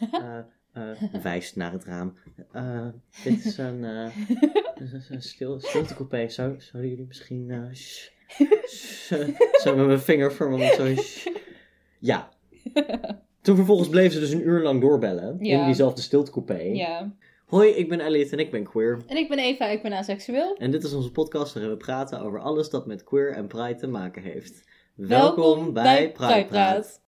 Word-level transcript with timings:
eh, 0.00 0.38
eh, 0.72 1.22
wijst 1.22 1.56
naar 1.56 1.72
het 1.72 1.84
raam. 1.84 2.16
Eh, 2.52 2.86
dit 3.24 3.44
is 3.44 3.58
een, 3.58 3.82
een 3.82 5.22
stil, 5.22 5.60
stiltecoupé. 5.60 6.28
Zou, 6.28 6.54
zouden 6.58 6.90
jullie 6.90 7.06
misschien... 7.06 7.70
shh, 7.74 8.10
eh, 9.10 9.28
zo 9.62 9.76
met 9.76 9.86
mijn 9.86 10.00
vinger 10.00 10.32
vermomd 10.32 10.72
zo... 10.72 10.94
shh. 10.94 11.26
Ja. 11.98 12.28
Toen 13.40 13.56
vervolgens 13.56 13.88
bleef 13.88 14.12
ze 14.12 14.20
dus 14.20 14.30
een 14.30 14.46
uur 14.48 14.62
lang 14.62 14.80
doorbellen. 14.80 15.40
In 15.40 15.64
diezelfde 15.64 16.02
stiltecoupé. 16.02 16.60
Ja. 16.60 17.12
Hoi, 17.46 17.68
ik 17.70 17.88
ben 17.88 18.00
Elliot 18.00 18.32
en 18.32 18.38
ik 18.38 18.50
ben 18.50 18.64
queer. 18.64 19.02
En 19.06 19.16
ik 19.16 19.28
ben 19.28 19.38
Eva, 19.38 19.66
ik 19.66 19.82
ben 19.82 19.92
aseksueel. 19.92 20.56
En 20.56 20.70
dit 20.70 20.84
is 20.84 20.92
onze 20.92 21.12
podcast 21.12 21.54
waarin 21.54 21.72
we 21.72 21.78
praten 21.78 22.20
over 22.20 22.40
alles 22.40 22.70
dat 22.70 22.86
met 22.86 23.04
queer 23.04 23.32
en 23.32 23.46
pride 23.46 23.74
te 23.74 23.86
maken 23.86 24.22
heeft. 24.22 24.68
Welkom 24.94 25.72
bij 25.72 26.12
Pride 26.12 26.44
Praat. 26.44 27.02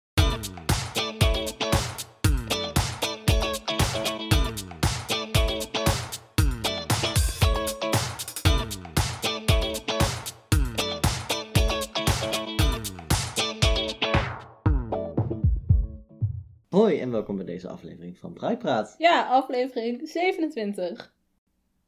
Welkom 17.26 17.44
bij 17.44 17.54
deze 17.54 17.68
aflevering 17.68 18.18
van 18.18 18.32
Pride 18.32 18.56
Praat. 18.56 18.94
Ja, 18.98 19.26
aflevering 19.26 20.08
27. 20.08 21.14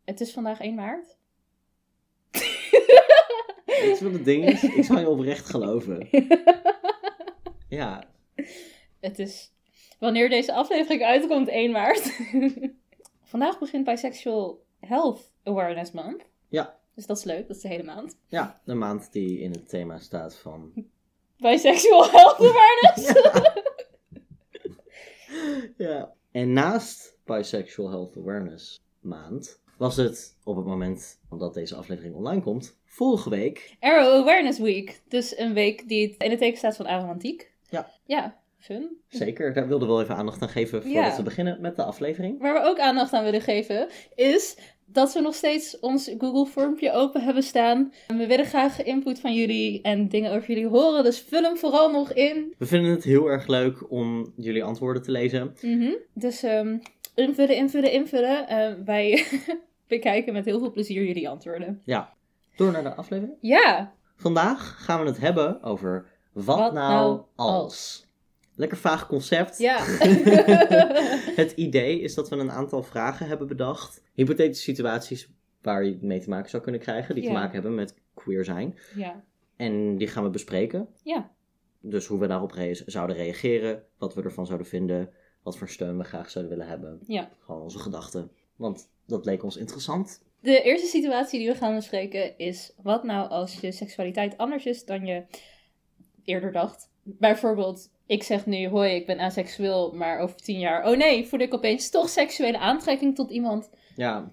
Het 0.04 0.20
is 0.20 0.32
vandaag 0.32 0.60
1 0.60 0.74
maart. 0.74 1.16
Weet 3.66 3.98
je 3.98 3.98
wat 4.00 4.12
het 4.12 4.24
ding 4.24 4.44
is? 4.44 4.62
Ik 4.62 4.84
zou 4.84 5.00
je 5.00 5.08
oprecht 5.08 5.48
geloven. 5.50 6.08
Ja, 7.68 8.04
Het 9.00 9.18
is 9.18 9.52
wanneer 9.98 10.28
deze 10.28 10.52
aflevering 10.52 11.02
uitkomt 11.02 11.48
1 11.48 11.70
maart. 11.70 12.20
vandaag 13.32 13.58
begint 13.58 13.84
Bisexual 13.84 14.64
Health 14.80 15.30
Awareness 15.44 15.90
Month. 15.92 16.24
Ja. 16.48 16.78
Dus 16.94 17.06
dat 17.06 17.18
is 17.18 17.24
leuk, 17.24 17.46
dat 17.46 17.56
is 17.56 17.62
de 17.62 17.68
hele 17.68 17.82
maand. 17.82 18.16
ja, 18.26 18.60
de 18.64 18.74
maand 18.74 19.12
die 19.12 19.40
in 19.40 19.50
het 19.50 19.68
thema 19.68 19.98
staat 19.98 20.36
van... 20.36 20.72
Bisexual 21.38 22.10
Health 22.10 22.40
Awareness. 22.40 23.12
Ja. 23.12 23.74
En 26.30 26.52
naast 26.52 27.16
Bisexual 27.24 27.88
Health 27.90 28.16
Awareness 28.16 28.80
maand 29.00 29.60
was 29.78 29.96
het 29.96 30.36
op 30.44 30.56
het 30.56 30.64
moment 30.66 31.18
dat 31.30 31.54
deze 31.54 31.74
aflevering 31.74 32.14
online 32.14 32.42
komt, 32.42 32.76
vorige 32.84 33.30
week. 33.30 33.76
Arrow 33.80 34.20
Awareness 34.22 34.58
Week. 34.58 35.00
Dus 35.08 35.38
een 35.38 35.54
week 35.54 35.88
die 35.88 36.08
het 36.08 36.22
in 36.22 36.30
het 36.30 36.38
teken 36.38 36.58
staat 36.58 36.76
van 36.76 36.86
aromantiek. 36.86 37.52
Ja. 37.68 37.90
Ja, 38.04 38.38
fun. 38.58 38.96
Zeker, 39.08 39.52
daar 39.52 39.68
wilden 39.68 39.88
we 39.88 39.94
wel 39.94 40.02
even 40.02 40.16
aandacht 40.16 40.42
aan 40.42 40.48
geven 40.48 40.82
voordat 40.82 41.04
Ja. 41.04 41.16
we 41.16 41.22
beginnen 41.22 41.60
met 41.60 41.76
de 41.76 41.82
aflevering. 41.84 42.40
Waar 42.40 42.54
we 42.54 42.68
ook 42.68 42.78
aandacht 42.80 43.12
aan 43.12 43.24
willen 43.24 43.40
geven, 43.40 43.88
is 44.14 44.56
dat 44.86 45.12
we 45.12 45.20
nog 45.20 45.34
steeds 45.34 45.78
ons 45.78 46.10
Google 46.18 46.46
vormpje 46.46 46.92
open 46.92 47.22
hebben 47.22 47.42
staan. 47.42 47.92
We 48.06 48.26
willen 48.26 48.46
graag 48.46 48.82
input 48.82 49.20
van 49.20 49.34
jullie 49.34 49.82
en 49.82 50.08
dingen 50.08 50.32
over 50.32 50.48
jullie 50.48 50.66
horen, 50.68 51.04
dus 51.04 51.20
vul 51.20 51.42
hem 51.42 51.56
vooral 51.56 51.90
nog 51.90 52.12
in. 52.12 52.54
We 52.58 52.66
vinden 52.66 52.90
het 52.90 53.04
heel 53.04 53.26
erg 53.26 53.46
leuk 53.46 53.90
om 53.90 54.32
jullie 54.36 54.64
antwoorden 54.64 55.02
te 55.02 55.10
lezen. 55.10 55.54
Mhm. 55.60 55.92
Dus 56.14 56.42
ehm, 56.42 56.78
invullen, 57.14 57.56
invullen, 57.56 57.92
invullen. 57.92 58.48
Eh, 58.48 58.72
wij 58.84 59.24
bekijken 59.88 60.32
met 60.32 60.44
heel 60.44 60.58
veel 60.58 60.70
plezier 60.70 61.04
jullie 61.04 61.28
antwoorden. 61.28 61.80
Ja, 61.84 62.12
door 62.56 62.72
naar 62.72 62.82
de 62.82 62.94
aflevering. 62.94 63.36
Ja, 63.40 63.94
Vandaag 64.18 64.84
gaan 64.84 65.00
we 65.00 65.06
het 65.06 65.18
hebben 65.18 65.62
over 65.62 66.06
wat, 66.32 66.58
Wat 66.58 66.72
nou 66.72 66.92
nou 66.92 67.20
als. 67.34 67.62
als? 67.62 68.05
Lekker 68.56 68.78
vaag 68.78 69.06
concept. 69.06 69.58
ja. 69.58 69.78
het 71.42 71.52
idee 71.52 72.00
is 72.00 72.14
dat 72.14 72.28
we 72.28 72.36
een 72.36 72.50
aantal 72.50 72.82
vragen 72.82 73.26
hebben 73.26 73.46
bedacht. 73.46 74.02
Hypothetische 74.14 74.64
situaties 74.64 75.28
waar 75.62 75.84
je 75.84 75.98
mee 76.00 76.20
te 76.20 76.28
maken 76.28 76.50
zou 76.50 76.62
kunnen 76.62 76.80
krijgen. 76.80 77.14
Die 77.14 77.24
te 77.24 77.32
maken 77.32 77.52
hebben 77.52 77.74
met 77.74 77.94
queer 78.14 78.44
zijn. 78.44 78.78
ja. 78.94 79.24
En 79.56 79.96
die 79.96 80.08
gaan 80.08 80.22
we 80.22 80.30
bespreken. 80.30 80.88
Ja. 81.02 81.30
Dus 81.80 82.06
hoe 82.06 82.18
we 82.18 82.26
daarop 82.26 82.54
zouden 82.86 83.16
reageren. 83.16 83.82
Wat 83.98 84.14
we 84.14 84.22
ervan 84.22 84.46
zouden 84.46 84.66
vinden. 84.66 85.10
Wat 85.42 85.58
voor 85.58 85.68
steun 85.68 85.98
we 85.98 86.04
graag 86.04 86.30
zouden 86.30 86.56
willen 86.56 86.70
hebben. 86.70 87.00
Ja. 87.06 87.30
Gewoon 87.40 87.62
onze 87.62 87.78
gedachten. 87.78 88.30
Want 88.56 88.90
dat 89.06 89.24
leek 89.24 89.42
ons 89.42 89.56
interessant. 89.56 90.24
De 90.40 90.62
eerste 90.62 90.86
situatie 90.86 91.38
die 91.38 91.48
we 91.48 91.54
gaan 91.54 91.74
bespreken 91.74 92.38
is: 92.38 92.72
wat 92.82 93.04
nou 93.04 93.28
als 93.28 93.60
je 93.60 93.72
seksualiteit 93.72 94.36
anders 94.36 94.66
is 94.66 94.84
dan 94.84 95.06
je 95.06 95.24
eerder 96.24 96.52
dacht? 96.52 96.90
Bijvoorbeeld, 97.08 97.90
ik 98.06 98.22
zeg 98.22 98.46
nu: 98.46 98.68
hoi, 98.68 98.94
ik 98.94 99.06
ben 99.06 99.18
aseksueel, 99.20 99.92
maar 99.94 100.18
over 100.20 100.36
tien 100.36 100.58
jaar, 100.58 100.90
oh 100.90 100.96
nee, 100.96 101.26
voel 101.26 101.40
ik 101.40 101.54
opeens 101.54 101.90
toch 101.90 102.08
seksuele 102.08 102.58
aantrekking 102.58 103.14
tot 103.14 103.30
iemand. 103.30 103.70
Ja. 103.96 104.30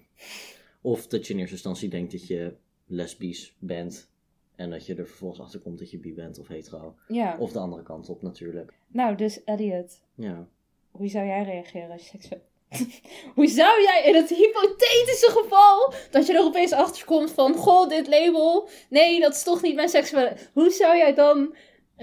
Of 0.82 1.08
dat 1.08 1.28
je 1.28 1.34
in 1.34 1.40
eerste 1.40 1.54
instantie 1.56 1.90
denkt 1.90 2.12
dat 2.12 2.28
je 2.28 2.56
lesbisch 2.86 3.56
bent. 3.60 4.12
En 4.56 4.70
dat 4.70 4.86
je 4.86 4.96
er 4.96 5.08
vervolgens 5.08 5.42
achter 5.42 5.60
komt 5.60 5.80
dat 5.80 5.92
je 5.92 5.98
bi 6.00 6.14
bent 6.14 6.40
of 6.40 6.48
hetero. 6.48 6.96
Ja. 7.08 7.36
Of 7.40 7.52
de 7.52 7.60
andere 7.60 7.84
kant 7.84 8.10
op 8.10 8.22
natuurlijk. 8.22 8.74
Nou, 8.88 9.16
dus 9.16 9.44
Elliot, 9.44 10.02
Ja. 10.16 10.48
hoe 10.92 11.08
zou 11.08 11.26
jij 11.26 11.44
reageren 11.44 11.92
als 11.92 12.02
je 12.02 12.08
seksueel. 12.08 12.42
hoe 13.36 13.48
zou 13.48 13.82
jij 13.82 14.04
in 14.06 14.16
het 14.16 14.30
hypothetische 14.30 15.30
geval 15.32 15.94
dat 16.12 16.28
je 16.28 16.34
er 16.34 16.44
opeens 16.44 16.72
achter 16.72 17.06
komt 17.06 17.32
van: 17.32 17.54
goh, 17.56 17.90
dit 17.90 18.08
label, 18.08 18.70
nee, 18.90 19.20
dat 19.20 19.34
is 19.36 19.44
toch 19.44 19.62
niet 19.62 19.76
mijn 19.76 19.90
seksuele. 19.90 20.36
Hoe 20.54 20.70
zou 20.70 20.98
jij 20.98 21.14
dan 21.14 21.56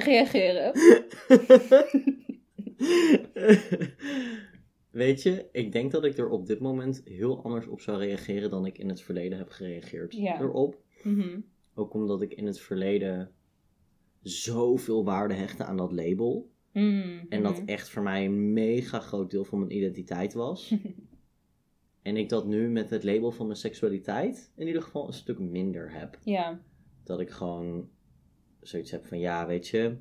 reageren? 0.05 0.73
Weet 4.91 5.23
je, 5.23 5.49
ik 5.53 5.73
denk 5.73 5.91
dat 5.91 6.05
ik 6.05 6.19
er 6.19 6.29
op 6.29 6.47
dit 6.47 6.61
moment 6.61 7.03
heel 7.05 7.43
anders 7.45 7.67
op 7.67 7.81
zou 7.81 7.99
reageren 7.99 8.51
dan 8.51 8.67
ik 8.67 8.79
in 8.79 8.89
het 8.89 9.03
verleden 9.03 9.39
heb 9.39 9.49
gereageerd 9.49 10.13
Ja. 10.15 10.41
erop. 10.41 10.83
Mhm. 11.03 11.41
Ook 11.75 11.95
omdat 11.95 12.23
ik 12.23 12.35
in 12.35 12.47
het 12.47 12.61
verleden 12.61 13.31
zoveel 14.23 15.05
waarde 15.05 15.35
hechtte 15.35 15.65
aan 15.65 15.77
dat 15.77 15.93
label. 15.93 16.51
Mm, 16.73 17.27
En 17.29 17.43
dat 17.43 17.57
mhm. 17.57 17.67
echt 17.69 17.89
voor 17.89 18.03
mij 18.03 18.25
een 18.25 18.53
mega 18.53 19.01
groot 19.01 19.31
deel 19.31 19.45
van 19.45 19.59
mijn 19.59 19.77
identiteit 19.77 20.33
was. 20.33 20.75
en 22.03 22.17
ik 22.17 22.29
dat 22.29 22.47
nu 22.47 22.69
met 22.69 22.91
het 22.91 23.05
label 23.05 23.31
van 23.31 23.47
mijn 23.47 23.59
seksualiteit 23.59 24.53
in 24.57 24.67
ieder 24.67 24.83
geval 24.83 25.07
een 25.07 25.13
stuk 25.13 25.39
minder 25.39 25.93
heb. 25.93 26.19
Ja, 26.25 26.61
Dat 27.05 27.21
ik 27.21 27.31
gewoon 27.31 27.89
zoiets 28.61 28.91
heb 28.91 29.07
van 29.07 29.19
ja, 29.19 29.47
weet 29.47 29.69
je, 29.69 29.97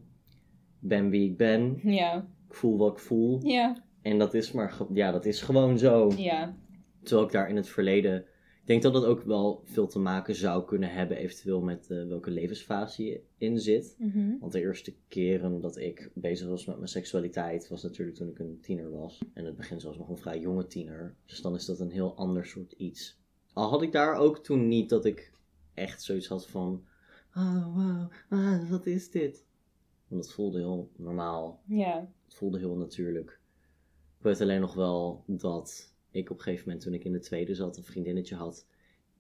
ik 0.82 0.88
ben 0.88 1.10
wie 1.10 1.30
ik 1.30 1.38
ben. 1.38 1.80
ja, 1.84 2.28
Ik 2.50 2.54
voel 2.56 2.78
wat 2.78 2.92
ik 2.92 3.00
voel. 3.00 3.40
ja, 3.44 3.84
En 4.02 4.18
dat 4.20 4.34
is 4.34 4.52
maar, 4.52 4.78
ja, 4.94 5.12
dat 5.12 5.26
is 5.26 5.42
gewoon 5.42 5.78
zo. 5.78 6.12
ja. 6.18 6.56
Terwijl 7.04 7.28
ik 7.28 7.34
daar 7.34 7.50
in 7.50 7.56
het 7.56 7.70
verleden. 7.70 8.26
Ik 8.62 8.76
denk 8.76 8.94
dat 8.94 8.94
dat 9.02 9.06
ook 9.10 9.22
wel 9.24 9.62
veel 9.66 9.88
te 9.88 10.00
maken 10.00 10.36
zou 10.36 10.66
kunnen 10.66 10.92
hebben, 10.92 11.18
eventueel 11.18 11.62
met 11.62 11.90
eh, 11.90 12.08
welke 12.08 12.32
levensfase 12.32 13.04
je 13.06 13.22
in 13.38 13.60
zit. 13.60 13.96
Mhm. 14.00 14.38
Want 14.40 14.52
de 14.52 14.60
eerste 14.60 14.94
keren 15.08 15.62
dat 15.62 15.78
ik 15.78 16.12
bezig 16.14 16.48
was 16.48 16.66
met 16.66 16.76
mijn 16.76 16.88
seksualiteit 16.88 17.68
was 17.68 17.84
natuurlijk 17.84 18.18
toen 18.18 18.30
ik 18.30 18.40
een 18.40 18.58
tiener 18.62 18.92
was. 18.92 19.18
En 19.34 19.42
in 19.42 19.46
het 19.46 19.56
begin 19.56 19.80
zelfs 19.80 19.98
nog 19.98 20.10
een 20.10 20.18
vrij 20.18 20.40
jonge 20.40 20.68
tiener. 20.68 21.16
Dus 21.26 21.42
dan 21.42 21.56
is 21.56 21.66
dat 21.66 21.80
een 21.80 21.92
heel 21.92 22.16
ander 22.16 22.46
soort 22.46 22.72
iets. 22.72 23.18
Al 23.54 23.70
had 23.70 23.82
ik 23.82 23.92
daar 23.92 24.16
ook 24.16 24.44
toen 24.44 24.68
niet 24.68 24.90
dat 24.90 25.06
ik 25.06 25.32
echt 25.74 26.04
zoiets 26.04 26.28
had 26.28 26.48
van. 26.48 26.84
Oh 27.40 27.76
wow, 27.76 28.12
ah, 28.30 28.70
wat 28.70 28.86
is 28.86 29.12
dit? 29.12 29.46
Want 30.08 30.24
het 30.24 30.34
voelde 30.34 30.58
heel 30.58 30.92
normaal. 30.96 31.62
Ja, 31.66 32.10
Het 32.26 32.36
voelde 32.36 32.58
heel 32.58 32.76
natuurlijk. 32.76 33.40
Ik 34.18 34.24
weet 34.26 34.42
alleen 34.42 34.60
nog 34.62 34.74
wel 34.74 35.24
dat 35.26 35.94
ik 36.12 36.30
op 36.30 36.38
een 36.38 36.44
gegeven 36.44 36.66
moment 36.66 36.84
toen 36.84 36.94
ik 36.94 37.04
in 37.04 37.12
de 37.12 37.20
tweede 37.20 37.56
zat 37.56 37.78
een 37.78 37.84
vriendinnetje 37.84 38.36
had. 38.36 38.68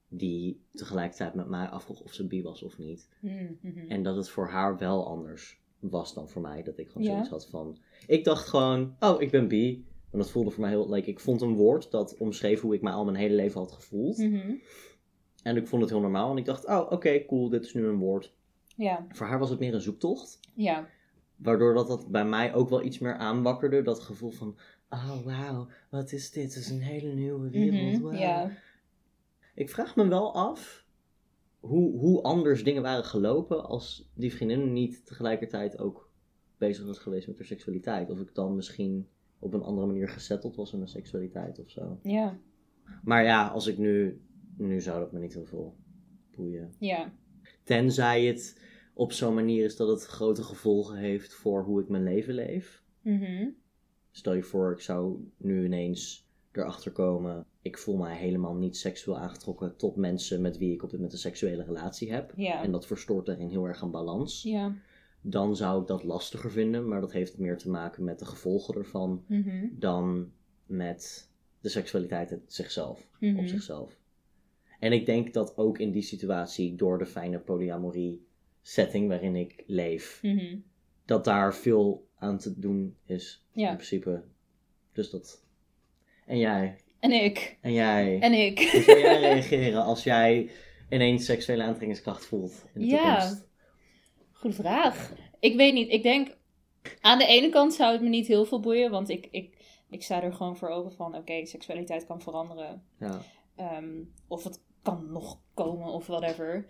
Die 0.07 0.61
tegelijkertijd 0.73 1.33
met 1.33 1.47
mij 1.47 1.67
afvroeg 1.67 2.01
of 2.01 2.13
ze 2.13 2.27
bi 2.27 2.41
was 2.43 2.63
of 2.63 2.77
niet. 2.77 3.09
Mm, 3.21 3.57
mhm. 3.61 3.87
En 3.87 4.03
dat 4.03 4.15
het 4.15 4.29
voor 4.29 4.47
haar 4.47 4.77
wel 4.77 5.07
anders 5.07 5.59
was 5.79 6.13
dan 6.13 6.29
voor 6.29 6.41
mij. 6.41 6.63
Dat 6.63 6.77
ik 6.77 6.87
gewoon 6.89 7.03
Ja. 7.07 7.11
zoiets 7.11 7.29
had 7.29 7.47
van... 7.49 7.77
Ik 8.07 8.23
dacht 8.23 8.47
gewoon, 8.47 8.95
oh, 8.99 9.21
ik 9.21 9.31
ben 9.31 9.47
bi. 9.47 9.85
En 10.11 10.17
dat 10.17 10.31
voelde 10.31 10.49
voor 10.49 10.61
mij 10.61 10.69
heel... 10.69 10.89
Like, 10.89 11.09
ik 11.09 11.19
vond 11.19 11.41
een 11.41 11.53
woord 11.55 11.91
dat 11.91 12.17
omschreef 12.17 12.61
hoe 12.61 12.73
ik 12.75 12.81
mij 12.81 12.93
al 12.93 13.05
mijn 13.05 13.17
hele 13.17 13.35
leven 13.35 13.59
had 13.59 13.71
gevoeld. 13.71 14.17
Mhm. 14.17 14.55
En 15.43 15.57
ik 15.57 15.67
vond 15.67 15.81
het 15.81 15.91
heel 15.91 15.99
normaal. 16.01 16.31
En 16.31 16.37
ik 16.37 16.45
dacht, 16.45 16.65
oh, 16.65 16.91
oké, 16.91 17.25
cool, 17.25 17.49
dit 17.49 17.65
is 17.65 17.73
nu 17.73 17.85
een 17.87 17.97
woord. 17.97 18.33
ja, 18.75 19.05
Voor 19.09 19.27
haar 19.27 19.39
was 19.39 19.49
het 19.49 19.59
meer 19.59 19.73
een 19.73 19.81
zoektocht. 19.81 20.39
ja, 20.53 20.87
Waardoor 21.35 21.73
dat, 21.73 21.87
dat 21.87 22.07
bij 22.11 22.25
mij 22.25 22.53
ook 22.53 22.69
wel 22.69 22.83
iets 22.83 22.99
meer 22.99 23.15
aanwakkerde. 23.15 23.81
Dat 23.81 23.99
gevoel 23.99 24.31
van, 24.31 24.55
oh, 24.89 25.23
wauw, 25.25 25.67
wat 25.89 26.11
is 26.11 26.31
dit? 26.31 26.43
Het 26.53 26.63
is 26.63 26.69
een 26.69 26.81
hele 26.81 27.13
nieuwe 27.13 27.49
wereld. 27.49 28.01
Mhm, 28.01 28.15
ja, 28.15 28.51
Ik 29.55 29.69
vraag 29.69 29.95
me 29.95 30.07
wel 30.07 30.33
af 30.33 30.85
hoe, 31.59 31.97
hoe 31.99 32.21
anders 32.21 32.63
dingen 32.63 32.81
waren 32.81 33.03
gelopen 33.03 33.65
als 33.65 34.09
die 34.13 34.33
vriendin 34.33 34.73
niet 34.73 35.05
tegelijkertijd 35.05 35.79
ook 35.79 36.11
bezig 36.57 36.85
was 36.85 36.99
geweest 36.99 37.27
met 37.27 37.37
haar 37.37 37.47
seksualiteit. 37.47 38.09
Of 38.09 38.19
ik 38.19 38.35
dan 38.35 38.55
misschien 38.55 39.07
op 39.39 39.53
een 39.53 39.63
andere 39.63 39.87
manier 39.87 40.09
gesetteld 40.09 40.55
was 40.55 40.71
in 40.71 40.77
mijn 40.77 40.89
seksualiteit 40.89 41.59
of 41.59 41.69
zo. 41.69 41.99
ja, 42.03 42.37
Maar 43.03 43.23
ja, 43.23 43.47
als 43.47 43.67
ik 43.67 43.77
nu, 43.77 44.21
nu 44.59 44.81
zou 44.81 44.99
dat 44.99 45.11
me 45.11 45.19
niet 45.19 45.33
heel 45.33 45.45
veel 45.45 45.75
boeien. 46.35 46.73
ja, 46.79 47.13
Tenzij 47.63 48.25
het 48.25 48.61
op 48.93 49.11
zo'n 49.11 49.33
manier 49.33 49.65
is 49.65 49.75
dat 49.75 49.87
het 49.87 50.05
grote 50.05 50.43
gevolgen 50.43 50.97
heeft 50.97 51.33
voor 51.33 51.63
hoe 51.63 51.81
ik 51.81 51.89
mijn 51.89 52.03
leven 52.03 52.33
leef. 52.33 52.83
Mhm. 53.01 53.47
stel 54.11 54.33
je 54.33 54.43
voor, 54.43 54.71
ik 54.71 54.79
zou 54.79 55.17
nu 55.37 55.65
ineens 55.65 56.27
erachter 56.51 56.91
komen. 56.91 57.45
Ik 57.61 57.77
voel 57.77 57.97
mij 57.97 58.17
helemaal 58.17 58.55
niet 58.55 58.77
seksueel 58.77 59.17
aangetrokken 59.17 59.75
tot 59.75 59.95
mensen 59.95 60.41
met 60.41 60.57
wie 60.57 60.73
ik 60.73 60.83
op 60.83 60.89
dit 60.89 60.99
moment 60.99 61.13
een 61.13 61.19
seksuele 61.19 61.63
relatie 61.63 62.11
heb. 62.11 62.33
En 62.61 62.71
dat 62.71 62.85
verstoort 62.87 63.25
daarin 63.25 63.49
heel 63.49 63.65
erg 63.67 63.81
aan 63.83 63.91
balans. 63.91 64.43
Ja. 64.43 64.75
Dan 65.21 65.55
zou 65.55 65.81
ik 65.81 65.87
dat 65.87 66.03
lastiger 66.03 66.51
vinden, 66.51 66.87
maar 66.87 67.01
dat 67.01 67.11
heeft 67.11 67.37
meer 67.37 67.57
te 67.57 67.69
maken 67.69 68.03
met 68.03 68.19
de 68.19 68.25
gevolgen 68.25 68.75
ervan 68.75 69.23
Mhm. 69.27 69.65
dan 69.71 70.31
met 70.65 71.29
de 71.61 71.69
seksualiteit 71.69 72.39
zichzelf, 72.45 73.09
Mhm. 73.19 73.39
op 73.39 73.47
zichzelf. 73.47 73.98
En 74.79 74.91
ik 74.93 75.05
denk 75.05 75.33
dat 75.33 75.57
ook 75.57 75.77
in 75.79 75.91
die 75.91 76.01
situatie, 76.01 76.75
door 76.75 76.97
de 76.97 77.05
fijne 77.05 77.39
polyamorie 77.39 78.27
setting 78.61 79.07
waarin 79.07 79.35
ik 79.35 79.63
leef, 79.67 80.19
Mhm. 80.21 80.57
dat 81.05 81.23
daar 81.25 81.55
veel 81.55 82.07
aan 82.15 82.37
te 82.37 82.59
doen 82.59 82.95
is. 83.05 83.45
Ja. 83.53 83.69
In 83.69 83.75
principe. 83.75 84.23
Dus 84.93 85.09
dat. 85.09 85.43
En 86.25 86.37
jij. 86.37 86.75
En 86.99 87.11
ik. 87.11 87.57
En 87.61 87.73
jij. 87.73 88.19
En 88.19 88.33
ik. 88.33 88.59
Hoe 88.71 88.81
zou 88.81 88.99
jij 88.99 89.19
reageren 89.33 89.83
als 89.83 90.03
jij 90.03 90.49
ineens 90.89 91.25
seksuele 91.25 91.63
aantrekkingskracht 91.63 92.25
voelt 92.25 92.65
in 92.73 92.81
de 92.81 92.87
Ja. 92.87 93.19
toekomst? 93.19 93.47
Goede 94.31 94.55
vraag. 94.55 95.13
Ik 95.39 95.55
weet 95.55 95.73
niet. 95.73 95.89
Ik 95.91 96.03
denk, 96.03 96.37
aan 97.01 97.17
de 97.17 97.25
ene 97.25 97.49
kant 97.49 97.73
zou 97.73 97.91
het 97.91 98.01
me 98.01 98.09
niet 98.09 98.27
heel 98.27 98.45
veel 98.45 98.59
boeien, 98.59 98.91
want 98.91 99.09
ik, 99.09 99.27
ik, 99.31 99.57
ik 99.89 100.03
sta 100.03 100.23
er 100.23 100.33
gewoon 100.33 100.57
voor 100.57 100.69
open 100.69 100.91
van, 100.93 101.15
oké, 101.15 101.45
seksualiteit 101.45 102.05
kan 102.05 102.21
veranderen. 102.21 102.83
Ja. 102.99 103.21
Ehm, 103.55 103.89
of 104.27 104.43
het 104.43 104.61
kan 104.81 105.11
nog 105.11 105.39
komen 105.53 105.87
of 105.87 106.07
whatever. 106.07 106.65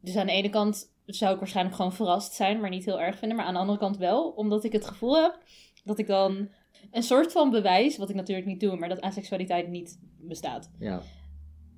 Dus 0.00 0.16
aan 0.16 0.26
de 0.26 0.32
ene 0.32 0.48
kant 0.48 0.94
zou 1.06 1.32
ik 1.32 1.38
waarschijnlijk 1.38 1.76
gewoon 1.76 1.92
verrast 1.92 2.32
zijn, 2.32 2.60
maar 2.60 2.70
niet 2.70 2.84
heel 2.84 3.00
erg 3.00 3.18
vinden. 3.18 3.36
Maar 3.36 3.46
aan 3.46 3.54
de 3.54 3.60
andere 3.60 3.78
kant 3.78 3.96
wel, 3.96 4.28
omdat 4.30 4.64
ik 4.64 4.72
het 4.72 4.86
gevoel 4.86 5.22
heb 5.22 5.38
dat 5.84 5.98
ik 5.98 6.06
dan 6.06 6.48
een 6.90 7.02
soort 7.02 7.32
van 7.32 7.50
bewijs, 7.50 7.96
wat 7.96 8.08
ik 8.10 8.14
natuurlijk 8.16 8.46
niet 8.46 8.60
doe, 8.60 8.76
maar 8.76 8.88
dat 8.88 9.00
aseksualiteit 9.00 9.68
niet 9.68 9.98
bestaat. 10.18 10.70
Ja. 10.78 11.02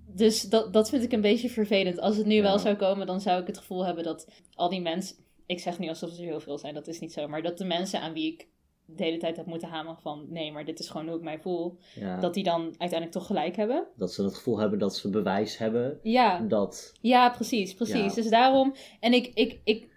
Dus 0.06 0.42
dat, 0.42 0.72
dat 0.72 0.88
vind 0.88 1.02
ik 1.02 1.12
een 1.12 1.20
beetje 1.20 1.48
vervelend. 1.48 1.98
Als 1.98 2.16
het 2.16 2.26
nu 2.26 2.34
Ja. 2.34 2.42
wel 2.42 2.58
zou 2.58 2.76
komen, 2.76 3.06
dan 3.06 3.20
zou 3.20 3.40
ik 3.40 3.46
het 3.46 3.58
gevoel 3.58 3.84
hebben 3.84 4.04
dat 4.04 4.28
al 4.54 4.68
die 4.68 4.80
mensen. 4.80 5.16
Ik 5.46 5.60
zeg 5.60 5.78
niet 5.78 5.88
alsof 5.88 6.10
er 6.10 6.24
heel 6.24 6.40
veel 6.40 6.58
zijn, 6.58 6.74
dat 6.74 6.88
is 6.88 7.00
niet 7.00 7.12
zo. 7.12 7.28
Maar 7.28 7.42
dat 7.42 7.58
de 7.58 7.64
mensen 7.64 8.00
aan 8.00 8.12
wie 8.12 8.32
ik 8.32 8.48
de 8.96 9.04
hele 9.04 9.16
tijd 9.18 9.36
heb 9.36 9.46
moeten 9.46 9.68
hameren 9.68 9.98
van 10.00 10.26
nee, 10.28 10.52
maar 10.52 10.64
dit 10.64 10.78
is 10.78 10.88
gewoon 10.88 11.06
hoe 11.08 11.16
ik 11.16 11.22
mij 11.22 11.38
voel. 11.38 11.78
ja. 11.94 12.20
Dat 12.20 12.34
die 12.34 12.44
dan 12.44 12.62
uiteindelijk 12.62 13.10
toch 13.12 13.26
gelijk 13.26 13.56
hebben. 13.56 13.86
Dat 13.96 14.12
ze 14.12 14.22
het 14.24 14.34
gevoel 14.34 14.58
hebben 14.58 14.78
dat 14.78 14.96
ze 14.96 15.10
bewijs 15.10 15.58
hebben 15.58 15.98
Ja, 16.02 16.38
dat. 16.40 16.92
ja 17.00 17.30
precies, 17.30 17.74
precies. 17.74 18.14
Ja. 18.14 18.14
Dus 18.22 18.28
daarom. 18.30 18.74
En 19.00 19.12
ik, 19.12 19.30
ik, 19.34 19.60
ik. 19.64 19.90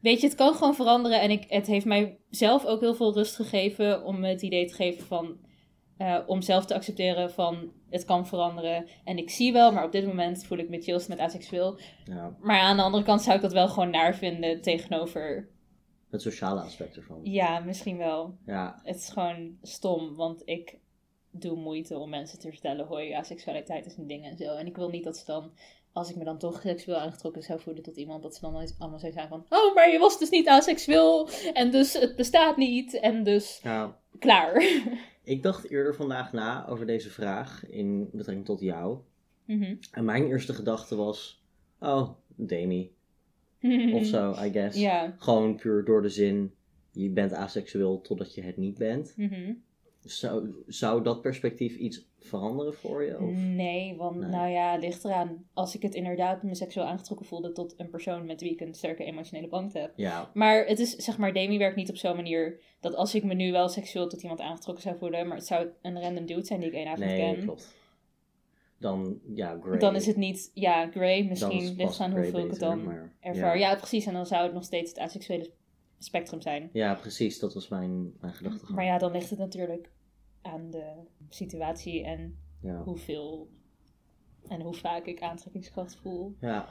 Weet 0.00 0.20
je, 0.20 0.26
het 0.26 0.36
kan 0.36 0.54
gewoon 0.54 0.74
veranderen. 0.74 1.20
En 1.20 1.30
ik, 1.30 1.44
het 1.48 1.66
heeft 1.66 1.86
mij 1.86 2.18
zelf 2.30 2.64
ook 2.66 2.80
heel 2.80 2.94
veel 2.94 3.14
rust 3.14 3.36
gegeven 3.36 4.04
om 4.04 4.20
me 4.20 4.28
het 4.28 4.42
idee 4.42 4.66
te 4.66 4.74
geven 4.74 5.06
van. 5.06 5.36
eh, 5.96 6.18
om 6.26 6.42
zelf 6.42 6.64
te 6.66 6.74
accepteren 6.74 7.30
van 7.30 7.72
het 7.90 8.04
kan 8.04 8.26
veranderen. 8.26 8.86
En 9.04 9.16
ik 9.18 9.30
zie 9.30 9.52
wel, 9.52 9.72
maar 9.72 9.84
op 9.84 9.92
dit 9.92 10.06
moment 10.06 10.44
voel 10.44 10.58
ik 10.58 10.68
me 10.68 10.80
chillst 10.80 11.08
met 11.08 11.18
aseksueel. 11.18 11.78
Ja, 12.04 12.36
Maar 12.40 12.60
aan 12.60 12.76
de 12.76 12.82
andere 12.82 13.04
kant 13.04 13.22
zou 13.22 13.36
ik 13.36 13.42
dat 13.42 13.52
wel 13.52 13.68
gewoon 13.68 13.90
naar 13.90 14.14
vinden 14.14 14.62
tegenover. 14.62 15.48
Het 16.10 16.22
sociale 16.22 16.60
aspect 16.60 16.96
ervan. 16.96 17.20
Ja, 17.22 17.58
misschien 17.58 17.96
wel. 17.96 18.38
Ja. 18.46 18.80
Het 18.82 18.96
is 18.96 19.08
gewoon 19.08 19.58
stom, 19.62 20.14
want 20.14 20.42
ik 20.44 20.78
doe 21.30 21.56
moeite 21.56 21.98
om 21.98 22.10
mensen 22.10 22.38
te 22.38 22.50
vertellen: 22.50 22.86
hoi, 22.86 23.12
aseksualiteit 23.12 23.86
is 23.86 23.96
een 23.96 24.06
ding 24.06 24.24
en 24.24 24.36
zo. 24.36 24.56
En 24.56 24.66
ik 24.66 24.76
wil 24.76 24.88
niet 24.88 25.04
dat 25.04 25.16
ze 25.16 25.24
dan, 25.24 25.52
als 25.92 26.10
ik 26.10 26.16
me 26.16 26.24
dan 26.24 26.38
toch 26.38 26.60
seksueel 26.60 26.98
aangetrokken 26.98 27.42
zou 27.42 27.60
voelen 27.60 27.82
tot 27.82 27.96
iemand, 27.96 28.22
dat 28.22 28.34
ze 28.34 28.40
dan 28.40 28.54
allemaal 28.78 28.98
zou 28.98 29.12
zijn 29.12 29.28
van: 29.28 29.46
oh, 29.48 29.74
maar 29.74 29.90
je 29.90 29.98
was 29.98 30.18
dus 30.18 30.30
niet 30.30 30.48
aseksueel. 30.48 31.28
En 31.52 31.70
dus 31.70 31.92
het 31.92 32.16
bestaat 32.16 32.56
niet. 32.56 33.00
En 33.00 33.24
dus 33.24 33.60
ja. 33.62 33.98
klaar. 34.18 34.62
Ik 35.24 35.42
dacht 35.42 35.70
eerder 35.70 35.94
vandaag 35.94 36.32
na 36.32 36.66
over 36.66 36.86
deze 36.86 37.10
vraag 37.10 37.66
in 37.66 38.10
betrekking 38.12 38.46
tot 38.46 38.60
jou. 38.60 38.98
Mhm. 39.44 39.76
En 39.90 40.04
mijn 40.04 40.26
eerste 40.26 40.54
gedachte 40.54 40.96
was: 40.96 41.44
oh, 41.80 42.10
Demi. 42.36 42.96
Of 43.92 44.04
zo, 44.04 44.34
I 44.44 44.50
guess. 44.52 44.78
Ja. 44.80 45.14
Gewoon 45.18 45.56
puur 45.56 45.84
door 45.84 46.02
de 46.02 46.08
zin: 46.08 46.54
je 46.92 47.10
bent 47.10 47.32
aseksueel 47.32 48.00
totdat 48.00 48.34
je 48.34 48.42
het 48.42 48.56
niet 48.56 48.78
bent. 48.78 49.12
Mhm. 49.16 49.52
Zou, 50.00 50.48
zou 50.66 51.02
dat 51.02 51.20
perspectief 51.22 51.76
iets 51.76 52.06
veranderen 52.20 52.74
voor 52.74 53.04
je? 53.04 53.18
Of? 53.20 53.36
Nee, 53.36 53.96
want 53.96 54.16
Nee. 54.16 54.28
nou 54.30 54.50
ja, 54.50 54.72
het 54.72 54.80
ligt 54.82 55.04
eraan. 55.04 55.44
Als 55.52 55.74
ik 55.74 55.82
het 55.82 55.94
inderdaad 55.94 56.42
me 56.42 56.54
seksueel 56.54 56.86
aangetrokken 56.86 57.26
voelde 57.26 57.52
tot 57.52 57.74
een 57.76 57.90
persoon 57.90 58.26
met 58.26 58.40
wie 58.40 58.52
ik 58.52 58.60
een 58.60 58.74
sterke 58.74 59.04
emotionele 59.04 59.48
band 59.48 59.72
heb. 59.72 59.92
Ja, 59.96 60.30
Maar 60.34 60.66
het 60.66 60.78
is, 60.78 60.90
zeg 60.96 61.18
maar, 61.18 61.32
Demi 61.32 61.58
werkt 61.58 61.76
niet 61.76 61.88
op 61.90 61.96
zo'n 61.96 62.16
manier 62.16 62.60
dat 62.80 62.94
als 62.94 63.14
ik 63.14 63.24
me 63.24 63.34
nu 63.34 63.52
wel 63.52 63.68
seksueel 63.68 64.08
tot 64.08 64.22
iemand 64.22 64.40
aangetrokken 64.40 64.82
zou 64.82 64.96
voelen, 64.98 65.26
maar 65.28 65.36
het 65.36 65.46
zou 65.46 65.68
een 65.82 66.00
random 66.00 66.26
dude 66.26 66.44
zijn 66.46 66.60
die 66.60 66.68
ik 66.68 66.74
één 66.74 66.86
avond 66.86 67.06
nee, 67.10 67.34
ken. 67.34 67.44
klopt. 67.44 67.76
Dan, 68.78 69.18
ja, 69.34 69.58
Grey. 69.62 69.78
Dan 69.78 69.94
is 69.94 70.06
het 70.06 70.16
niet, 70.16 70.50
ja, 70.54 70.90
Grey, 70.90 71.24
misschien 71.24 71.74
ligt 71.76 72.00
aan 72.00 72.12
hoeveel 72.12 72.44
ik 72.44 72.50
het 72.50 72.60
dan 72.60 72.84
maar- 72.84 73.12
ervaar. 73.20 73.58
Ja. 73.58 73.70
Ja. 73.70 73.76
precies. 73.76 74.06
En 74.06 74.12
dan 74.12 74.26
zou 74.26 74.42
het 74.42 74.52
nog 74.52 74.64
steeds 74.64 74.90
het 74.90 74.98
asexuele 74.98 75.50
spectrum 75.98 76.40
zijn. 76.40 76.70
Ja, 76.72 76.94
precies. 76.94 77.38
Dat 77.38 77.54
was 77.54 77.68
mijn, 77.68 78.12
mijn 78.20 78.32
gedachte. 78.34 78.72
Maar 78.72 78.84
ja, 78.84 78.98
dan 78.98 79.12
ligt 79.12 79.30
het 79.30 79.38
natuurlijk 79.38 79.90
aan 80.42 80.70
de 80.70 80.92
situatie 81.28 82.04
en 82.04 82.38
Ja. 82.60 82.82
hoeveel 82.82 83.48
en 84.48 84.60
hoe 84.60 84.74
vaak 84.74 85.06
ik 85.06 85.20
aantrekkingskracht 85.22 85.96
voel. 85.96 86.36
ja. 86.40 86.68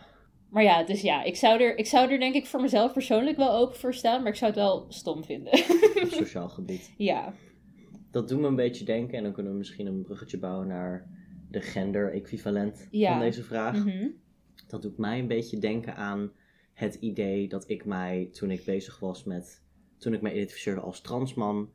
Maar 0.49 0.63
ja, 0.63 0.83
dus 0.83 1.01
ja, 1.01 1.23
ik 1.23 1.35
zou, 1.35 1.61
er, 1.61 1.77
ik 1.77 1.85
zou 1.85 2.11
er 2.11 2.19
denk 2.19 2.35
ik 2.35 2.45
voor 2.45 2.61
mezelf 2.61 2.93
persoonlijk 2.93 3.37
wel 3.37 3.51
open 3.55 3.75
voor 3.75 3.93
staan, 3.93 4.21
maar 4.21 4.31
ik 4.31 4.37
zou 4.37 4.51
het 4.51 4.59
wel 4.59 4.85
stom 4.89 5.23
vinden. 5.23 5.53
op 6.03 6.07
sociaal 6.09 6.49
gebied. 6.49 6.93
ja. 6.97 7.33
Dat 8.11 8.27
doet 8.27 8.39
me 8.39 8.47
een 8.47 8.55
beetje 8.55 8.85
denken, 8.85 9.17
en 9.17 9.23
dan 9.23 9.33
kunnen 9.33 9.51
we 9.51 9.57
misschien 9.57 9.87
een 9.87 10.01
bruggetje 10.01 10.39
bouwen 10.39 10.67
naar 10.67 11.07
de 11.59 11.63
gender-equivalent 11.65 12.87
Ja. 12.91 13.11
van 13.11 13.19
deze 13.19 13.43
vraag. 13.43 13.85
Mhm. 13.85 14.07
Dat 14.67 14.81
doet 14.81 14.97
mij 14.97 15.19
een 15.19 15.27
beetje 15.27 15.59
denken 15.59 15.95
aan 15.95 16.31
het 16.73 16.95
idee 16.95 17.47
dat 17.47 17.69
ik 17.69 17.85
mij, 17.85 18.29
toen 18.31 18.51
ik 18.51 18.65
bezig 18.65 18.99
was 18.99 19.23
met, 19.23 19.63
toen 19.97 20.13
ik 20.13 20.21
mij 20.21 20.31
identificeerde 20.33 20.81
als 20.81 21.01
transman, 21.01 21.71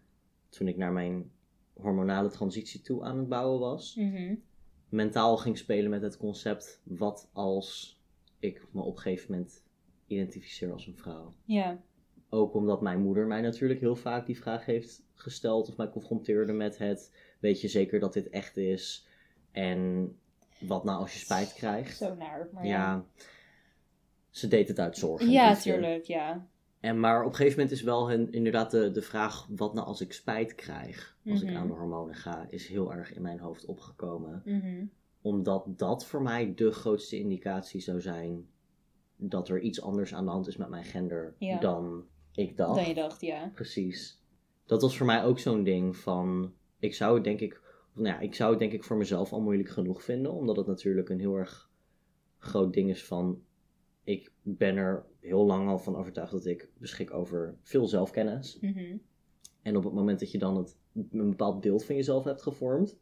toen 0.49 0.69
ik 0.69 0.77
naar 0.77 0.93
mijn 0.93 1.31
hormonale 1.73 2.29
transitie 2.31 2.81
toe 2.81 3.03
aan 3.03 3.19
het 3.19 3.29
bouwen 3.29 3.61
was, 3.61 3.95
Mhm. 3.97 4.35
mentaal 4.89 5.37
ging 5.37 5.59
spelen 5.59 5.91
met 5.91 6.03
het 6.03 6.17
concept, 6.17 6.81
wat 6.85 7.29
als 7.33 8.01
ik 8.39 8.67
me 8.73 8.81
op 8.83 8.97
een 8.97 9.03
gegeven 9.03 9.31
moment 9.31 9.65
identificeer 10.07 10.73
als 10.73 10.87
een 10.87 10.97
vrouw. 10.97 11.33
Ja. 11.45 11.83
Ook 12.29 12.55
omdat 12.55 12.81
mijn 12.83 13.01
moeder 13.01 13.27
mij 13.27 13.41
natuurlijk 13.41 13.81
heel 13.81 13.97
vaak 13.97 14.27
die 14.27 14.39
vraag 14.39 14.65
heeft 14.65 15.03
gesteld 15.15 15.69
of 15.69 15.77
mij 15.77 15.91
confronteerde 15.91 16.53
met 16.53 16.79
het, 16.79 17.17
weet 17.41 17.61
je 17.61 17.69
zeker 17.69 18.01
dat 18.01 18.13
dit 18.13 18.29
echt 18.29 18.57
is? 18.57 19.07
En 19.53 20.13
wat 20.61 20.85
nou 20.85 21.01
als 21.01 21.13
je 21.13 21.19
spijt 21.19 21.53
krijgt? 21.53 21.97
Zo 21.97 22.15
naar. 22.15 22.49
Maar 22.53 22.67
ja. 22.67 22.71
ja, 22.73 23.05
ze 24.31 24.49
deed 24.49 24.69
het 24.69 24.79
uit 24.79 24.97
zorg. 24.99 25.23
ja, 25.23 25.49
liefde. 25.49 25.63
tuurlijk, 25.71 26.05
ja. 26.05 26.47
En 26.81 27.01
maar 27.01 27.21
op 27.21 27.29
een 27.31 27.35
gegeven 27.35 27.59
moment 27.59 27.77
is 27.77 27.83
wel 27.83 28.09
hun, 28.11 28.33
inderdaad 28.33 28.71
de, 28.71 28.91
de 28.91 29.03
vraag, 29.03 29.47
wat 29.51 29.75
nou 29.75 29.87
als 29.87 30.01
ik 30.01 30.13
spijt 30.13 30.55
krijg, 30.55 31.17
als 31.27 31.41
Mhm. 31.43 31.51
ik 31.51 31.57
aan 31.57 31.67
de 31.67 31.73
hormonen 31.73 32.15
ga, 32.15 32.47
is 32.51 32.67
heel 32.67 32.93
erg 32.93 33.15
in 33.15 33.23
mijn 33.23 33.39
hoofd 33.39 33.65
opgekomen. 33.65 34.43
Mhm. 34.45 34.85
Omdat 35.21 35.65
dat 35.67 36.07
voor 36.07 36.23
mij 36.23 36.55
de 36.55 36.71
grootste 36.73 37.19
indicatie 37.19 37.81
zou 37.81 38.01
zijn 38.01 38.47
dat 39.17 39.49
er 39.49 39.61
iets 39.61 39.83
anders 39.83 40.15
aan 40.15 40.25
de 40.25 40.31
hand 40.31 40.47
is 40.47 40.57
met 40.57 40.69
mijn 40.69 40.85
gender 40.85 41.35
Ja. 41.39 41.59
dan 41.59 42.05
ik 42.35 42.57
dacht. 42.57 42.75
Dan 42.75 42.89
je 42.89 42.95
dacht, 42.95 43.21
ja. 43.21 43.51
Precies. 43.55 44.21
Dat 44.67 44.83
was 44.83 44.97
voor 44.97 45.07
mij 45.07 45.25
ook 45.25 45.39
zo'n 45.39 45.63
ding 45.65 45.97
van. 45.97 46.53
Ik 46.79 46.95
zou 46.95 47.15
het 47.15 47.25
denk 47.25 47.41
ik. 47.41 47.61
Nou 47.95 48.07
ja, 48.09 48.21
ik 48.21 48.35
zou 48.35 48.51
het 48.51 48.59
denk 48.59 48.73
ik 48.73 48.85
voor 48.85 48.97
mezelf 48.97 49.33
al 49.33 49.41
moeilijk 49.41 49.69
genoeg 49.69 50.03
vinden. 50.03 50.33
Omdat 50.33 50.57
het 50.57 50.67
natuurlijk 50.67 51.09
een 51.09 51.19
heel 51.21 51.35
erg 51.37 51.71
groot 52.39 52.73
ding 52.73 52.91
is 52.91 53.05
van. 53.05 53.43
Ik 54.05 54.33
ben 54.43 54.77
er 54.77 55.05
heel 55.21 55.45
lang 55.47 55.69
al 55.69 55.79
van 55.79 55.97
overtuigd 55.97 56.33
dat 56.33 56.47
ik 56.47 56.69
beschik 56.79 57.13
over 57.15 57.57
veel 57.63 57.87
zelfkennis. 57.87 58.59
Mhm. 58.61 58.97
En 59.63 59.77
op 59.77 59.85
het 59.85 59.93
moment 59.93 60.21
dat 60.21 60.31
je 60.31 60.39
dan 60.39 60.57
het, 60.57 60.77
een 60.95 61.29
bepaald 61.31 61.61
beeld 61.61 61.85
van 61.85 61.95
jezelf 61.95 62.25
hebt 62.25 62.43
gevormd. 62.43 62.97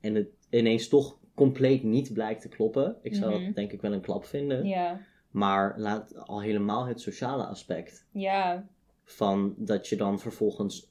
En 0.00 0.14
het 0.14 0.28
ineens 0.50 0.88
toch 0.88 1.18
compleet 1.34 1.82
niet 1.82 2.12
blijkt 2.12 2.40
te 2.42 2.48
kloppen. 2.48 2.96
Ik 3.02 3.14
zou 3.14 3.34
Mhm. 3.34 3.44
dat 3.44 3.54
denk 3.54 3.72
ik 3.72 3.80
wel 3.80 3.92
een 3.92 4.00
klap 4.00 4.24
vinden. 4.24 4.66
Ja. 4.66 5.00
Maar 5.30 5.74
laat 5.80 6.16
al 6.16 6.40
helemaal 6.42 6.86
het 6.86 7.00
sociale 7.00 7.44
aspect 7.46 8.06
Ja. 8.12 8.68
van 9.04 9.54
dat 9.58 9.88
je 9.88 9.96
dan 9.96 10.20
vervolgens 10.20 10.89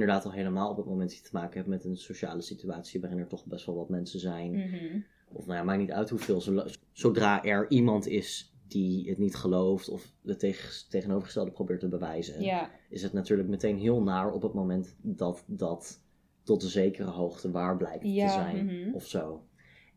inderdaad 0.00 0.24
al 0.24 0.32
helemaal 0.32 0.70
op 0.70 0.76
het 0.76 0.86
moment 0.86 1.08
dat 1.08 1.18
je 1.18 1.24
te 1.24 1.30
maken 1.32 1.56
hebt 1.56 1.68
met 1.68 1.84
een 1.84 1.96
sociale 1.96 2.42
situatie 2.42 3.00
waarin 3.00 3.18
er 3.18 3.26
toch 3.26 3.44
best 3.46 3.66
wel 3.66 3.76
wat 3.76 3.88
mensen 3.88 4.20
zijn. 4.20 4.50
Mhm. 4.52 5.00
Of 5.32 5.46
nou 5.46 5.58
ja, 5.58 5.64
maakt 5.64 5.78
niet 5.80 5.90
uit 5.92 6.10
hoeveel. 6.10 6.40
Zo- 6.40 6.64
Zodra 6.92 7.44
er 7.44 7.70
iemand 7.70 8.06
is 8.06 8.54
die 8.68 9.08
het 9.08 9.18
niet 9.18 9.34
gelooft 9.34 9.88
of 9.88 10.12
het 10.24 10.38
tegen, 10.38 10.88
tegenovergestelde 10.90 11.50
probeert 11.50 11.80
te 11.80 11.88
bewijzen, 11.88 12.42
Ja. 12.42 12.70
is 12.90 13.02
het 13.02 13.12
natuurlijk 13.12 13.48
meteen 13.48 13.78
heel 13.78 14.02
naar 14.02 14.32
op 14.32 14.42
het 14.42 14.52
moment 14.54 14.96
dat 15.02 15.44
dat 15.46 16.04
tot 16.42 16.62
een 16.62 16.68
zekere 16.68 17.10
hoogte 17.10 17.50
waar 17.50 17.76
blijkt 17.76 18.04
Ja, 18.04 18.26
te 18.26 18.32
zijn 18.32 18.64
mhm. 18.66 18.94
of 18.94 19.06
zo. 19.06 19.44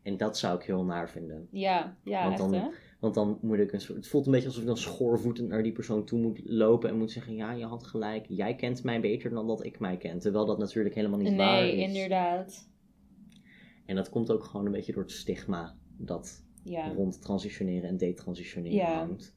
En 0.02 0.16
dat 0.16 0.38
zou 0.38 0.56
ik 0.58 0.64
heel 0.64 0.84
naar 0.84 1.10
vinden. 1.10 1.48
Ja. 1.50 1.96
Ja, 2.04 2.20
Want 2.28 2.40
echt 2.40 2.50
dan- 2.50 2.60
hè? 2.60 2.68
Want 3.00 3.14
dan 3.14 3.38
moet 3.42 3.58
ik 3.58 3.72
een 3.72 3.80
soort. 3.80 3.96
Het 3.98 4.08
voelt 4.08 4.26
een 4.26 4.32
beetje 4.32 4.46
alsof 4.46 4.62
ik 4.62 4.68
dan 4.68 4.76
schoorvoetend 4.76 5.48
naar 5.48 5.62
die 5.62 5.72
persoon 5.72 6.04
toe 6.04 6.20
moet 6.20 6.40
lopen 6.44 6.90
en 6.90 6.96
moet 6.98 7.10
zeggen: 7.10 7.34
Ja, 7.34 7.52
je 7.52 7.64
had 7.64 7.84
gelijk. 7.86 8.26
Jij 8.28 8.54
kent 8.54 8.82
mij 8.84 9.00
beter 9.00 9.30
dan 9.30 9.46
dat 9.46 9.64
ik 9.64 9.78
mij 9.78 9.96
ken. 9.96 10.18
Terwijl 10.18 10.46
dat 10.46 10.58
natuurlijk 10.58 10.94
helemaal 10.94 11.18
niet 11.18 11.36
waar 11.36 11.64
is. 11.66 11.74
Nee, 11.74 11.86
inderdaad. 11.86 12.68
En 13.86 13.96
dat 13.96 14.08
komt 14.08 14.30
ook 14.30 14.44
gewoon 14.44 14.66
een 14.66 14.72
beetje 14.72 14.92
door 14.92 15.02
het 15.02 15.12
stigma 15.12 15.76
dat 15.96 16.44
Ja. 16.62 16.92
rond 16.92 17.22
transitioneren 17.22 17.88
en 17.88 17.96
detransitioneren 17.96 18.76
Ja. 18.78 18.94
hangt. 18.98 19.34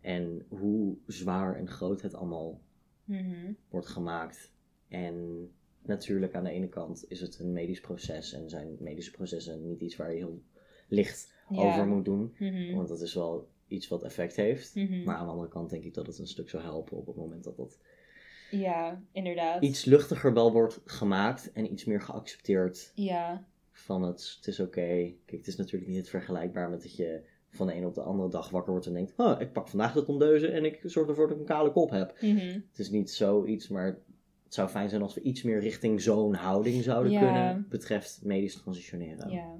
En 0.00 0.44
hoe 0.48 0.96
zwaar 1.06 1.56
en 1.56 1.68
groot 1.68 2.02
het 2.02 2.14
allemaal 2.14 2.60
Mhm. 3.04 3.52
wordt 3.68 3.86
gemaakt. 3.86 4.52
En 4.88 5.48
natuurlijk 5.82 6.34
aan 6.34 6.44
de 6.44 6.50
ene 6.50 6.68
kant 6.68 7.04
is 7.08 7.20
het 7.20 7.38
een 7.38 7.52
medisch 7.52 7.80
proces 7.80 8.32
en 8.32 8.48
zijn 8.48 8.76
medische 8.80 9.10
processen 9.10 9.66
niet 9.66 9.80
iets 9.80 9.96
waar 9.96 10.10
je 10.10 10.16
heel 10.16 10.42
licht 10.88 11.34
Ja. 11.50 11.60
over 11.72 11.86
moet 11.86 12.04
doen. 12.04 12.34
Mhm. 12.38 12.74
Want 12.74 12.88
dat 12.88 13.00
is 13.00 13.14
wel 13.14 13.48
iets 13.66 13.88
wat 13.88 14.02
effect 14.02 14.36
heeft. 14.36 14.74
Mhm. 14.74 15.02
Maar 15.02 15.16
aan 15.16 15.24
de 15.26 15.30
andere 15.32 15.48
kant 15.48 15.70
denk 15.70 15.84
ik 15.84 15.94
dat 15.94 16.06
het 16.06 16.18
een 16.18 16.26
stuk 16.26 16.48
zou 16.50 16.62
helpen 16.62 16.96
op 16.96 17.06
het 17.06 17.16
moment 17.16 17.44
dat 17.44 17.56
dat 17.56 17.78
Ja, 18.50 19.02
inderdaad. 19.12 19.62
iets 19.62 19.84
luchtiger 19.84 20.32
wel 20.34 20.52
wordt 20.52 20.80
gemaakt 20.84 21.52
en 21.52 21.72
iets 21.72 21.84
meer 21.84 22.00
geaccepteerd 22.00 22.92
Ja, 22.94 23.44
van 23.72 24.02
het, 24.02 24.34
het 24.36 24.46
is 24.46 24.60
oké. 24.60 24.70
Kijk, 25.24 25.30
het 25.30 25.46
is 25.46 25.56
natuurlijk 25.56 25.90
niet 25.90 26.08
vergelijkbaar 26.08 26.70
met 26.70 26.82
dat 26.82 26.96
je 26.96 27.20
van 27.48 27.66
de 27.66 27.74
een 27.74 27.86
op 27.86 27.94
de 27.94 28.02
andere 28.02 28.28
dag 28.30 28.50
wakker 28.50 28.70
wordt 28.72 28.86
en 28.86 28.92
denkt, 28.92 29.12
oh, 29.16 29.40
ik 29.40 29.52
pak 29.52 29.68
vandaag 29.68 29.92
de 29.92 30.04
tondeuzen 30.04 30.52
en 30.52 30.64
ik 30.64 30.80
zorg 30.82 31.08
ervoor 31.08 31.26
dat 31.26 31.34
ik 31.34 31.40
een 31.40 31.48
kale 31.48 31.72
kop 31.72 31.90
heb. 31.90 32.16
Mhm. 32.20 32.36
Het 32.70 32.78
is 32.78 32.90
niet 32.90 33.10
zoiets, 33.10 33.68
maar 33.68 33.86
het 34.44 34.54
zou 34.54 34.68
fijn 34.68 34.88
zijn 34.88 35.02
als 35.02 35.14
we 35.14 35.20
iets 35.20 35.42
meer 35.42 35.60
richting 35.60 36.00
zo'n 36.00 36.34
houding 36.34 36.82
zouden 36.82 37.12
Ja. 37.12 37.20
kunnen, 37.20 37.66
betreft 37.68 38.20
medisch 38.24 38.54
transitioneren. 38.62 39.30
ja. 39.30 39.54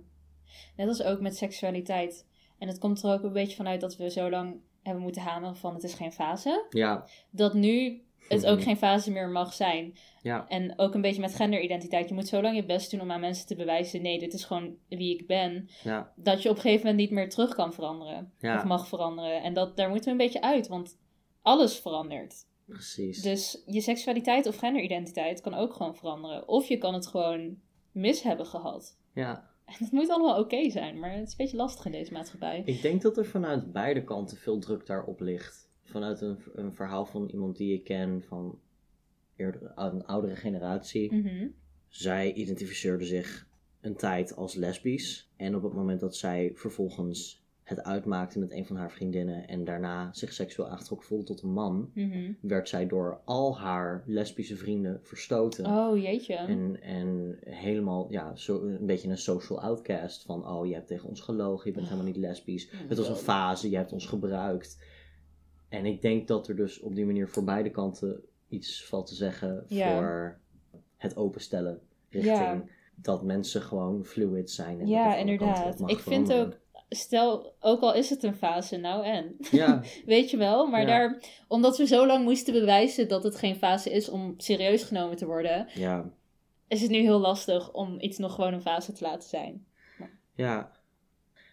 Net 0.76 0.88
als 0.88 1.02
ook 1.02 1.20
met 1.20 1.36
seksualiteit. 1.36 2.26
En 2.58 2.68
het 2.68 2.78
komt 2.78 3.02
er 3.02 3.12
ook 3.12 3.22
een 3.22 3.32
beetje 3.32 3.56
vanuit 3.56 3.80
dat 3.80 3.96
we 3.96 4.10
zo 4.10 4.30
lang 4.30 4.56
hebben 4.82 5.02
moeten 5.02 5.22
hameren 5.22 5.56
van 5.56 5.74
het 5.74 5.82
is 5.82 5.94
geen 5.94 6.12
fase. 6.12 6.66
Ja, 6.70 7.06
Dat 7.30 7.54
nu 7.54 8.02
het 8.28 8.46
ook 8.46 8.56
Mhm. 8.56 8.64
geen 8.66 8.76
fase 8.76 9.10
meer 9.10 9.28
mag 9.28 9.52
zijn. 9.52 9.96
ja, 10.22 10.48
En 10.48 10.78
ook 10.78 10.94
een 10.94 11.00
beetje 11.00 11.20
met 11.20 11.34
genderidentiteit. 11.34 12.08
Je 12.08 12.14
moet 12.14 12.28
zo 12.28 12.42
lang 12.42 12.56
je 12.56 12.64
best 12.64 12.90
doen 12.90 13.00
om 13.00 13.10
aan 13.10 13.20
mensen 13.20 13.46
te 13.46 13.56
bewijzen: 13.56 14.02
nee, 14.02 14.18
dit 14.18 14.32
is 14.34 14.44
gewoon 14.44 14.76
wie 14.88 15.18
ik 15.18 15.26
ben. 15.26 15.68
ja, 15.82 16.12
Dat 16.16 16.42
je 16.42 16.48
op 16.48 16.54
een 16.56 16.60
gegeven 16.60 16.86
moment 16.86 17.00
niet 17.08 17.10
meer 17.18 17.30
terug 17.30 17.54
kan 17.54 17.72
veranderen. 17.72 18.32
Ja. 18.40 18.56
Of 18.56 18.64
mag 18.64 18.88
veranderen. 18.88 19.42
En 19.42 19.54
dat, 19.54 19.76
daar 19.76 19.88
moeten 19.88 20.04
we 20.04 20.10
een 20.10 20.26
beetje 20.26 20.42
uit, 20.42 20.68
want 20.68 20.98
alles 21.42 21.78
verandert. 21.78 22.48
precies. 22.66 23.22
Dus 23.22 23.62
je 23.66 23.80
seksualiteit 23.80 24.46
of 24.46 24.56
genderidentiteit 24.56 25.40
kan 25.40 25.54
ook 25.54 25.72
gewoon 25.74 25.96
veranderen. 25.96 26.48
Of 26.48 26.66
je 26.68 26.78
kan 26.78 26.94
het 26.94 27.06
gewoon 27.06 27.56
mis 27.92 28.22
hebben 28.22 28.46
gehad. 28.46 28.98
Ja, 29.14 29.49
En 29.70 29.76
het 29.84 29.92
moet 29.92 30.10
allemaal 30.10 30.38
oké 30.38 30.70
zijn, 30.70 30.98
maar 30.98 31.12
het 31.12 31.26
is 31.26 31.30
een 31.30 31.36
beetje 31.36 31.56
lastig 31.56 31.84
in 31.84 31.92
deze 31.92 32.12
maatschappij. 32.12 32.62
ik 32.64 32.82
denk 32.82 33.02
dat 33.02 33.16
er 33.16 33.26
vanuit 33.26 33.72
beide 33.72 34.04
kanten 34.04 34.36
veel 34.36 34.58
druk 34.58 34.86
daarop 34.86 35.20
ligt. 35.20 35.68
Vanuit 35.82 36.20
een, 36.20 36.38
een 36.54 36.72
verhaal 36.74 37.06
van 37.06 37.28
iemand 37.28 37.56
die 37.56 37.74
ik 37.74 37.84
ken 37.84 38.22
van 38.22 38.58
eerder, 39.36 39.72
een 39.74 40.06
oudere 40.06 40.36
generatie. 40.36 41.14
Mhm. 41.14 41.48
Zij 41.88 42.32
identificeerde 42.32 43.04
zich 43.04 43.48
een 43.80 43.96
tijd 43.96 44.36
als 44.36 44.54
lesbisch. 44.54 45.30
En 45.36 45.56
op 45.56 45.62
het 45.62 45.72
moment 45.72 46.00
dat 46.00 46.16
zij 46.16 46.52
vervolgens 46.54 47.39
het 47.70 47.82
uitmaakte 47.84 48.38
met 48.38 48.50
een 48.50 48.66
van 48.66 48.76
haar 48.76 48.90
vriendinnen 48.90 49.48
en 49.48 49.64
daarna 49.64 50.08
zich 50.12 50.32
seksueel 50.32 50.68
aangetrokken 50.68 51.06
voelde 51.06 51.24
tot 51.24 51.42
een 51.42 51.52
man, 51.52 51.90
Mhm. 51.94 52.32
werd 52.40 52.68
zij 52.68 52.86
door 52.86 53.20
al 53.24 53.58
haar 53.58 54.02
lesbische 54.06 54.56
vrienden 54.56 55.00
verstoten. 55.02 55.66
Oh, 55.66 55.98
jeetje. 56.02 56.34
En, 56.34 56.82
en 56.82 57.36
helemaal, 57.40 58.06
ja, 58.10 58.36
zo, 58.36 58.62
een 58.62 58.86
beetje 58.86 59.08
een 59.08 59.18
social 59.18 59.60
outcast. 59.60 60.22
Van, 60.24 60.48
oh, 60.48 60.66
je 60.66 60.74
hebt 60.74 60.86
tegen 60.86 61.08
ons 61.08 61.20
gelogen, 61.20 61.66
je 61.66 61.72
bent 61.72 61.84
helemaal 61.86 62.06
niet 62.06 62.16
lesbisch. 62.16 62.70
Het 62.88 62.98
was 62.98 63.08
een 63.08 63.14
fase, 63.16 63.70
je 63.70 63.76
hebt 63.76 63.92
ons 63.92 64.06
gebruikt. 64.06 64.78
En 65.68 65.86
ik 65.86 66.02
denk 66.02 66.28
dat 66.28 66.48
er 66.48 66.56
dus 66.56 66.80
op 66.80 66.94
die 66.94 67.06
manier 67.06 67.28
voor 67.28 67.44
beide 67.44 67.70
kanten 67.70 68.20
iets 68.48 68.84
valt 68.86 69.06
te 69.06 69.14
zeggen 69.14 69.64
voor 69.68 70.38
het 70.96 71.16
openstellen 71.16 71.80
richting 72.08 72.70
dat 72.94 73.22
mensen 73.24 73.62
gewoon 73.62 74.04
fluid 74.04 74.50
zijn. 74.50 74.80
En 74.80 74.86
Ja, 74.86 75.16
inderdaad. 75.16 75.82
Ik 75.86 75.98
vind 75.98 76.32
ook, 76.32 76.58
stel, 76.90 77.54
ook 77.60 77.80
al 77.80 77.94
is 77.94 78.10
het 78.10 78.22
een 78.22 78.34
fase, 78.34 78.76
nou 78.76 79.04
en. 79.04 79.36
Ja, 79.50 79.82
Weet 80.06 80.30
je 80.30 80.36
wel, 80.36 80.66
maar 80.66 80.80
Ja. 80.80 80.86
daar, 80.86 81.22
omdat 81.48 81.76
we 81.76 81.86
zo 81.86 82.06
lang 82.06 82.24
moesten 82.24 82.52
bewijzen 82.52 83.08
dat 83.08 83.22
het 83.24 83.36
geen 83.36 83.56
fase 83.56 83.90
is 83.90 84.08
om 84.08 84.34
serieus 84.36 84.82
genomen 84.82 85.16
te 85.16 85.26
worden, 85.26 85.66
ja, 85.74 86.10
is 86.68 86.80
het 86.82 86.90
nu 86.90 86.98
heel 86.98 87.18
lastig 87.18 87.72
om 87.72 88.00
iets 88.00 88.18
nog 88.18 88.34
gewoon 88.34 88.52
een 88.52 88.60
fase 88.60 88.92
te 88.92 89.04
laten 89.04 89.28
zijn. 89.28 89.66
ja. 90.34 90.72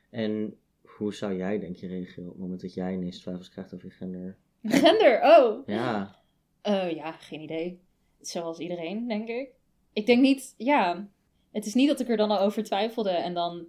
En 0.10 0.58
hoe 0.82 1.14
zou 1.14 1.36
jij, 1.38 1.60
denk 1.60 1.76
je, 1.76 1.88
reageren 1.88 2.24
op 2.26 2.32
het 2.32 2.42
moment 2.42 2.62
dat 2.62 2.74
jij 2.74 2.94
ineens 2.94 3.20
twijfels 3.20 3.50
krijgt 3.50 3.74
over 3.74 3.88
je 3.88 3.94
gender? 3.94 4.38
Gender, 4.64 5.22
oh! 5.24 5.68
Ja, 5.68 6.16
Eh, 6.62 6.92
ja, 6.96 7.12
geen 7.12 7.42
idee. 7.42 7.82
Zoals 8.22 8.60
iedereen, 8.60 9.08
denk 9.08 9.28
ik. 9.28 9.50
Ik 9.94 10.06
denk 10.06 10.22
niet, 10.22 10.54
ja. 10.58 11.08
Het 11.52 11.66
is 11.66 11.74
niet 11.74 11.88
dat 11.88 12.00
ik 12.00 12.10
er 12.10 12.18
dan 12.18 12.32
al 12.32 12.40
over 12.40 12.64
twijfelde 12.64 13.10
en 13.10 13.34
dan 13.34 13.66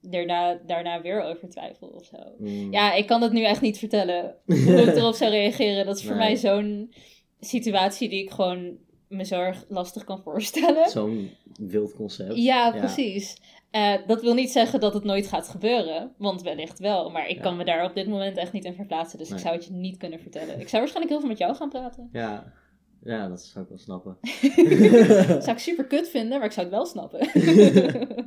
daarna, 0.00 0.58
daarna 0.66 1.00
weer 1.02 1.22
over 1.22 1.48
twijfel 1.48 1.88
of 1.88 2.04
zo. 2.04 2.16
mm, 2.38 2.72
Ja, 2.72 2.92
ik 2.94 3.06
kan 3.06 3.22
het 3.22 3.32
nu 3.32 3.42
echt 3.44 3.60
niet 3.60 3.78
vertellen 3.78 4.34
hoe 4.66 4.80
ik 4.82 4.96
erop 4.96 5.14
zou 5.14 5.30
reageren. 5.30 5.86
Dat 5.86 5.96
is 5.98 6.04
voor 6.04 6.16
mij 6.16 6.36
zo'n 6.36 6.92
situatie 7.40 8.08
die 8.08 8.22
ik 8.22 8.30
gewoon 8.30 8.76
me 9.08 9.24
zo 9.24 9.40
erg 9.40 9.64
lastig 9.68 10.04
kan 10.04 10.20
voorstellen. 10.22 10.88
zo'n 10.90 11.30
wild 11.60 11.94
concept. 11.94 12.36
Ja, 12.36 12.70
precies. 12.70 13.36
Eh, 13.70 13.94
dat 14.06 14.22
wil 14.22 14.34
niet 14.34 14.50
zeggen 14.50 14.80
dat 14.80 14.94
het 14.94 15.04
nooit 15.04 15.26
gaat 15.26 15.48
gebeuren, 15.48 16.12
want 16.18 16.42
wellicht 16.42 16.78
wel. 16.78 17.10
Maar 17.10 17.28
ik 17.28 17.36
Ja. 17.36 17.42
kan 17.42 17.56
me 17.56 17.64
daar 17.64 17.84
op 17.84 17.94
dit 17.94 18.06
moment 18.08 18.36
echt 18.36 18.52
niet 18.52 18.64
in 18.64 18.74
verplaatsen, 18.74 19.18
dus 19.18 19.28
Nee. 19.28 19.38
ik 19.38 19.44
zou 19.44 19.56
het 19.56 19.64
je 19.64 19.72
niet 19.72 19.96
kunnen 19.96 20.20
vertellen. 20.20 20.60
Ik 20.60 20.68
zou 20.68 20.82
waarschijnlijk 20.82 21.08
heel 21.10 21.18
veel 21.20 21.28
met 21.28 21.38
jou 21.38 21.54
gaan 21.54 21.68
praten. 21.68 22.08
Ja, 22.12 22.52
ja 23.02 23.28
dat 23.28 23.42
zou 23.42 23.64
ik 23.64 23.70
wel 23.70 23.78
snappen. 23.78 24.16
Dat 25.26 25.42
zou 25.44 25.50
ik 25.50 25.58
super 25.58 25.84
kut 25.84 26.08
vinden, 26.08 26.38
maar 26.38 26.46
ik 26.46 26.52
zou 26.52 26.66
het 26.66 26.74
wel 26.74 26.86
snappen. 26.86 27.28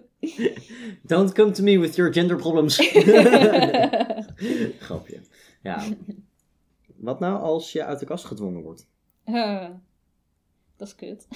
Don't 1.03 1.33
come 1.33 1.51
to 1.51 1.63
me 1.63 1.79
with 1.79 1.95
your 1.95 2.13
gender 2.13 2.37
problems. 2.37 2.77
Grapje. 4.85 5.19
Ja. 5.61 5.83
Wat 6.95 7.19
nou 7.19 7.41
als 7.41 7.71
je 7.71 7.85
uit 7.85 7.99
de 7.99 8.05
kast 8.05 8.25
gedwongen 8.25 8.61
wordt? 8.61 8.87
Eh, 9.23 9.69
dat 10.75 10.87
is 10.87 10.95
kut. 10.95 11.27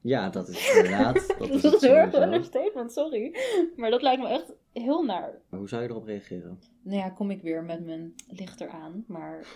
Ja, 0.00 0.30
dat 0.30 0.48
is 0.48 0.74
inderdaad. 0.74 1.34
Dat 1.38 1.50
is 1.50 1.62
Dat 1.62 1.74
is 1.74 1.80
heel 1.80 1.94
erg 1.94 2.12
een 2.12 2.22
understatement, 2.22 2.92
sorry. 2.92 3.36
Maar 3.76 3.90
dat 3.90 4.02
lijkt 4.02 4.22
me 4.22 4.28
echt 4.28 4.52
heel 4.72 5.02
naar. 5.02 5.40
Maar 5.48 5.58
hoe 5.58 5.68
zou 5.68 5.82
je 5.82 5.88
erop 5.88 6.04
reageren? 6.04 6.60
Nou 6.82 6.98
ja, 6.98 7.10
kom 7.10 7.30
ik 7.30 7.42
weer 7.42 7.64
met 7.64 7.84
mijn 7.84 8.14
lichter 8.28 8.68
aan. 8.68 9.04
Maar 9.06 9.46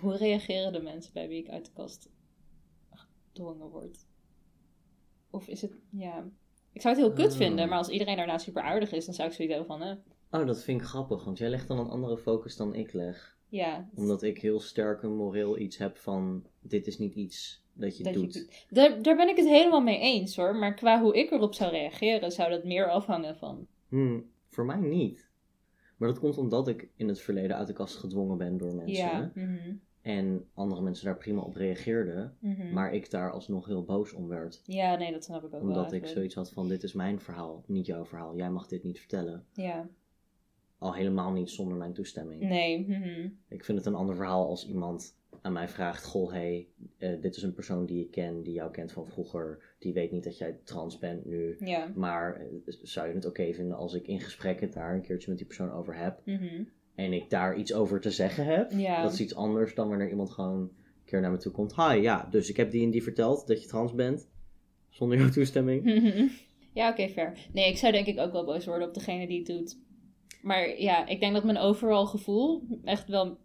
hoe 0.00 0.16
reageren 0.16 0.72
de 0.72 0.80
mensen 0.82 1.12
bij 1.12 1.28
wie 1.28 1.38
ik 1.38 1.48
uit 1.48 1.64
de 1.64 1.70
kast 1.72 2.10
gedwongen 2.90 3.68
word? 3.68 3.98
Of 5.30 5.48
is 5.48 5.62
het, 5.62 5.72
ja... 5.90 6.24
Ik 6.72 6.80
zou 6.80 6.94
het 6.94 7.04
heel 7.04 7.12
kut 7.14 7.32
Ah. 7.32 7.36
vinden, 7.38 7.68
maar 7.68 7.78
als 7.78 7.88
iedereen 7.88 8.16
daarna 8.16 8.38
super 8.38 8.62
aardig 8.62 8.92
is, 8.92 9.04
dan 9.04 9.14
zou 9.14 9.28
ik 9.28 9.34
zoiets 9.34 9.54
hebben 9.54 9.78
van, 9.78 9.82
eh, 9.88 10.40
Oh, 10.40 10.46
dat 10.46 10.62
vind 10.62 10.80
ik 10.80 10.86
grappig, 10.86 11.24
want 11.24 11.38
jij 11.38 11.48
legt 11.48 11.68
dan 11.68 11.78
een 11.78 11.88
andere 11.88 12.18
focus 12.18 12.56
dan 12.56 12.74
ik 12.74 12.92
leg. 12.92 13.36
ja. 13.48 13.88
Omdat 13.94 14.22
ik 14.22 14.40
heel 14.40 14.60
sterk 14.60 15.02
een 15.02 15.16
moreel 15.16 15.58
iets 15.58 15.76
heb 15.78 15.96
van, 15.96 16.46
dit 16.60 16.86
is 16.86 16.98
niet 16.98 17.14
iets 17.14 17.62
dat 17.72 17.96
je 17.96 18.02
dat 18.04 18.12
doet. 18.14 18.64
Daar, 18.68 19.02
daar 19.02 19.16
ben 19.16 19.28
ik 19.28 19.36
het 19.36 19.48
helemaal 19.48 19.80
mee 19.80 19.98
eens 20.00 20.36
hoor. 20.36 20.56
Maar 20.56 20.74
qua 20.74 21.00
hoe 21.02 21.14
ik 21.16 21.30
erop 21.30 21.54
zou 21.54 21.70
reageren, 21.70 22.32
zou 22.32 22.50
dat 22.50 22.64
meer 22.64 22.90
afhangen 22.90 23.36
van. 23.36 23.66
Hmm, 23.88 24.30
voor 24.48 24.64
mij 24.64 24.80
niet. 24.80 25.30
Maar 26.02 26.10
dat 26.10 26.20
komt 26.20 26.38
omdat 26.38 26.68
ik 26.68 26.88
in 26.96 27.08
het 27.08 27.20
verleden 27.20 27.56
uit 27.56 27.66
de 27.66 27.72
kast 27.72 27.96
gedwongen 27.96 28.38
ben 28.38 28.58
door 28.58 28.74
mensen. 28.74 28.94
Ja. 29.04 29.30
mhm, 29.34 29.74
En 30.00 30.44
andere 30.54 30.82
mensen 30.82 31.04
daar 31.04 31.16
prima 31.16 31.40
op 31.40 31.54
reageerden. 31.54 32.36
mhm. 32.38 32.72
Maar 32.72 32.94
ik 32.94 33.10
daar 33.10 33.30
alsnog 33.32 33.66
heel 33.66 33.84
boos 33.84 34.12
om 34.12 34.28
werd. 34.28 34.62
Ja, 34.64 34.96
nee, 34.96 35.12
dat 35.12 35.24
snap 35.24 35.38
ik 35.38 35.44
ook 35.44 35.50
wel. 35.50 35.60
Omdat 35.60 35.84
ik 35.84 35.90
eigenlijk. 35.90 36.12
zoiets 36.12 36.34
had 36.34 36.50
van, 36.52 36.68
dit 36.68 36.82
is 36.82 36.92
mijn 36.92 37.20
verhaal, 37.20 37.64
niet 37.66 37.86
jouw 37.86 38.04
verhaal. 38.04 38.36
Jij 38.36 38.50
mag 38.50 38.66
dit 38.66 38.84
niet 38.84 38.98
vertellen. 38.98 39.44
Ja, 39.52 39.88
Al 40.78 40.94
helemaal 40.94 41.32
niet 41.32 41.50
zonder 41.50 41.76
mijn 41.76 41.92
toestemming. 41.92 42.40
nee. 42.42 42.86
mhm. 42.88 43.28
Ik 43.48 43.64
vind 43.64 43.78
het 43.78 43.86
een 43.86 43.94
ander 43.94 44.14
verhaal 44.16 44.48
als 44.48 44.66
iemand 44.66 45.16
aan 45.42 45.52
mij 45.52 45.68
vraagt: 45.68 46.04
Goh, 46.04 46.30
hey, 46.32 46.68
eh, 46.98 47.20
dit 47.20 47.36
is 47.36 47.42
een 47.42 47.54
persoon 47.54 47.86
die 47.86 48.04
ik 48.04 48.10
ken, 48.10 48.42
die 48.42 48.52
jou 48.52 48.70
kent 48.70 48.92
van 48.92 49.06
vroeger. 49.06 49.74
Die 49.78 49.92
weet 49.92 50.10
niet 50.12 50.24
dat 50.24 50.38
jij 50.38 50.58
trans 50.64 50.98
bent 50.98 51.24
nu. 51.24 51.56
Ja. 51.58 51.92
Maar 51.94 52.36
eh, 52.36 52.46
zou 52.82 53.08
je 53.08 53.14
het 53.14 53.26
oké 53.26 53.52
vinden 53.52 53.76
als 53.76 53.94
ik 53.94 54.06
in 54.06 54.20
gesprek 54.20 54.60
het 54.60 54.72
daar 54.72 54.94
een 54.94 55.02
keertje 55.02 55.28
met 55.28 55.38
die 55.38 55.46
persoon 55.46 55.72
over 55.72 55.96
heb? 55.96 56.20
mhm. 56.24 56.62
En 56.94 57.12
ik 57.12 57.30
daar 57.30 57.56
iets 57.56 57.74
over 57.74 58.00
te 58.00 58.10
zeggen 58.10 58.46
heb? 58.46 58.70
Ja. 58.70 59.02
Dat 59.02 59.12
is 59.12 59.20
iets 59.20 59.34
anders 59.34 59.74
dan 59.74 59.88
wanneer 59.88 60.10
iemand 60.10 60.30
gewoon 60.30 60.60
een 60.60 60.70
keer 61.04 61.20
naar 61.20 61.30
me 61.30 61.36
toe 61.36 61.52
komt. 61.52 61.76
Hi, 61.76 61.94
ja, 61.94 62.28
dus 62.30 62.48
ik 62.50 62.56
heb 62.56 62.70
die 62.70 62.84
en 62.84 62.90
die 62.90 63.02
verteld 63.02 63.46
dat 63.46 63.62
je 63.62 63.68
trans 63.68 63.94
bent. 63.94 64.28
Zonder 64.88 65.18
jouw 65.18 65.28
toestemming. 65.28 65.84
Ja, 66.74 66.90
oké, 66.90 67.08
fair. 67.08 67.48
Nee, 67.52 67.68
ik 67.68 67.76
zou 67.76 67.92
denk 67.92 68.06
ik 68.06 68.18
ook 68.18 68.32
wel 68.32 68.44
boos 68.44 68.66
worden 68.66 68.88
op 68.88 68.94
degene 68.94 69.26
die 69.26 69.38
het 69.38 69.46
doet. 69.46 69.78
Maar 70.42 70.80
ja, 70.80 71.06
ik 71.06 71.20
denk 71.20 71.32
dat 71.32 71.44
mijn 71.44 71.58
overal 71.58 72.06
gevoel 72.06 72.62
echt 72.84 73.08
wel 73.08 73.38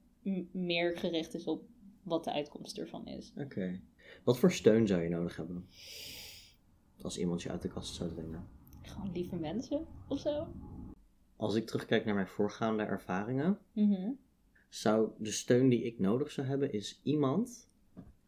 meer 0.51 0.97
gericht 0.97 1.33
is 1.33 1.45
op 1.45 1.63
wat 2.07 2.23
de 2.23 2.31
uitkomst 2.31 2.77
ervan 2.77 3.07
is. 3.07 3.33
Oké. 3.37 3.79
Wat 4.23 4.37
voor 4.39 4.51
steun 4.51 4.87
zou 4.87 5.01
je 5.01 5.09
nodig 5.09 5.35
hebben? 5.35 5.67
Als 7.01 7.17
iemand 7.17 7.41
je 7.41 7.49
uit 7.49 7.61
de 7.61 7.67
kast 7.67 7.95
zou 7.95 8.09
dwingen. 8.09 8.47
Gewoon 8.81 9.11
lieve 9.11 9.35
mensen 9.35 9.85
of 10.07 10.19
zo. 10.19 10.47
als 11.35 11.55
ik 11.55 11.65
terugkijk 11.67 12.05
naar 12.05 12.15
mijn 12.15 12.27
voorgaande 12.27 12.83
ervaringen, 12.83 13.59
Mhm. 13.73 14.11
zou 14.69 15.09
de 15.17 15.31
steun 15.31 15.69
die 15.69 15.83
ik 15.83 15.99
nodig 15.99 16.31
zou 16.31 16.47
hebben, 16.47 16.73
is 16.73 16.99
iemand 17.03 17.69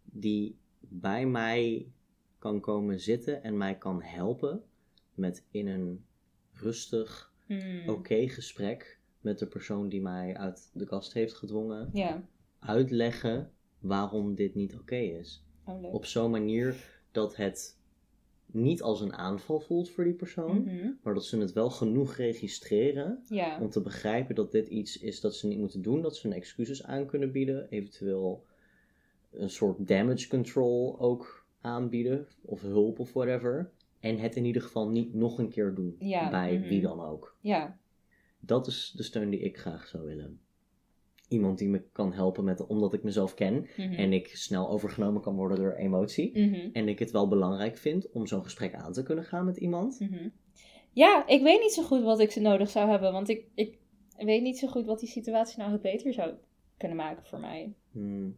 die 0.03 0.57
bij 0.79 1.25
mij 1.25 1.91
kan 2.37 2.59
komen 2.59 2.99
zitten 2.99 3.43
en 3.43 3.57
mij 3.57 3.77
kan 3.77 4.01
helpen 4.01 4.63
met 5.13 5.45
in 5.51 5.67
een 5.67 6.05
rustig, 6.53 7.33
Mm. 7.47 7.89
oké 7.89 8.27
gesprek 8.27 8.99
met 9.21 9.39
de 9.39 9.47
persoon 9.47 9.89
die 9.89 10.01
mij 10.01 10.37
uit 10.37 10.69
de 10.73 10.85
kast 10.85 11.13
heeft 11.13 11.33
gedwongen, 11.33 11.89
uitleggen 12.59 13.51
waarom 13.79 14.35
dit 14.35 14.55
niet 14.55 14.75
oké 14.75 14.95
is. 14.95 15.43
oh. 15.65 15.93
Op 15.93 16.05
zo'n 16.05 16.31
manier 16.31 16.75
dat 17.11 17.35
het 17.35 17.77
niet 18.51 18.81
als 18.81 19.01
een 19.01 19.13
aanval 19.13 19.59
voelt 19.59 19.89
voor 19.89 20.03
die 20.03 20.13
persoon, 20.13 20.61
Mhm. 20.63 20.89
maar 21.03 21.13
dat 21.13 21.25
ze 21.25 21.37
het 21.37 21.53
wel 21.53 21.69
genoeg 21.69 22.15
registreren 22.15 23.23
Ja, 23.27 23.59
om 23.61 23.69
te 23.69 23.81
begrijpen 23.81 24.35
dat 24.35 24.51
dit 24.51 24.67
iets 24.67 24.97
is 24.99 25.21
dat 25.21 25.35
ze 25.35 25.47
niet 25.47 25.57
moeten 25.59 25.81
doen, 25.81 26.01
dat 26.01 26.15
ze 26.17 26.27
hun 26.27 26.35
excuses 26.37 26.83
aan 26.83 27.05
kunnen 27.05 27.31
bieden, 27.31 27.69
eventueel 27.69 28.45
een 29.31 29.49
soort 29.49 29.87
damage 29.87 30.27
control 30.27 30.99
ook 30.99 31.45
aanbieden, 31.61 32.27
of 32.41 32.61
hulp 32.61 32.99
of 32.99 33.13
whatever. 33.13 33.71
En 33.99 34.17
het 34.17 34.35
in 34.35 34.45
ieder 34.45 34.61
geval 34.61 34.89
niet 34.89 35.13
nog 35.13 35.37
een 35.39 35.49
keer 35.49 35.73
doen, 35.75 35.95
Ja, 35.99 36.29
bij 36.29 36.57
mhm. 36.57 36.67
wie 36.67 36.81
dan 36.81 37.01
ook. 37.01 37.35
ja, 37.41 37.77
Dat 38.39 38.67
is 38.67 38.93
de 38.95 39.03
steun 39.03 39.29
die 39.29 39.39
ik 39.39 39.57
graag 39.57 39.87
zou 39.87 40.05
willen. 40.05 40.39
Iemand 41.29 41.57
die 41.57 41.69
me 41.69 41.81
kan 41.91 42.13
helpen 42.13 42.43
met, 42.43 42.67
omdat 42.67 42.93
ik 42.93 43.03
mezelf 43.03 43.33
ken 43.33 43.67
Mhm. 43.77 43.93
en 43.93 44.13
ik 44.13 44.27
snel 44.27 44.69
overgenomen 44.69 45.21
kan 45.21 45.35
worden 45.35 45.57
door 45.57 45.73
emotie. 45.73 46.39
Mhm. 46.39 46.69
En 46.73 46.87
ik 46.87 46.99
het 46.99 47.11
wel 47.11 47.27
belangrijk 47.27 47.77
vind 47.77 48.11
om 48.11 48.27
zo'n 48.27 48.43
gesprek 48.43 48.73
aan 48.73 48.91
te 48.93 49.03
kunnen 49.03 49.23
gaan 49.23 49.45
met 49.45 49.57
iemand. 49.57 49.99
Mhm. 49.99 50.29
Ja, 50.91 51.27
ik 51.27 51.41
weet 51.41 51.59
niet 51.61 51.73
zo 51.73 51.83
goed 51.83 52.03
wat 52.03 52.19
ik 52.19 52.31
ze 52.31 52.39
nodig 52.41 52.69
zou 52.69 52.89
hebben, 52.89 53.11
want 53.11 53.29
ik, 53.29 53.45
ik 53.55 53.77
weet 54.17 54.41
niet 54.41 54.57
zo 54.57 54.67
goed 54.67 54.85
wat 54.85 54.99
die 54.99 55.09
situatie 55.09 55.59
nou 55.59 55.71
het 55.71 55.81
beter 55.81 56.13
zou 56.13 56.33
kunnen 56.77 56.97
maken 56.97 57.25
voor 57.25 57.39
mij. 57.39 57.73
Hmm. 57.91 58.37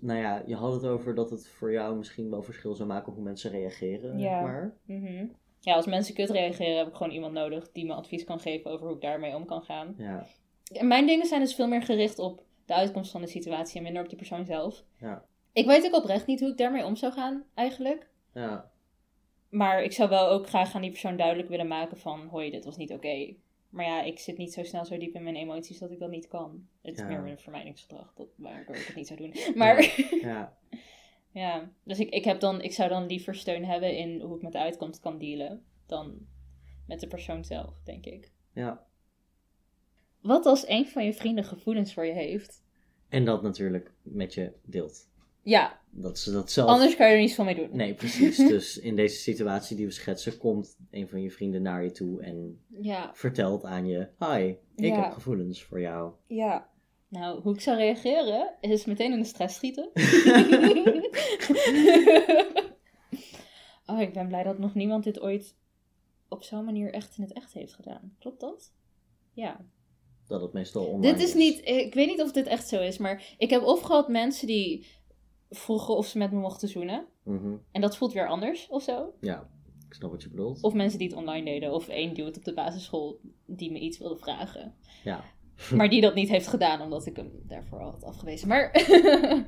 Nou 0.00 0.18
ja, 0.20 0.42
je 0.46 0.54
had 0.54 0.72
het 0.72 0.84
over 0.84 1.14
dat 1.14 1.30
het 1.30 1.48
voor 1.48 1.72
jou 1.72 1.96
misschien 1.96 2.30
wel 2.30 2.42
verschil 2.42 2.74
zou 2.74 2.88
maken 2.88 3.12
hoe 3.12 3.22
mensen 3.22 3.50
reageren. 3.50 4.18
Ja. 4.18 4.40
Maar. 4.42 4.76
Ja, 5.60 5.74
als 5.74 5.86
mensen 5.86 6.14
kut 6.14 6.30
reageren, 6.30 6.76
heb 6.76 6.86
ik 6.88 6.94
gewoon 6.94 7.12
iemand 7.12 7.32
nodig 7.32 7.72
die 7.72 7.86
me 7.86 7.94
advies 7.94 8.24
kan 8.24 8.40
geven 8.40 8.70
over 8.70 8.86
hoe 8.86 8.94
ik 8.94 9.02
daarmee 9.02 9.34
om 9.34 9.44
kan 9.46 9.62
gaan. 9.62 9.94
ja, 9.98 10.26
En 10.72 10.86
mijn 10.88 11.06
dingen 11.06 11.26
zijn 11.26 11.40
dus 11.40 11.54
veel 11.54 11.68
meer 11.68 11.82
gericht 11.82 12.18
op 12.18 12.42
de 12.66 12.74
uitkomst 12.74 13.10
van 13.10 13.20
de 13.20 13.26
situatie 13.26 13.76
en 13.76 13.82
minder 13.82 14.02
op 14.02 14.08
die 14.08 14.18
persoon 14.18 14.44
zelf. 14.44 14.84
ja, 15.00 15.24
Ik 15.52 15.66
weet 15.66 15.86
ook 15.86 15.94
oprecht 15.94 16.26
niet 16.26 16.40
hoe 16.40 16.48
ik 16.50 16.56
daarmee 16.56 16.84
om 16.84 16.96
zou 16.96 17.12
gaan, 17.12 17.44
eigenlijk. 17.54 18.08
ja, 18.34 18.70
Maar 19.48 19.82
ik 19.82 19.92
zou 19.92 20.08
wel 20.08 20.28
ook 20.28 20.46
graag 20.48 20.74
aan 20.74 20.80
die 20.82 20.90
persoon 20.90 21.16
duidelijk 21.16 21.48
willen 21.48 21.66
maken 21.68 21.98
van... 21.98 22.26
Hoi, 22.28 22.50
dit 22.50 22.64
was 22.64 22.76
niet 22.76 22.92
oké. 22.92 23.34
Maar 23.70 23.84
ja, 23.84 24.02
ik 24.02 24.18
zit 24.18 24.36
niet 24.38 24.52
zo 24.52 24.62
snel 24.64 24.84
zo 24.84 24.98
diep 24.98 25.14
in 25.14 25.22
mijn 25.22 25.36
emoties 25.36 25.78
dat 25.78 25.90
ik 25.90 25.98
dat 25.98 26.10
niet 26.10 26.28
kan. 26.28 26.68
Het 26.82 26.94
is 26.94 27.00
Ja. 27.00 27.06
meer 27.06 27.30
een 27.32 27.38
vermijdingsgedrag, 27.38 28.12
dat, 28.14 28.28
waardoor 28.36 28.74
ik 28.76 28.86
het 28.86 28.96
niet 28.96 29.06
zou 29.06 29.18
doen. 29.20 29.34
Maar 29.54 29.82
ja, 30.20 30.56
ja, 31.42 31.70
dus 31.84 31.98
ik, 31.98 32.08
ik, 32.08 32.24
heb 32.24 32.40
dan, 32.40 32.60
ik 32.62 32.72
zou 32.72 32.88
dan 32.88 33.06
liever 33.06 33.34
steun 33.34 33.64
hebben 33.64 33.96
in 33.96 34.20
hoe 34.20 34.36
ik 34.36 34.42
met 34.42 34.52
de 34.52 34.58
uitkomst 34.58 35.00
kan 35.00 35.18
dealen... 35.18 35.64
dan 35.86 36.26
met 36.86 37.00
de 37.00 37.06
persoon 37.06 37.44
zelf, 37.44 37.82
denk 37.84 38.06
ik. 38.06 38.32
ja. 38.52 38.86
Wat 40.20 40.46
als 40.46 40.68
een 40.68 40.86
van 40.88 41.04
je 41.04 41.12
vrienden 41.12 41.44
gevoelens 41.44 41.94
voor 41.94 42.06
je 42.06 42.12
heeft? 42.12 42.62
En 43.08 43.24
dat 43.24 43.42
natuurlijk 43.42 43.92
met 44.02 44.34
je 44.34 44.52
deelt. 44.64 45.06
Ja, 45.42 45.80
Dat 45.90 46.18
ze 46.18 46.32
dat 46.32 46.50
zelf... 46.50 46.68
anders 46.68 46.96
kan 46.96 47.06
je 47.08 47.14
er 47.14 47.20
niets 47.20 47.34
van 47.34 47.44
mee 47.44 47.54
doen. 47.54 47.68
Nee, 47.72 47.94
precies. 47.94 48.36
dus 48.48 48.78
in 48.78 48.96
deze 48.96 49.16
situatie 49.16 49.76
die 49.76 49.86
we 49.86 49.92
schetsen, 49.92 50.38
komt 50.38 50.76
een 50.90 51.08
van 51.08 51.22
je 51.22 51.30
vrienden 51.30 51.62
naar 51.62 51.82
je 51.84 51.90
toe 51.90 52.22
en 52.22 52.60
Ja, 52.80 53.10
vertelt 53.14 53.64
aan 53.64 53.86
je: 53.86 54.08
Hi, 54.18 54.54
ik 54.76 54.94
Ja. 54.94 55.02
heb 55.02 55.12
gevoelens 55.12 55.62
voor 55.62 55.80
jou. 55.80 56.12
ja. 56.26 56.68
Nou, 57.10 57.40
hoe 57.40 57.54
ik 57.54 57.60
zou 57.60 57.76
reageren 57.76 58.54
is 58.60 58.84
meteen 58.84 59.12
in 59.12 59.18
de 59.18 59.24
stress 59.24 59.54
schieten. 59.56 59.90
oh, 63.86 64.00
ik 64.00 64.12
ben 64.12 64.28
blij 64.28 64.42
dat 64.42 64.58
nog 64.58 64.74
niemand 64.74 65.04
dit 65.04 65.20
ooit 65.20 65.56
op 66.28 66.42
zo'n 66.42 66.64
manier 66.64 66.92
echt 66.92 67.16
in 67.16 67.22
het 67.22 67.32
echt 67.32 67.52
heeft 67.52 67.74
gedaan. 67.74 68.16
Klopt 68.18 68.40
dat? 68.40 68.72
Ja. 69.32 69.66
Dat 70.28 70.40
het 70.40 70.52
meestal 70.52 70.84
online 70.84 71.12
Dit 71.12 71.28
is 71.28 71.34
niet, 71.34 71.60
ik 71.64 71.94
weet 71.94 72.06
niet 72.06 72.22
of 72.22 72.32
dit 72.32 72.46
echt 72.46 72.68
zo 72.68 72.80
is, 72.80 72.98
maar 72.98 73.34
ik 73.38 73.50
heb 73.50 73.62
of 73.62 73.80
gehad 73.80 74.08
mensen 74.08 74.46
die 74.46 74.86
vroegen 75.50 75.96
of 75.96 76.06
ze 76.06 76.18
met 76.18 76.32
me 76.32 76.38
mochten 76.38 76.68
zoenen. 76.68 77.06
Mhm. 77.22 77.56
En 77.72 77.80
dat 77.80 77.96
voelt 77.96 78.12
weer 78.12 78.28
anders 78.28 78.68
of 78.68 78.82
zo. 78.82 79.12
Ja, 79.20 79.50
ik 79.88 79.94
snap 79.94 80.10
wat 80.10 80.22
je 80.22 80.28
bedoelt. 80.28 80.62
Of 80.62 80.74
mensen 80.74 80.98
die 80.98 81.08
het 81.08 81.16
online 81.16 81.44
deden. 81.44 81.72
Of 81.72 81.88
één 81.88 82.14
dude 82.14 82.36
op 82.36 82.44
de 82.44 82.54
basisschool 82.54 83.20
die 83.46 83.72
me 83.72 83.78
iets 83.78 83.98
wilde 83.98 84.16
vragen. 84.16 84.74
Ja, 85.04 85.24
Maar 85.76 85.88
die 85.88 86.00
dat 86.00 86.14
niet 86.14 86.28
heeft 86.28 86.46
gedaan, 86.46 86.80
omdat 86.80 87.06
ik 87.06 87.16
hem 87.16 87.30
daarvoor 87.46 87.80
al 87.80 87.90
had 87.90 88.04
afgewezen. 88.04 88.48
Maar. 88.48 88.70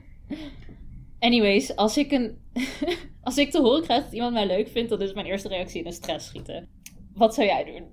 Anyways, 1.19 1.77
als 1.77 1.97
ik, 1.97 2.13
een 2.13 2.39
als 3.23 3.39
ik 3.39 3.51
te 3.51 3.61
horen 3.61 3.83
krijg 3.83 4.05
dat 4.05 4.13
iemand 4.13 4.33
mij 4.33 4.47
leuk 4.47 4.69
vindt, 4.69 4.91
dan 4.91 5.03
is 5.03 5.13
mijn 5.13 5.27
eerste 5.27 5.49
reactie 5.49 5.81
in 5.81 5.87
een 5.87 5.93
stress 5.93 6.27
schieten. 6.27 6.69
Wat 7.15 7.35
zou 7.35 7.47
jij 7.47 7.65
doen? 7.65 7.89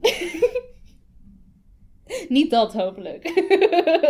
niet 2.30 2.52
dat, 2.52 2.74
hopelijk. 2.74 3.24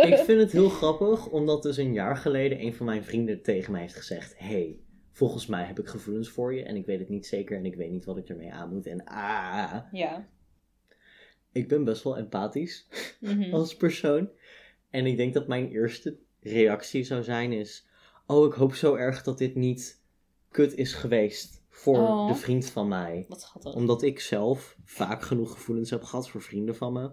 ik 0.04 0.16
vind 0.26 0.40
het 0.40 0.52
heel 0.52 0.68
grappig, 0.68 1.26
omdat 1.28 1.62
dus 1.62 1.76
een 1.76 1.92
jaar 1.92 2.16
geleden 2.16 2.60
een 2.60 2.74
van 2.74 2.86
mijn 2.86 3.04
vrienden 3.04 3.42
tegen 3.42 3.72
mij 3.72 3.80
heeft 3.80 3.96
gezegd: 3.96 4.34
Hey, 4.38 4.78
volgens 5.12 5.46
mij 5.46 5.64
heb 5.64 5.78
ik 5.78 5.86
gevoelens 5.86 6.28
voor 6.28 6.54
je 6.54 6.62
en 6.62 6.76
ik 6.76 6.86
weet 6.86 6.98
het 6.98 7.08
niet 7.08 7.26
zeker 7.26 7.56
en 7.56 7.64
ik 7.66 7.74
weet 7.74 7.90
niet 7.90 8.04
wat 8.04 8.16
ik 8.16 8.28
ermee 8.28 8.52
aan 8.52 8.72
moet. 8.72 8.86
En 8.86 9.04
ah, 9.04 9.74
Ja. 9.92 10.28
ik 11.52 11.68
ben 11.68 11.84
best 11.84 12.02
wel 12.02 12.16
empathisch 12.16 12.86
Mhm. 13.20 13.54
als 13.54 13.76
persoon. 13.76 14.28
En 14.90 15.06
ik 15.06 15.16
denk 15.16 15.34
dat 15.34 15.48
mijn 15.48 15.70
eerste 15.70 16.16
reactie 16.40 17.04
zou 17.04 17.22
zijn 17.22 17.52
is... 17.52 17.86
Oh, 18.26 18.46
ik 18.46 18.52
hoop 18.52 18.74
zo 18.74 18.94
erg 18.94 19.22
dat 19.22 19.38
dit 19.38 19.54
niet 19.54 20.02
kut 20.50 20.74
is 20.74 20.92
geweest 20.92 21.62
voor 21.68 21.98
Oh. 21.98 22.28
de 22.28 22.34
vriend 22.34 22.70
van 22.70 22.88
mij. 22.88 23.24
Wat 23.28 23.40
schattig. 23.40 23.74
Omdat 23.74 24.02
ik 24.02 24.20
zelf 24.20 24.76
vaak 24.84 25.22
genoeg 25.22 25.52
gevoelens 25.52 25.90
heb 25.90 26.02
gehad 26.02 26.28
voor 26.28 26.42
vrienden 26.42 26.76
van 26.76 26.92
me. 26.92 27.10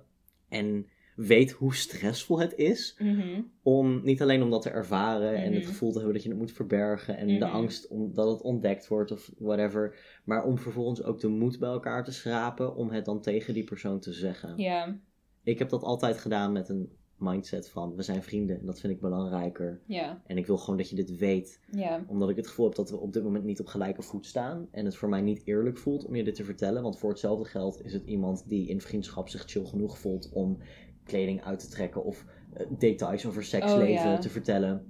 En 0.50 0.88
weet 1.16 1.52
hoe 1.52 1.76
stressvol 1.76 2.40
het 2.40 2.56
is 2.56 2.96
Mhm. 3.00 3.42
om 3.64 4.02
niet 4.04 4.22
alleen 4.22 4.42
om 4.44 4.50
dat 4.50 4.62
te 4.62 4.70
ervaren 4.70 5.36
en 5.36 5.54
het 5.54 5.62
Mhm. 5.64 5.72
gevoel 5.72 5.90
te 5.90 5.96
hebben 5.98 6.14
dat 6.14 6.24
je 6.24 6.30
het 6.30 6.38
moet 6.38 6.52
verbergen 6.52 7.18
en 7.18 7.28
de 7.28 7.46
Mhm. 7.46 7.56
angst 7.56 7.88
om, 7.88 8.14
dat 8.14 8.32
het 8.32 8.42
ontdekt 8.42 8.88
wordt 8.88 9.12
of 9.12 9.32
whatever. 9.38 9.96
Maar 10.26 10.44
om 10.46 10.58
vervolgens 10.58 11.04
ook 11.04 11.20
de 11.20 11.28
moed 11.28 11.60
bij 11.60 11.70
elkaar 11.70 12.04
te 12.04 12.12
schrapen 12.12 12.76
om 12.76 12.90
het 12.90 13.06
dan 13.06 13.22
tegen 13.22 13.54
die 13.54 13.64
persoon 13.64 14.00
te 14.00 14.14
zeggen. 14.14 14.54
Ja, 14.58 14.98
Ik 15.44 15.60
heb 15.60 15.70
dat 15.70 15.84
altijd 15.84 16.18
gedaan 16.18 16.52
met 16.52 16.70
een 16.70 16.90
mindset 17.18 17.70
van 17.70 17.96
we 17.96 18.02
zijn 18.02 18.24
vrienden 18.24 18.60
en 18.60 18.66
dat 18.66 18.80
vind 18.80 18.94
ik 18.94 19.00
belangrijker. 19.00 19.82
ja, 19.86 20.22
En 20.26 20.38
ik 20.38 20.46
wil 20.46 20.58
gewoon 20.58 20.78
dat 20.78 20.90
je 20.90 20.96
dit 20.96 21.18
weet, 21.18 21.60
ja. 21.72 22.04
omdat 22.08 22.30
ik 22.30 22.36
het 22.36 22.48
gevoel 22.48 22.66
heb 22.66 22.76
dat 22.76 22.90
we 22.90 22.98
op 22.98 23.14
dit 23.14 23.24
moment 23.24 23.44
niet 23.44 23.60
op 23.60 23.68
gelijke 23.68 24.02
voet 24.02 24.26
staan. 24.26 24.68
En 24.72 24.86
het 24.86 24.96
voor 24.96 25.10
mij 25.10 25.22
niet 25.22 25.42
eerlijk 25.46 25.78
voelt 25.78 26.06
om 26.06 26.16
je 26.16 26.24
dit 26.24 26.36
te 26.36 26.44
vertellen, 26.44 26.82
want 26.84 26.98
voor 26.98 27.10
hetzelfde 27.10 27.46
geld 27.46 27.84
is 27.86 27.94
het 27.94 28.06
iemand 28.06 28.44
die 28.50 28.68
in 28.68 28.82
vriendschap 28.82 29.30
zich 29.30 29.44
chill 29.46 29.66
genoeg 29.66 29.98
voelt 30.00 30.30
om 30.34 30.58
kleding 31.04 31.44
uit 31.44 31.60
te 31.60 31.70
trekken 31.70 32.04
of 32.04 32.26
eh, 32.54 32.66
details 32.78 33.26
over 33.26 33.44
seksleven 33.44 33.88
Oh, 33.88 34.12
ja. 34.12 34.18
te 34.18 34.30
vertellen. 34.30 34.86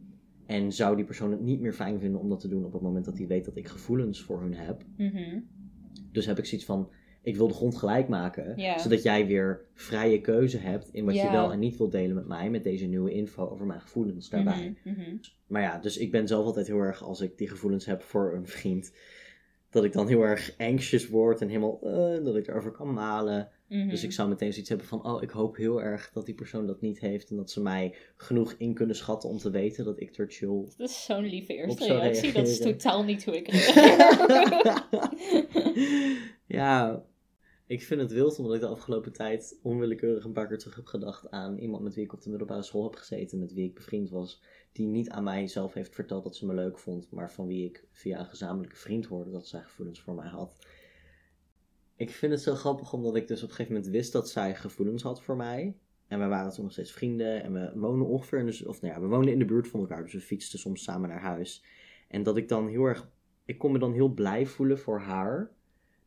En 0.46 0.72
zou 0.72 0.96
die 0.96 1.06
persoon 1.06 1.32
het 1.32 1.42
niet 1.42 1.60
meer 1.62 1.74
fijn 1.74 2.00
vinden 2.00 2.22
om 2.22 2.30
dat 2.30 2.40
te 2.40 2.48
doen 2.48 2.66
op 2.66 2.74
het 2.74 2.82
moment 2.82 3.06
dat 3.06 3.18
hij 3.18 3.28
weet 3.28 3.46
dat 3.46 3.56
ik 3.58 3.68
gevoelens 3.68 4.22
voor 4.22 4.42
hun 4.42 4.54
heb. 4.54 4.84
Mhm. 4.98 5.40
Dus 6.12 6.26
heb 6.26 6.38
ik 6.38 6.46
zoiets 6.46 6.68
van, 6.68 6.90
ik 7.26 7.36
wil 7.36 7.48
de 7.48 7.54
grond 7.54 7.76
gelijk 7.76 8.08
maken. 8.08 8.80
Zodat 8.80 9.04
jij 9.04 9.28
weer 9.28 9.66
vrije 9.74 10.22
keuze 10.22 10.58
hebt 10.58 10.90
in 10.92 11.06
wat 11.06 11.16
je 11.16 11.32
wel 11.32 11.52
en 11.52 11.60
niet 11.60 11.78
wilt 11.78 11.92
delen 11.92 12.16
met 12.16 12.28
mij. 12.28 12.50
Met 12.50 12.64
deze 12.64 12.86
nieuwe 12.86 13.12
info 13.12 13.50
over 13.50 13.66
mijn 13.66 13.82
gevoelens 13.82 14.30
daarbij. 14.30 14.76
Mhm, 14.84 15.00
mhm. 15.00 15.16
Maar 15.48 15.62
ja, 15.62 15.78
dus 15.78 15.98
ik 15.98 16.12
ben 16.12 16.28
zelf 16.28 16.46
altijd 16.46 16.68
heel 16.68 16.80
erg, 16.80 17.04
als 17.04 17.22
ik 17.22 17.38
die 17.38 17.50
gevoelens 17.50 17.86
heb 17.86 18.02
voor 18.02 18.34
een 18.34 18.48
vriend. 18.48 18.94
Dat 19.70 19.84
ik 19.84 19.94
dan 19.94 20.08
heel 20.08 20.22
erg 20.22 20.54
anxious 20.58 21.08
word 21.08 21.42
en 21.42 21.48
helemaal, 21.48 21.80
eh, 21.84 22.24
dat 22.24 22.36
ik 22.36 22.48
erover 22.48 22.72
kan 22.72 22.94
malen. 22.94 23.50
Mhm. 23.68 23.90
Dus 23.90 24.04
ik 24.04 24.12
zou 24.12 24.30
meteen 24.30 24.52
zoiets 24.52 24.70
hebben 24.70 24.88
van, 24.88 25.06
oh, 25.06 25.24
ik 25.24 25.30
hoop 25.30 25.56
heel 25.56 25.82
erg 25.82 26.12
dat 26.14 26.26
die 26.26 26.36
persoon 26.36 26.68
dat 26.68 26.82
niet 26.82 27.00
heeft. 27.00 27.30
En 27.30 27.36
dat 27.36 27.52
ze 27.52 27.62
mij 27.62 27.96
genoeg 28.16 28.56
in 28.58 28.74
kunnen 28.74 28.96
schatten 28.96 29.30
om 29.30 29.38
te 29.38 29.50
weten 29.50 29.86
dat 29.86 30.00
ik 30.00 30.18
er 30.18 30.26
chill 30.30 30.64
Dat 30.78 30.90
is 30.90 31.06
zo'n 31.06 31.26
lieve 31.26 31.54
eerste 31.54 31.86
reactie. 31.86 32.34
Dat 32.34 32.48
is 32.48 32.60
totaal 32.60 33.04
niet 33.04 33.26
hoe 33.26 33.38
ik 33.38 33.48
reageer. 33.52 34.84
ja, 36.60 37.04
ik 37.68 37.84
vind 37.84 38.02
het 38.02 38.12
wild 38.12 38.40
omdat 38.40 38.56
ik 38.56 38.62
de 38.62 38.68
afgelopen 38.68 39.14
tijd 39.14 39.60
onwillekeurig 39.62 40.24
een 40.24 40.32
paar 40.32 40.48
keer 40.48 40.58
terug 40.58 40.76
heb 40.76 40.86
gedacht 40.86 41.32
aan 41.32 41.58
iemand 41.58 41.84
met 41.84 41.96
wie 41.96 42.04
ik 42.04 42.14
op 42.14 42.22
de 42.22 42.30
middelbare 42.30 42.64
school 42.64 42.84
heb 42.84 42.96
gezeten, 42.96 43.40
met 43.40 43.54
wie 43.54 43.68
ik 43.68 43.74
bevriend 43.74 44.10
was, 44.10 44.44
die 44.72 44.88
niet 44.88 45.10
aan 45.10 45.24
mij 45.24 45.48
zelf 45.48 45.74
heeft 45.74 45.96
verteld 45.96 46.24
dat 46.24 46.36
ze 46.36 46.46
me 46.46 46.54
leuk 46.54 46.80
vond, 46.80 47.12
maar 47.12 47.32
van 47.32 47.48
wie 47.48 47.66
ik 47.66 47.88
via 47.92 48.20
een 48.20 48.26
gezamenlijke 48.26 48.76
vriend 48.76 49.06
hoorde 49.06 49.32
dat 49.32 49.48
zij 49.48 49.62
gevoelens 49.62 50.02
voor 50.02 50.16
mij 50.16 50.28
had. 50.28 50.58
Ik 51.96 52.10
vind 52.10 52.32
het 52.32 52.42
zo 52.42 52.56
grappig 52.56 52.94
omdat 52.94 53.16
ik 53.16 53.28
dus 53.28 53.44
op 53.44 53.50
een 53.50 53.56
gegeven 53.56 53.76
moment 53.76 53.92
wist 53.92 54.12
dat 54.12 54.30
zij 54.30 54.56
gevoelens 54.56 55.04
had 55.04 55.22
voor 55.22 55.36
mij. 55.36 55.76
En 56.08 56.20
we 56.20 56.26
waren 56.26 56.52
toen 56.54 56.64
nog 56.64 56.74
steeds 56.74 56.92
vrienden 56.92 57.44
en 57.44 57.54
we 57.54 57.72
wonen 57.76 58.08
ongeveer, 58.08 58.68
of 58.68 58.82
nou 58.82 58.94
ja, 58.94 59.02
we 59.02 59.08
woonden 59.08 59.34
in 59.34 59.40
de 59.40 59.46
buurt 59.46 59.68
van 59.68 59.80
elkaar, 59.80 60.04
dus 60.04 60.14
we 60.14 60.22
fietsten 60.22 60.60
soms 60.60 60.84
samen 60.84 61.10
naar 61.10 61.22
huis. 61.22 61.64
En 62.08 62.24
dat 62.24 62.38
ik 62.38 62.48
dan 62.48 62.68
heel 62.68 62.84
erg, 62.84 63.10
ik 63.46 63.58
kon 63.58 63.72
me 63.72 63.80
dan 63.80 63.94
heel 63.94 64.14
blij 64.14 64.46
voelen 64.46 64.80
voor 64.80 65.00
haar, 65.00 65.52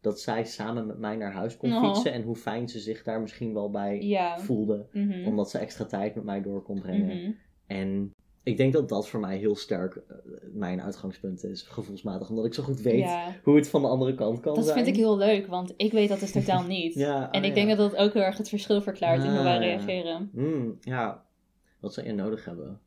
dat 0.09 0.17
dat 0.25 0.35
zij 0.35 0.45
samen 0.45 0.87
met 0.87 0.99
mij 0.99 1.17
naar 1.17 1.33
huis 1.33 1.57
kon 1.57 1.73
Oh. 1.73 1.85
fietsen. 1.85 2.13
En 2.13 2.23
hoe 2.23 2.37
fijn 2.37 2.69
ze 2.69 2.79
zich 2.79 3.03
daar 3.03 3.21
misschien 3.21 3.55
wel 3.55 3.71
bij 3.71 4.01
Ja. 4.01 4.39
voelde. 4.39 4.87
Mhm. 4.93 5.27
Omdat 5.27 5.51
ze 5.51 5.59
extra 5.59 5.85
tijd 5.85 6.15
met 6.15 6.25
mij 6.25 6.43
door 6.43 6.63
kon 6.63 6.81
brengen. 6.81 7.17
Mhm. 7.23 7.31
En 7.67 8.13
ik 8.43 8.57
denk 8.57 8.73
dat 8.73 8.89
dat 8.89 9.09
voor 9.09 9.21
mij 9.21 9.37
heel 9.37 9.57
sterk 9.57 9.97
eh, 9.97 10.17
mijn 10.53 10.83
uitgangspunt 10.83 11.45
is, 11.45 11.63
gevoelsmatig. 11.63 12.29
Omdat 12.29 12.45
ik 12.45 12.55
zo 12.55 12.63
goed 12.63 12.81
weet 12.81 12.99
Ja, 12.99 13.35
hoe 13.43 13.57
het 13.57 13.69
van 13.69 13.83
de 13.83 13.89
andere 13.89 14.15
kant 14.15 14.41
kan 14.41 14.55
dat 14.55 14.65
zijn. 14.65 14.77
vind 14.77 14.89
ik 14.89 14.97
heel 14.97 15.17
leuk, 15.17 15.47
want 15.47 15.75
ik 15.77 15.93
weet 15.93 16.09
dat 16.09 16.21
dus 16.21 16.33
totaal 16.33 16.63
niet. 16.79 16.95
Ja, 16.95 17.31
En 17.31 17.41
oh 17.41 17.47
ik 17.47 17.55
denk 17.55 17.69
dat 17.69 17.79
dat 17.79 17.97
ook 17.97 18.13
heel 18.13 18.23
erg 18.23 18.37
het 18.37 18.49
verschil 18.49 18.83
verklaart 18.83 19.25
in 19.25 19.31
hoe 19.31 19.43
wij 19.43 19.55
Ah, 19.57 19.61
reageren. 19.63 20.31
Mm, 20.33 20.79
ja, 20.81 21.25
wat 21.81 21.95
zou 21.95 22.07
je 22.07 22.13
nodig 22.13 22.45
hebben? 22.45 22.81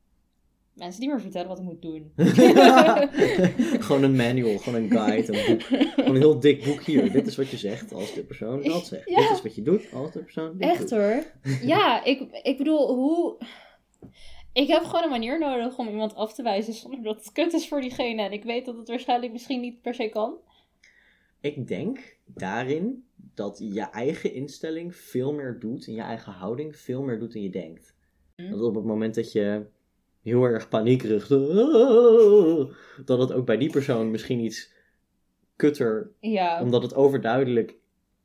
Mensen 0.74 1.00
die 1.02 1.10
me 1.10 1.20
vertellen 1.20 1.48
wat 1.48 1.58
ik 1.58 1.64
moet 1.64 1.82
doen. 1.82 2.12
gewoon 3.86 4.04
een 4.04 4.16
manual, 4.16 4.58
gewoon 4.58 4.82
een 4.84 4.92
guide, 4.92 5.38
een 5.38 5.46
boek. 5.56 5.62
Gewoon 5.62 6.16
een 6.16 6.22
heel 6.22 6.40
dik 6.40 6.64
boek 6.64 6.82
hier. 6.84 7.12
Dit 7.12 7.28
is 7.28 7.36
wat 7.36 7.50
je 7.50 7.58
zegt 7.58 7.94
als 7.94 8.14
de 8.14 8.24
persoon 8.24 8.64
dat 8.64 8.86
zegt. 8.86 9.10
Ja. 9.10 9.22
Dit 9.22 9.30
is 9.32 9.42
wat 9.42 9.56
je 9.56 9.62
doet 9.62 9.94
als 9.94 10.12
de 10.12 10.20
persoon 10.20 10.58
dit 10.58 10.70
Echt 10.70 10.80
doet. 10.80 10.90
hoor. 10.90 11.24
Ja, 11.74 12.04
ik, 12.04 12.40
ik 12.44 12.58
bedoel, 12.58 12.96
hoe... 12.96 13.38
Ik 14.54 14.68
heb 14.68 14.84
gewoon 14.84 15.04
een 15.04 15.10
manier 15.10 15.40
nodig 15.40 15.78
om 15.78 15.88
iemand 15.88 16.16
af 16.16 16.34
te 16.34 16.44
wijzen 16.44 16.74
zonder 16.74 17.04
dat 17.04 17.16
het 17.16 17.32
kut 17.32 17.54
is 17.54 17.68
voor 17.68 17.82
diegene. 17.82 18.22
En 18.22 18.32
ik 18.32 18.44
weet 18.44 18.66
dat 18.66 18.78
het 18.78 18.88
waarschijnlijk 18.88 19.32
misschien 19.32 19.62
niet 19.62 19.82
per 19.82 19.94
se 19.94 20.10
kan. 20.10 20.34
Ik 21.42 21.68
denk 21.68 22.18
daarin 22.26 23.06
dat 23.16 23.58
je 23.74 23.82
eigen 23.82 24.34
instelling 24.34 24.96
veel 24.96 25.34
meer 25.34 25.60
doet, 25.60 25.88
en 25.88 25.94
je 25.94 26.02
eigen 26.02 26.32
houding 26.32 26.78
veel 26.78 27.02
meer 27.02 27.20
doet 27.20 27.34
dan 27.34 27.42
je 27.42 27.50
denkt. 27.50 27.96
Dat 28.36 28.62
op 28.62 28.76
het 28.76 28.86
moment 28.86 29.16
dat 29.16 29.32
je 29.32 29.66
heel 30.22 30.44
erg 30.44 30.70
paniekerig, 30.70 31.28
dat 33.06 33.20
het 33.20 33.32
ook 33.34 33.46
bij 33.46 33.58
die 33.58 33.70
persoon 33.72 34.12
misschien 34.12 34.40
iets 34.40 34.74
kutter 35.56 36.12
Ja, 36.20 36.62
Omdat 36.62 36.84
het 36.84 36.96
overduidelijk 36.96 37.76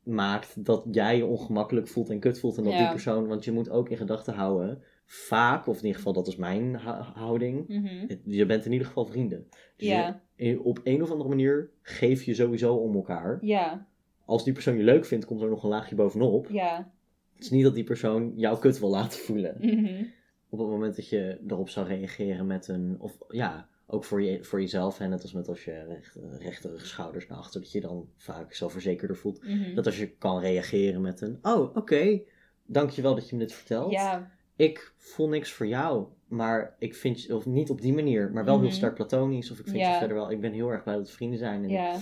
maakt 0.03 0.65
dat 0.65 0.83
jij 0.91 1.17
je 1.17 1.25
ongemakkelijk 1.25 1.87
voelt 1.87 2.09
en 2.09 2.19
kut 2.19 2.39
voelt. 2.39 2.57
En 2.57 2.63
dat 2.63 2.73
Ja. 2.73 2.79
die 2.79 2.89
persoon, 2.89 3.27
want 3.27 3.45
je 3.45 3.51
moet 3.51 3.69
ook 3.69 3.89
in 3.89 3.97
gedachten 3.97 4.33
houden, 4.33 4.81
vaak, 5.05 5.67
of 5.67 5.75
in 5.77 5.81
ieder 5.81 5.97
geval 5.97 6.13
dat 6.13 6.27
is 6.27 6.35
mijn 6.35 6.75
hou- 6.75 7.03
houding, 7.03 7.67
mhm. 7.67 8.15
je 8.23 8.45
bent 8.45 8.65
in 8.65 8.71
ieder 8.71 8.87
geval 8.87 9.05
vrienden. 9.05 9.47
Dus 9.77 9.87
ja, 9.87 10.21
je- 10.35 10.63
op 10.63 10.79
een 10.83 11.03
of 11.03 11.11
andere 11.11 11.29
manier 11.29 11.69
geef 11.81 12.23
je 12.23 12.33
sowieso 12.33 12.75
om 12.75 12.95
elkaar. 12.95 13.37
ja, 13.41 13.87
Als 14.25 14.43
die 14.43 14.53
persoon 14.53 14.77
je 14.77 14.83
leuk 14.83 15.05
vindt, 15.05 15.25
komt 15.25 15.41
er 15.41 15.49
nog 15.49 15.63
een 15.63 15.69
laagje 15.69 15.95
bovenop. 15.95 16.47
ja. 16.49 16.91
Het 17.35 17.45
is 17.45 17.51
niet 17.51 17.63
dat 17.63 17.75
die 17.75 17.83
persoon 17.83 18.33
jouw 18.35 18.57
kut 18.57 18.79
wil 18.79 18.89
laten 18.89 19.19
voelen. 19.19 19.55
mhm. 19.59 20.03
Op 20.49 20.59
het 20.59 20.67
moment 20.67 20.95
dat 20.95 21.09
je 21.09 21.39
erop 21.47 21.69
zou 21.69 21.87
reageren 21.87 22.47
met 22.47 22.67
een, 22.67 22.95
of 22.99 23.17
ja, 23.29 23.67
ook 23.87 24.03
voor, 24.03 24.21
je, 24.23 24.43
voor 24.43 24.61
jezelf, 24.61 24.97
hè, 24.97 25.07
net 25.07 25.21
als 25.21 25.33
met 25.33 25.47
als 25.47 25.63
je 25.65 25.83
recht, 25.87 26.17
rechterige 26.39 26.85
schouders 26.87 27.27
naar 27.27 27.37
achter, 27.37 27.61
dat 27.61 27.71
je 27.71 27.81
dan 27.81 28.09
vaak 28.17 28.53
zelfverzekerder 28.53 29.15
voelt. 29.17 29.43
mhm. 29.43 29.75
Dat 29.75 29.85
als 29.85 29.97
je 29.99 30.07
kan 30.09 30.39
reageren 30.39 31.01
met 31.01 31.21
een, 31.21 31.39
oh 31.41 31.75
oké, 31.75 32.21
dankjewel 32.65 33.15
dat 33.15 33.29
je 33.29 33.35
me 33.35 33.41
dit 33.41 33.53
vertelt. 33.53 33.91
Ja, 33.91 34.31
Ik 34.55 34.93
voel 34.97 35.27
niks 35.27 35.51
voor 35.51 35.67
jou, 35.67 36.05
maar 36.27 36.75
ik 36.79 36.95
vind 36.95 37.21
je, 37.23 37.35
of 37.35 37.45
niet 37.45 37.69
op 37.69 37.81
die 37.81 37.93
manier, 37.93 38.31
maar 38.31 38.45
wel 38.45 38.55
Mhm. 38.55 38.63
heel 38.63 38.73
sterk 38.73 38.93
platonisch. 38.95 39.51
Of 39.51 39.59
ik 39.59 39.65
vind 39.67 39.77
Ja. 39.77 39.91
je 39.91 39.97
verder 39.97 40.17
wel, 40.17 40.31
ik 40.31 40.41
ben 40.41 40.51
heel 40.53 40.69
erg 40.69 40.83
blij 40.83 40.95
dat 40.95 41.07
we 41.09 41.13
vrienden 41.15 41.39
zijn. 41.39 41.63
En 41.63 41.69
ja. 41.69 41.93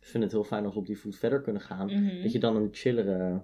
ik 0.00 0.06
vind 0.06 0.22
het 0.22 0.32
heel 0.32 0.44
fijn 0.44 0.64
als 0.64 0.74
we 0.74 0.80
op 0.80 0.86
die 0.86 0.98
voet 0.98 1.16
verder 1.16 1.40
kunnen 1.40 1.62
gaan. 1.62 1.86
mhm. 1.86 2.22
Dat 2.22 2.32
je 2.32 2.38
dan 2.38 2.56
een 2.56 2.68
chillere... 2.72 3.42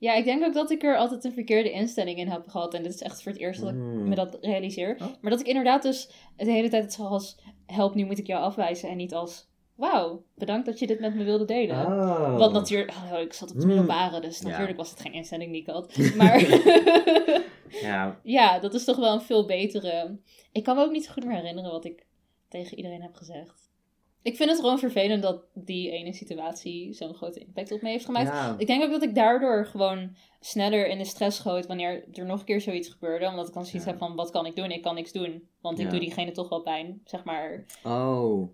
Ja, 0.00 0.14
ik 0.14 0.24
denk 0.24 0.44
ook 0.44 0.54
dat 0.54 0.70
ik 0.70 0.82
er 0.82 0.96
altijd 0.96 1.24
een 1.24 1.32
verkeerde 1.32 1.70
instelling 1.72 2.18
in 2.18 2.28
heb 2.28 2.48
gehad. 2.48 2.74
En 2.74 2.82
dit 2.82 2.94
is 2.94 3.02
echt 3.02 3.22
voor 3.22 3.32
het 3.32 3.40
eerst 3.40 3.60
dat 3.60 3.68
ik 3.68 3.74
Mm. 3.76 4.08
me 4.08 4.14
dat 4.14 4.38
realiseer. 4.40 4.96
Oh. 5.00 5.06
Maar 5.20 5.30
dat 5.30 5.40
ik 5.40 5.46
inderdaad 5.46 5.82
dus 5.82 6.10
de 6.36 6.50
hele 6.50 6.68
tijd 6.68 6.82
het 6.82 6.92
zo 6.92 7.04
als... 7.04 7.38
Help, 7.66 7.94
nu 7.94 8.04
moet 8.04 8.18
ik 8.18 8.26
jou 8.26 8.42
afwijzen. 8.42 8.88
En 8.88 8.96
niet 8.96 9.14
als... 9.14 9.48
Wauw, 9.74 10.24
bedankt 10.34 10.66
dat 10.66 10.78
je 10.78 10.86
dit 10.86 11.00
met 11.00 11.14
me 11.14 11.24
wilde 11.24 11.44
delen. 11.44 11.86
Oh. 11.86 12.38
Want 12.38 12.52
natuurlijk... 12.52 12.90
Hallo, 12.90 13.20
ik 13.22 13.32
zat 13.32 13.48
op 13.50 13.54
de 13.54 13.60
Mm. 13.62 13.66
middelbare. 13.68 14.20
Dus 14.20 14.38
Ja. 14.38 14.48
natuurlijk 14.48 14.76
was 14.76 14.90
het 14.90 15.00
geen 15.00 15.12
instelling 15.12 15.52
die 15.52 15.60
ik 15.60 15.66
had. 15.66 15.96
Maar... 16.16 16.38
Ja, 17.80 18.20
ja, 18.22 18.58
dat 18.58 18.74
is 18.74 18.84
toch 18.84 18.96
wel 18.96 19.12
een 19.14 19.20
veel 19.20 19.44
betere... 19.46 20.18
Ik 20.52 20.62
kan 20.64 20.76
me 20.76 20.82
ook 20.82 20.90
niet 20.92 21.04
zo 21.04 21.12
goed 21.12 21.24
meer 21.24 21.36
herinneren 21.36 21.70
wat 21.70 21.84
ik 21.84 22.06
tegen 22.48 22.76
iedereen 22.76 23.02
heb 23.02 23.14
gezegd. 23.14 23.69
Ik 24.22 24.36
vind 24.36 24.50
het 24.50 24.58
gewoon 24.58 24.78
vervelend 24.78 25.22
dat 25.22 25.42
die 25.54 25.90
ene 25.90 26.12
situatie 26.12 26.92
zo'n 26.92 27.14
grote 27.14 27.40
impact 27.40 27.72
op 27.72 27.82
me 27.82 27.88
heeft 27.88 28.04
gemaakt. 28.04 28.28
ja. 28.28 28.54
Ik 28.58 28.66
denk 28.66 28.82
ook 28.82 28.90
dat 28.90 29.02
ik 29.02 29.14
daardoor 29.14 29.66
gewoon 29.66 30.16
sneller 30.40 30.88
in 30.88 30.98
de 30.98 31.04
stress 31.04 31.36
schoot 31.36 31.66
wanneer 31.66 32.04
er 32.12 32.26
nog 32.26 32.38
een 32.38 32.44
keer 32.44 32.60
zoiets 32.60 32.88
gebeurde. 32.88 33.26
Omdat 33.26 33.48
ik 33.48 33.54
dan 33.54 33.64
zoiets 33.64 33.84
Ja. 33.84 33.90
heb 33.90 34.00
van, 34.00 34.14
wat 34.16 34.30
kan 34.30 34.46
ik 34.46 34.56
doen? 34.56 34.70
Ik 34.70 34.82
kan 34.82 34.94
niks 34.94 35.12
doen. 35.12 35.48
Want 35.60 35.78
ik 35.78 35.90
doe 35.90 35.98
diegene 36.00 36.30
toch 36.30 36.48
wel 36.48 36.60
pijn, 36.62 37.00
zeg 37.04 37.24
maar. 37.24 37.64
Oh, 37.84 38.48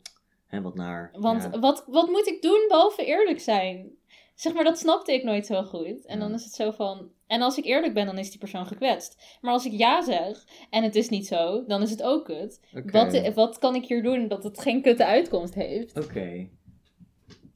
en 0.49 0.63
wat 0.63 0.75
naar. 0.75 1.11
Want 1.19 1.49
wat, 1.61 1.85
wat 1.87 2.09
moet 2.09 2.27
ik 2.27 2.43
doen 2.43 2.65
behalve 2.69 3.05
eerlijk 3.05 3.41
zijn? 3.41 3.91
Zeg 4.35 4.55
maar, 4.55 4.65
dat 4.65 4.79
snapte 4.79 5.13
ik 5.13 5.25
nooit 5.25 5.47
zo 5.47 5.63
goed. 5.63 6.07
En 6.07 6.19
dan 6.19 6.35
is 6.35 6.45
het 6.45 6.53
zo 6.53 6.71
van... 6.71 7.11
En 7.27 7.43
als 7.43 7.59
ik 7.59 7.65
eerlijk 7.65 7.95
ben, 7.95 8.07
dan 8.07 8.19
is 8.19 8.31
die 8.31 8.39
persoon 8.39 8.67
gekwetst. 8.67 9.39
Maar 9.41 9.53
als 9.53 9.67
ik 9.67 9.73
ja 9.73 10.03
zeg 10.03 10.45
en 10.71 10.83
het 10.83 10.95
is 10.95 11.09
niet 11.09 11.27
zo, 11.27 11.65
dan 11.67 11.83
is 11.83 11.91
het 11.91 12.03
ook 12.03 12.25
kut. 12.25 12.61
Wat, 12.85 13.35
wat 13.35 13.59
kan 13.59 13.75
ik 13.75 13.85
hier 13.85 14.03
doen 14.03 14.29
dat 14.29 14.45
het 14.45 14.61
geen 14.61 14.83
kutte 14.83 15.05
uitkomst 15.05 15.55
heeft? 15.55 15.99
Oké. 16.05 16.49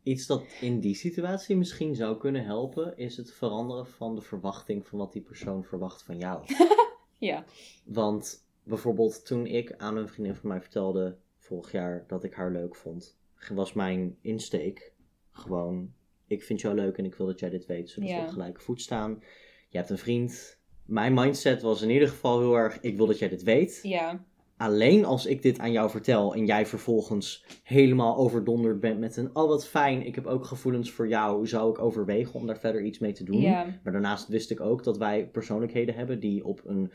Iets 0.02 0.26
dat 0.26 0.44
in 0.60 0.80
die 0.80 0.94
situatie 0.94 1.56
misschien 1.56 1.94
zou 1.94 2.16
kunnen 2.16 2.44
helpen, 2.44 2.96
is 2.96 3.16
het 3.16 3.32
veranderen 3.32 3.86
van 3.86 4.14
de 4.14 4.20
verwachting 4.20 4.86
van 4.86 4.98
wat 4.98 5.12
die 5.12 5.22
persoon 5.22 5.64
verwacht 5.64 6.02
van 6.02 6.18
jou. 6.18 6.42
Ja. 7.20 7.44
Want 7.84 8.44
bijvoorbeeld 8.62 9.26
toen 9.26 9.46
ik 9.46 9.74
aan 9.76 9.96
een 9.96 10.08
vriendin 10.08 10.34
van 10.34 10.48
mij 10.48 10.60
vertelde 10.60 11.16
vorig 11.36 11.72
jaar 11.72 12.04
dat 12.06 12.24
ik 12.24 12.34
haar 12.34 12.50
leuk 12.52 12.76
vond, 12.76 13.18
was 13.52 13.72
mijn 13.72 14.16
insteek 14.20 14.92
gewoon: 15.32 15.92
ik 16.26 16.42
vind 16.42 16.60
jou 16.60 16.74
leuk 16.74 16.96
en 16.96 17.04
ik 17.04 17.14
wil 17.14 17.26
dat 17.26 17.40
jij 17.40 17.50
dit 17.50 17.66
weet, 17.66 17.90
zodat 17.90 18.08
Ja. 18.08 18.16
we 18.16 18.22
op 18.22 18.28
gelijke 18.28 18.60
voet 18.60 18.80
staan. 18.80 19.22
Je 19.70 19.78
hebt 19.78 19.90
een 19.90 19.98
vriend. 19.98 20.58
Mijn 20.86 21.14
mindset 21.14 21.62
was 21.62 21.82
in 21.82 21.90
ieder 21.90 22.08
geval 22.08 22.38
heel 22.38 22.54
erg: 22.54 22.78
ik 22.80 22.96
wil 22.96 23.06
dat 23.06 23.18
jij 23.18 23.28
dit 23.28 23.42
weet. 23.42 23.80
Ja. 23.82 24.24
Alleen 24.56 25.04
als 25.04 25.26
ik 25.26 25.42
dit 25.42 25.58
aan 25.58 25.72
jou 25.72 25.90
vertel 25.90 26.34
en 26.34 26.46
jij 26.46 26.66
vervolgens 26.66 27.44
helemaal 27.62 28.16
overdonderd 28.16 28.80
bent 28.80 28.98
met 28.98 29.16
een: 29.16 29.30
oh 29.32 29.48
wat 29.48 29.66
fijn, 29.66 30.06
ik 30.06 30.14
heb 30.14 30.26
ook 30.26 30.44
gevoelens 30.44 30.90
voor 30.90 31.08
jou, 31.08 31.46
zou 31.46 31.70
ik 31.70 31.78
overwegen 31.78 32.34
om 32.34 32.46
daar 32.46 32.58
verder 32.58 32.82
iets 32.82 32.98
mee 32.98 33.12
te 33.12 33.24
doen. 33.24 33.42
Maar 33.82 33.92
daarnaast 33.92 34.28
wist 34.28 34.50
ik 34.50 34.60
ook 34.60 34.84
dat 34.84 34.98
wij 34.98 35.28
persoonlijkheden 35.32 35.94
hebben 35.94 36.20
die 36.20 36.44
op 36.44 36.60
een 36.64 36.92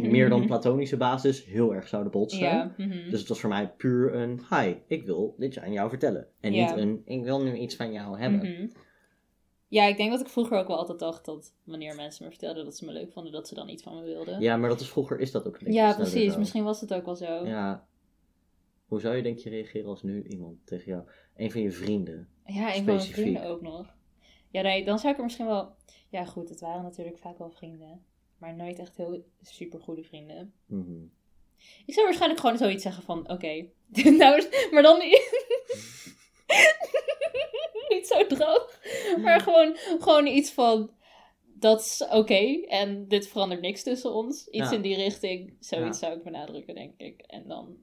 meer 0.00 0.28
dan 0.28 0.46
platonische 0.52 0.96
basis 0.96 1.44
heel 1.44 1.74
erg 1.74 1.88
zouden 1.88 2.12
botsen. 2.12 2.74
Mhm. 2.76 3.10
Dus 3.10 3.18
het 3.18 3.28
was 3.28 3.40
voor 3.40 3.50
mij 3.50 3.72
puur 3.76 4.14
een: 4.14 4.40
hi, 4.50 4.74
ik 4.86 5.04
wil 5.04 5.34
dit 5.38 5.58
aan 5.58 5.72
jou 5.72 5.88
vertellen. 5.88 6.26
En 6.40 6.52
niet 6.52 6.76
een: 6.76 7.02
ik 7.04 7.22
wil 7.22 7.42
nu 7.42 7.56
iets 7.56 7.76
van 7.76 7.92
jou 7.92 8.18
hebben. 8.18 8.38
Mhm. 8.38 8.66
Ja, 9.68 9.84
ik 9.84 9.96
denk 9.96 10.10
dat 10.10 10.20
ik 10.20 10.28
vroeger 10.28 10.58
ook 10.58 10.66
wel 10.66 10.76
altijd 10.76 10.98
dacht 10.98 11.24
dat 11.24 11.54
wanneer 11.64 11.94
mensen 11.94 12.24
me 12.24 12.30
vertelden 12.30 12.64
dat 12.64 12.76
ze 12.76 12.84
me 12.84 12.92
leuk 12.92 13.12
vonden, 13.12 13.32
dat 13.32 13.48
ze 13.48 13.54
dan 13.54 13.68
iets 13.68 13.82
van 13.82 13.96
me 13.96 14.02
wilden. 14.02 14.40
Ja, 14.40 14.56
maar 14.56 14.68
dat 14.68 14.80
is 14.80 14.88
vroeger 14.88 15.20
is 15.20 15.30
dat 15.30 15.46
ook 15.46 15.52
een 15.52 15.64
beetje 15.64 15.80
Ja, 15.80 15.92
sneller 15.92 16.10
precies. 16.10 16.32
zo. 16.32 16.38
Misschien 16.38 16.64
was 16.64 16.80
het 16.80 16.94
ook 16.94 17.04
wel 17.04 17.16
zo. 17.16 17.24
Ja, 17.24 17.44
Ja. 17.44 17.86
Hoe 18.86 19.00
zou 19.00 19.16
je 19.16 19.22
denk 19.22 19.38
je 19.38 19.50
reageren 19.50 19.88
als 19.88 20.02
nu 20.02 20.22
iemand 20.22 20.66
tegen 20.66 20.84
jou, 20.84 21.02
een 21.36 21.50
van 21.50 21.60
je 21.60 21.70
vrienden? 21.70 22.28
een 22.44 22.74
van 22.74 22.84
mijn 22.84 23.00
vrienden 23.00 23.44
ook 23.44 23.60
nog. 23.60 23.94
Ja, 24.50 24.62
nee, 24.62 24.84
dan 24.84 24.98
zou 24.98 25.12
ik 25.12 25.18
er 25.18 25.24
misschien 25.24 25.46
wel... 25.46 25.74
Ja, 26.08 26.24
goed, 26.24 26.48
het 26.48 26.60
waren 26.60 26.82
natuurlijk 26.82 27.18
vaak 27.18 27.38
wel 27.38 27.50
vrienden. 27.50 28.04
Maar 28.38 28.56
nooit 28.56 28.78
echt 28.78 28.96
heel 28.96 29.24
super 29.40 29.80
goede 29.80 30.02
vrienden. 30.02 30.52
Mhm. 30.66 31.02
Ik 31.86 31.94
zou 31.94 32.06
waarschijnlijk 32.06 32.40
gewoon 32.40 32.58
zoiets 32.58 32.82
zeggen 32.82 33.02
van, 33.02 33.30
oké, 33.30 33.66
nou, 34.20 34.48
maar 34.70 34.82
dan 34.82 34.98
niet... 34.98 35.46
niet 37.88 38.06
zo 38.06 38.26
droog. 38.26 38.77
Maar 39.24 39.40
gewoon, 39.40 39.76
gewoon 39.76 40.26
iets 40.26 40.50
van, 40.50 40.90
dat 41.54 41.80
is 41.80 42.06
oké 42.10 42.60
en 42.68 43.08
dit 43.08 43.28
verandert 43.28 43.60
niks 43.60 43.82
tussen 43.82 44.14
ons. 44.14 44.46
Iets 44.48 44.70
Ja. 44.70 44.76
in 44.76 44.82
die 44.82 44.94
richting, 44.96 45.54
zoiets 45.60 46.00
Ja. 46.00 46.06
zou 46.06 46.18
ik 46.18 46.24
benadrukken, 46.24 46.74
denk 46.74 46.92
ik. 46.96 47.20
En 47.26 47.44
dan, 47.48 47.76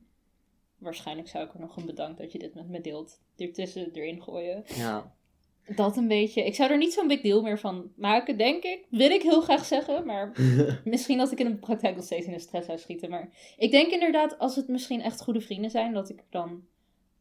waarschijnlijk 0.77 1.27
zou 1.27 1.45
ik 1.45 1.53
er 1.53 1.59
nog 1.59 1.77
een 1.77 1.85
bedankt 1.85 2.17
dat 2.17 2.31
je 2.31 2.39
dit 2.39 2.53
met 2.55 2.69
me 2.69 2.81
deelt, 2.81 3.19
ertussen 3.37 3.91
erin 3.93 4.21
gooien. 4.21 4.63
Ja. 4.75 5.13
Dat 5.75 5.97
een 5.97 6.07
beetje, 6.07 6.43
ik 6.45 6.55
zou 6.55 6.71
er 6.71 6.77
niet 6.77 6.93
zo'n 6.93 7.07
big 7.07 7.21
deal 7.21 7.41
meer 7.41 7.59
van 7.59 7.91
maken, 7.95 8.37
denk 8.37 8.63
ik. 8.63 8.85
Wil 8.89 9.09
ik 9.11 9.21
heel 9.21 9.41
graag 9.41 9.65
zeggen, 9.65 10.05
maar 10.05 10.31
Misschien 10.83 11.17
dat 11.17 11.31
ik 11.31 11.39
in 11.39 11.45
de 11.49 11.55
praktijk 11.55 11.95
nog 11.95 12.05
steeds 12.05 12.25
in 12.25 12.31
de 12.31 12.39
stress 12.39 12.65
zou 12.67 12.77
schieten. 12.79 13.09
Maar 13.09 13.29
ik 13.57 13.71
denk 13.71 13.91
inderdaad, 13.91 14.39
als 14.39 14.55
het 14.55 14.67
misschien 14.67 15.01
echt 15.01 15.21
goede 15.21 15.41
vrienden 15.41 15.71
zijn, 15.71 15.93
dat 15.93 16.09
ik 16.09 16.23
dan 16.29 16.63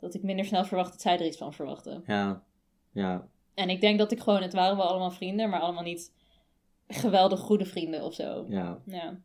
dat 0.01 0.15
ik 0.15 0.23
minder 0.23 0.45
snel 0.45 0.65
verwacht 0.65 0.93
dat 0.93 1.01
zij 1.01 1.19
er 1.19 1.27
iets 1.27 1.37
van 1.37 1.53
verwachten. 1.53 2.03
ja. 2.07 2.43
Ja. 2.93 3.29
En 3.55 3.69
ik 3.69 3.81
denk 3.81 3.99
dat 3.99 4.13
ik 4.13 4.21
gewoon, 4.21 4.43
het 4.43 4.53
waren 4.53 4.77
wel 4.77 4.87
allemaal 4.87 5.11
vrienden, 5.11 5.51
maar 5.51 5.61
allemaal 5.61 5.83
niet 5.83 6.13
geweldig 6.89 7.41
goede 7.41 7.65
vrienden 7.65 8.03
of 8.03 8.15
zo. 8.15 8.47
Ja. 8.49 8.83
Ja. 8.85 9.21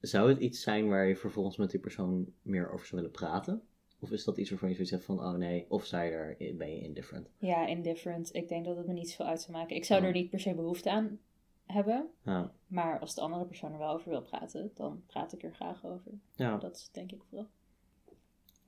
Zou 0.00 0.28
het 0.28 0.38
iets 0.38 0.62
zijn 0.62 0.88
waar 0.88 1.06
je 1.06 1.16
vervolgens 1.16 1.56
met 1.56 1.70
die 1.70 1.80
persoon 1.80 2.32
meer 2.42 2.72
over 2.72 2.86
zou 2.86 3.00
willen 3.00 3.16
praten? 3.16 3.62
Of 4.00 4.10
is 4.10 4.24
dat 4.24 4.38
iets 4.38 4.50
waarvan 4.50 4.68
je 4.68 4.74
zoiets 4.74 4.92
hebt 4.92 5.04
van, 5.04 5.20
oh 5.20 5.34
nee, 5.34 5.66
of 5.68 5.84
zij 5.84 6.12
er, 6.12 6.36
ben 6.56 6.70
je 6.70 6.80
indifferent? 6.80 7.30
Ja, 7.38 7.66
indifferent. 7.66 8.34
Ik 8.34 8.48
denk 8.48 8.64
dat 8.64 8.76
het 8.76 8.86
me 8.86 8.92
niet 8.92 9.10
zoveel 9.10 9.26
uit 9.26 9.40
zou 9.40 9.56
maken. 9.56 9.76
Ik 9.76 9.84
zou 9.84 10.04
er 10.04 10.12
niet 10.12 10.30
per 10.30 10.40
se 10.40 10.54
behoefte 10.54 10.90
aan 10.90 11.18
hebben. 11.64 12.10
Ja. 12.24 12.52
Maar 12.66 12.98
als 12.98 13.14
de 13.14 13.20
andere 13.20 13.44
persoon 13.44 13.72
er 13.72 13.78
wel 13.78 13.92
over 13.92 14.10
wil 14.10 14.22
praten, 14.22 14.70
dan 14.74 15.02
praat 15.06 15.32
ik 15.32 15.42
er 15.42 15.54
graag 15.54 15.86
over. 15.86 16.12
Ja. 16.36 16.56
Dat 16.56 16.76
is 16.76 16.90
denk 16.92 17.12
ik 17.12 17.22
vooral. 17.28 17.48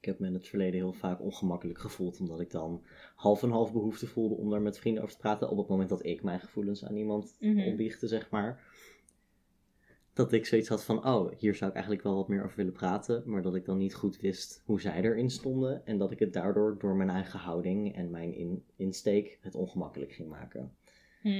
Ik 0.01 0.07
heb 0.07 0.19
me 0.19 0.27
in 0.27 0.35
het 0.35 0.49
verleden 0.49 0.81
heel 0.81 0.93
vaak 0.93 1.21
ongemakkelijk 1.21 1.79
gevoeld, 1.79 2.21
omdat 2.21 2.41
ik 2.41 2.51
dan 2.51 2.83
half 3.15 3.43
en 3.43 3.51
half 3.51 3.73
behoefte 3.73 4.07
voelde 4.07 4.35
om 4.35 4.51
daar 4.51 4.63
met 4.63 4.79
vrienden 4.79 5.03
over 5.03 5.15
te 5.15 5.21
praten. 5.21 5.51
Op 5.51 5.59
het 5.59 5.69
moment 5.69 5.89
dat 5.89 6.05
ik 6.05 6.23
mijn 6.23 6.41
gevoelens 6.41 6.85
aan 6.85 6.97
iemand 6.97 7.37
opbiechte, 7.41 8.09
zeg 8.09 8.31
maar. 8.31 8.63
Dat 10.13 10.33
ik 10.33 10.47
zoiets 10.47 10.69
had 10.69 10.85
van, 10.85 11.07
oh, 11.07 11.33
hier 11.39 11.55
zou 11.55 11.71
ik 11.71 11.77
eigenlijk 11.77 12.05
wel 12.05 12.15
wat 12.15 12.29
meer 12.29 12.45
over 12.45 12.57
willen 12.57 12.73
praten. 12.73 13.23
Maar 13.27 13.43
dat 13.43 13.55
ik 13.55 13.65
dan 13.65 13.79
niet 13.79 13.95
goed 13.95 14.21
wist 14.21 14.63
hoe 14.65 14.81
zij 14.81 15.03
erin 15.03 15.31
stonden. 15.31 15.87
En 15.87 15.99
dat 15.99 16.11
ik 16.11 16.19
het 16.19 16.33
daardoor 16.33 16.77
door 16.79 16.97
mijn 16.97 17.11
eigen 17.11 17.39
houding 17.39 17.95
en 17.95 18.11
mijn 18.11 18.35
in 18.35 18.65
insteek 18.77 19.39
het 19.41 19.55
ongemakkelijk 19.55 20.13
ging 20.13 20.29
maken. 20.29 20.75
Hmm, 21.21 21.33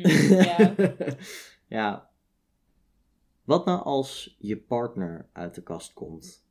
ja. 0.00 0.74
ja. 1.78 2.10
Wat 3.44 3.64
nou 3.64 3.82
als 3.82 4.36
je 4.38 4.56
partner 4.56 5.28
uit 5.32 5.54
de 5.54 5.62
kast 5.62 5.92
komt? 5.92 6.47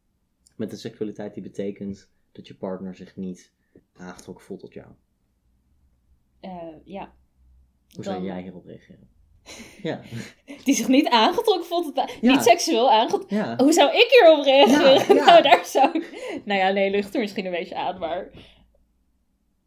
Met 0.57 0.71
een 0.71 0.77
seksualiteit 0.77 1.33
die 1.33 1.43
betekent 1.43 2.09
dat 2.31 2.47
je 2.47 2.55
partner 2.55 2.95
zich 2.95 3.15
niet 3.15 3.51
aangetrokken 3.97 4.45
voelt 4.45 4.59
tot 4.59 4.73
jou. 4.73 4.87
Eh, 6.39 6.51
ja. 6.83 7.13
Hoe 7.95 8.03
zou 8.03 8.15
Dan- 8.15 8.25
jij 8.25 8.41
hierop 8.41 8.65
reageren? 8.65 9.09
Ja. 9.83 10.01
Die 10.63 10.75
zich 10.75 10.87
niet 10.87 11.07
aangetrokken 11.09 11.65
voelt. 11.65 11.85
het- 11.95 12.17
Ja. 12.21 12.31
Niet 12.31 12.41
seksueel 12.43 12.91
aangetrokken. 12.91 13.37
Ja. 13.37 13.55
Hoe 13.57 13.73
zou 13.73 13.89
ik 13.91 14.07
hierop 14.19 14.43
reageren? 14.45 15.15
Ja. 15.17 15.23
Nou, 15.25 15.41
daar 15.41 15.65
zou 15.65 15.89
ik... 15.99 16.41
Nou 16.45 16.59
ja, 16.59 16.69
nee, 16.69 16.89
lucht 16.91 17.13
er 17.13 17.19
misschien 17.21 17.45
een 17.45 17.51
beetje 17.51 17.75
aan, 17.75 17.99
maar... 17.99 18.29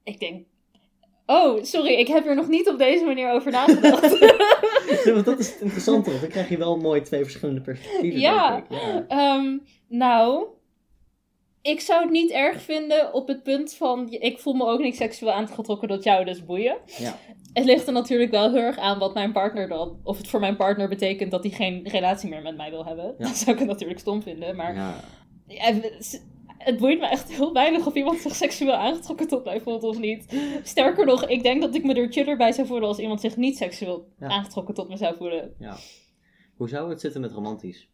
Ik 0.05 0.19
denk... 0.21 0.47
Oh, 1.27 1.63
sorry, 1.63 1.93
ik 1.95 2.07
heb 2.07 2.27
er 2.27 2.35
nog 2.35 2.49
niet 2.49 2.69
op 2.69 2.79
deze 2.79 3.05
manier 3.05 3.31
over 3.31 3.51
nagedacht. 3.53 4.19
Ja, 5.05 5.13
want 5.13 5.25
dat 5.25 5.39
is 5.39 5.51
het 5.53 5.61
interessante. 5.61 6.09
want 6.11 6.21
Dan 6.23 6.31
krijg 6.31 6.49
je 6.49 6.57
wel 6.59 6.77
mooi 6.77 7.01
twee 7.03 7.23
verschillende 7.23 7.61
perspectieven. 7.61 8.21
Ja. 8.21 8.67
Ehm, 9.09 9.59
nou, 9.89 10.47
ik 11.63 11.81
zou 11.81 12.03
het 12.03 12.11
niet 12.11 12.31
erg 12.31 12.63
vinden 12.63 13.13
op 13.15 13.29
het 13.29 13.43
punt 13.43 13.75
van... 13.75 14.07
Ik 14.11 14.39
voel 14.39 14.55
me 14.55 14.65
ook 14.67 14.81
niet 14.81 14.97
seksueel 14.97 15.33
aangetrokken 15.33 15.89
tot 15.89 16.05
jou, 16.05 16.25
dus 16.25 16.45
boeien. 16.45 16.77
Ja. 16.99 17.19
Het 17.53 17.65
ligt 17.65 17.87
er 17.87 17.93
natuurlijk 17.93 18.31
wel 18.31 18.51
heel 18.53 18.61
erg 18.63 18.79
aan 18.79 18.99
wat 18.99 19.15
mijn 19.15 19.33
partner 19.33 19.69
dan... 19.69 20.01
Of 20.03 20.17
het 20.19 20.29
voor 20.29 20.41
mijn 20.41 20.57
partner 20.57 20.89
betekent 20.89 21.31
dat 21.31 21.43
hij 21.45 21.53
geen 21.53 21.89
relatie 21.89 22.29
meer 22.31 22.43
met 22.43 22.57
mij 22.57 22.71
wil 22.71 22.85
hebben. 22.87 23.15
Ja. 23.19 23.25
Dan 23.25 23.35
zou 23.35 23.51
ik 23.51 23.59
het 23.59 23.69
natuurlijk 23.69 23.99
stom 24.01 24.23
vinden, 24.23 24.57
maar... 24.57 24.75
Ja. 24.75 24.95
Het- 25.47 26.29
het 26.59 26.79
boeit 26.79 26.99
me 27.01 27.07
echt 27.07 27.33
heel 27.33 27.53
weinig 27.53 27.87
of 27.87 27.95
iemand 27.95 28.19
zich 28.21 28.35
seksueel 28.35 28.73
aangetrokken 28.75 29.29
tot 29.29 29.45
mij 29.45 29.61
voelt 29.61 29.83
of 29.83 29.99
niet. 29.99 30.25
Sterker 30.63 31.07
nog, 31.07 31.27
ik 31.27 31.43
denk 31.43 31.61
dat 31.63 31.75
ik 31.75 31.85
me 31.85 31.95
er 31.95 32.13
chiller 32.13 32.37
bij 32.37 32.53
zou 32.53 32.67
voelen 32.67 32.89
als 32.89 32.99
iemand 32.99 33.21
zich 33.21 33.37
niet 33.37 33.57
seksueel 33.57 34.09
aangetrokken 34.19 34.75
tot 34.75 34.89
me 34.89 34.97
zou 34.97 35.17
voelen. 35.17 35.55
ja. 35.59 35.77
Hoe 36.57 36.69
zou 36.69 36.91
het 36.91 37.01
zitten 37.01 37.21
met 37.21 37.33
romantisch? 37.33 37.89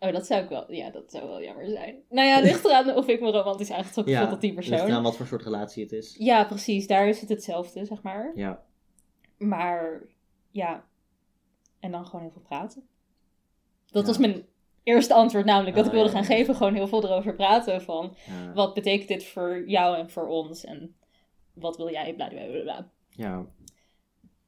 Oh, 0.00 0.12
dat 0.12 0.26
zou 0.26 0.42
ik 0.42 0.48
wel, 0.48 0.72
ja, 0.72 0.90
dat 0.90 1.10
zou 1.10 1.28
wel 1.28 1.42
jammer 1.42 1.66
zijn. 1.70 1.96
Nou 2.08 2.28
ja, 2.28 2.40
ligt 2.40 2.64
eraan 2.64 2.96
of 2.96 3.06
ik 3.08 3.20
me 3.20 3.30
romantisch 3.30 3.70
aangetrokken 3.70 4.14
voel 4.18 4.28
tot 4.28 4.40
die 4.40 4.52
ligt 4.54 4.68
eraan 4.70 4.78
persoon. 4.86 5.02
wat 5.02 5.16
voor 5.16 5.26
soort 5.26 5.42
relatie 5.42 5.82
het 5.82 5.92
is. 5.92 6.16
Ja, 6.18 6.44
precies, 6.44 6.86
daar 6.86 7.08
is 7.08 7.20
het 7.20 7.28
hetzelfde, 7.28 7.84
zeg 7.84 8.02
maar. 8.02 8.32
Ja. 8.34 8.62
Maar 9.38 10.02
ja, 10.50 10.84
en 11.80 11.90
dan 11.90 12.04
gewoon 12.06 12.20
heel 12.20 12.30
veel 12.30 12.42
praten. 12.42 12.88
Dat 13.86 14.02
Ja. 14.02 14.08
was 14.08 14.18
mijn 14.18 14.46
eerste 14.82 15.14
antwoord, 15.14 15.44
namelijk 15.44 15.76
dat 15.76 15.84
Ah, 15.84 15.90
ik 15.92 15.96
wilde 15.98 16.10
ja, 16.14 16.14
gaan 16.22 16.28
ja. 16.30 16.36
geven, 16.36 16.54
gewoon 16.54 16.74
heel 16.74 16.88
veel 16.88 17.04
erover 17.04 17.34
praten 17.34 17.82
van... 17.82 18.16
Ja. 18.26 18.52
wat 18.52 18.74
betekent 18.74 19.08
dit 19.08 19.24
voor 19.24 19.68
jou 19.68 19.96
en 19.96 20.10
voor 20.10 20.26
ons? 20.26 20.64
En 20.64 20.96
wat 21.54 21.76
wil 21.76 21.90
jij? 21.90 22.14
Bla, 22.14 22.28
bla, 22.28 22.60
bla. 22.62 22.90
ja. 23.10 23.46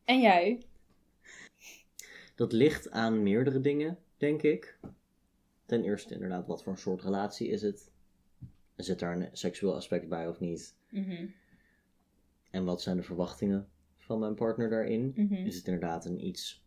En 0.05 0.21
jij? 0.21 0.63
Dat 2.35 2.53
ligt 2.53 2.91
aan 2.91 3.23
meerdere 3.23 3.61
dingen, 3.61 3.99
denk 4.17 4.43
ik. 4.43 4.79
Ten 5.71 5.85
eerste 5.85 6.15
inderdaad, 6.15 6.47
wat 6.47 6.63
voor 6.63 6.73
een 6.73 6.79
soort 6.79 7.03
relatie 7.03 7.49
is 7.49 7.63
het? 7.63 7.91
Zit 8.77 8.99
daar 8.99 9.17
een 9.17 9.29
seksueel 9.33 9.75
aspect 9.75 10.09
bij 10.09 10.29
of 10.29 10.41
niet? 10.41 10.75
Mhm, 10.89 11.27
En 12.51 12.65
wat 12.65 12.83
zijn 12.83 12.97
de 12.97 13.03
verwachtingen 13.03 13.69
van 13.99 14.19
mijn 14.19 14.35
partner 14.35 14.71
daarin? 14.71 15.13
mhm, 15.17 15.35
Is 15.35 15.57
het 15.57 15.67
inderdaad 15.67 16.05
een 16.05 16.27
iets... 16.27 16.65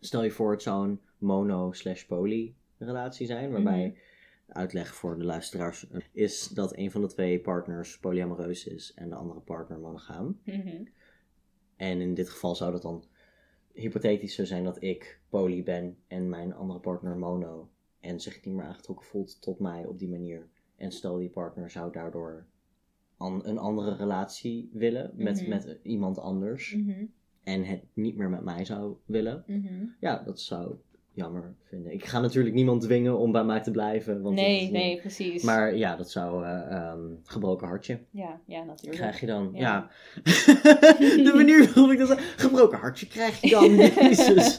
Stel 0.00 0.22
je 0.24 0.30
voor, 0.30 0.50
het 0.52 0.62
zou 0.62 0.88
een 0.88 1.00
mono 1.18 1.72
slash 1.72 2.04
poly 2.04 2.54
relatie 2.78 3.26
zijn, 3.26 3.50
waarbij 3.50 3.86
Mhm. 3.88 4.58
uitleg 4.58 4.94
voor 4.94 5.18
de 5.18 5.24
luisteraars 5.24 5.86
is 6.12 6.48
dat 6.48 6.76
een 6.76 6.90
van 6.90 7.00
de 7.00 7.06
twee 7.06 7.40
partners 7.40 7.98
polyamoreus 7.98 8.66
is 8.66 8.94
en 8.94 9.08
de 9.08 9.14
andere 9.14 9.40
partner 9.40 9.78
monogaam. 9.78 10.40
mhm, 10.44 10.84
En 11.76 12.00
in 12.00 12.14
dit 12.14 12.30
geval 12.30 12.54
zou 12.54 12.72
dat 12.72 12.82
dan 12.82 13.04
hypothetisch 13.72 14.34
zo 14.34 14.44
zijn 14.44 14.64
dat 14.64 14.82
ik 14.82 15.20
poly 15.28 15.62
ben 15.62 15.96
en 16.06 16.28
mijn 16.28 16.54
andere 16.54 16.80
partner 16.80 17.16
mono. 17.16 17.70
En 18.02 18.20
zich 18.20 18.44
niet 18.44 18.54
meer 18.54 18.64
aangetrokken 18.64 19.06
voelt 19.06 19.42
tot 19.42 19.58
mij 19.58 19.84
op 19.86 19.98
die 19.98 20.08
manier. 20.08 20.48
En 20.76 20.92
stel 20.92 21.16
die 21.16 21.28
partner 21.30 21.70
zou 21.70 21.92
daardoor 21.92 22.46
an- 23.16 23.46
een 23.46 23.58
andere 23.58 23.94
relatie 23.96 24.70
willen 24.72 25.12
met, 25.14 25.40
Mhm. 25.40 25.48
met 25.48 25.78
iemand 25.82 26.18
anders. 26.18 26.74
mhm, 26.74 27.04
En 27.42 27.64
het 27.64 27.84
niet 27.94 28.16
meer 28.16 28.30
met 28.30 28.42
mij 28.44 28.64
zou 28.64 28.96
willen. 29.06 29.44
mhm. 29.46 29.84
Ja, 30.00 30.22
dat 30.22 30.40
zou 30.40 30.74
jammer 31.14 31.54
vinden. 31.62 31.92
Ik 31.92 32.04
ga 32.04 32.20
natuurlijk 32.20 32.54
niemand 32.54 32.80
dwingen 32.82 33.18
om 33.18 33.32
bij 33.32 33.44
mij 33.44 33.60
te 33.60 33.70
blijven. 33.70 34.22
Want 34.22 34.34
Nee, 34.34 34.70
nee, 34.70 35.00
precies. 35.00 35.42
Maar 35.42 35.76
ja, 35.76 35.96
dat 35.96 36.10
zou 36.10 36.44
ehm, 36.44 37.00
gebroken 37.24 37.66
hartje. 37.66 37.98
Ja, 38.10 38.40
ja, 38.46 38.62
natuurlijk. 38.64 38.96
Krijg 39.00 39.20
je 39.20 39.26
dan, 39.26 39.50
Ja. 39.54 39.60
ja. 39.60 39.90
de 41.24 41.32
manier 41.34 41.64
waarop 41.64 41.90
ik 41.92 41.98
dat 41.98 42.08
zeg, 42.08 42.34
gebroken 42.36 42.78
hartje 42.78 43.06
krijg 43.06 43.40
je 43.40 43.50
dan, 43.50 43.76
Jezus. 44.08 44.56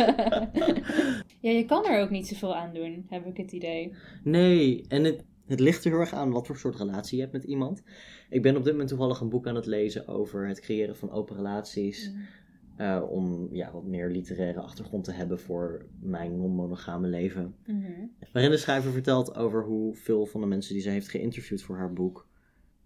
ja, 1.39 1.51
je 1.51 1.65
kan 1.65 1.85
er 1.85 2.01
ook 2.01 2.09
niet 2.09 2.27
zoveel 2.27 2.55
aan 2.55 2.73
doen, 2.73 3.05
heb 3.09 3.25
ik 3.25 3.37
het 3.37 3.51
idee. 3.51 3.93
Nee, 4.23 4.85
en 4.87 5.03
het, 5.03 5.23
het 5.47 5.59
ligt 5.59 5.85
er 5.85 5.91
heel 5.91 5.99
erg 5.99 6.13
aan 6.13 6.31
wat 6.31 6.47
voor 6.47 6.57
soort 6.57 6.75
relatie 6.75 7.15
je 7.15 7.21
hebt 7.21 7.33
met 7.33 7.43
iemand. 7.43 7.83
Ik 8.29 8.41
ben 8.41 8.55
op 8.57 8.63
dit 8.63 8.71
moment 8.71 8.89
toevallig 8.89 9.19
een 9.19 9.29
boek 9.29 9.47
aan 9.47 9.55
het 9.55 9.65
lezen 9.65 10.07
over 10.07 10.47
het 10.47 10.59
creëren 10.59 10.95
van 10.95 11.11
open 11.11 11.35
relaties. 11.35 12.11
Eh, 12.75 13.03
om 13.09 13.47
ja, 13.51 13.71
wat 13.71 13.83
meer 13.83 14.09
literaire 14.09 14.59
achtergrond 14.61 15.03
te 15.03 15.11
hebben 15.11 15.39
voor 15.39 15.85
mijn 15.99 16.37
non-monogame 16.37 17.07
leven. 17.07 17.55
Mhm, 17.65 17.91
Waarin 18.33 18.51
de 18.51 18.57
schrijver 18.57 18.91
vertelt 18.91 19.35
over 19.35 19.63
hoe 19.63 19.95
veel 19.95 20.25
van 20.25 20.41
de 20.41 20.47
mensen 20.47 20.73
die 20.73 20.83
zij 20.83 20.91
heeft 20.93 21.09
geïnterviewd 21.09 21.61
voor 21.61 21.77
haar 21.77 21.93
boek. 21.93 22.27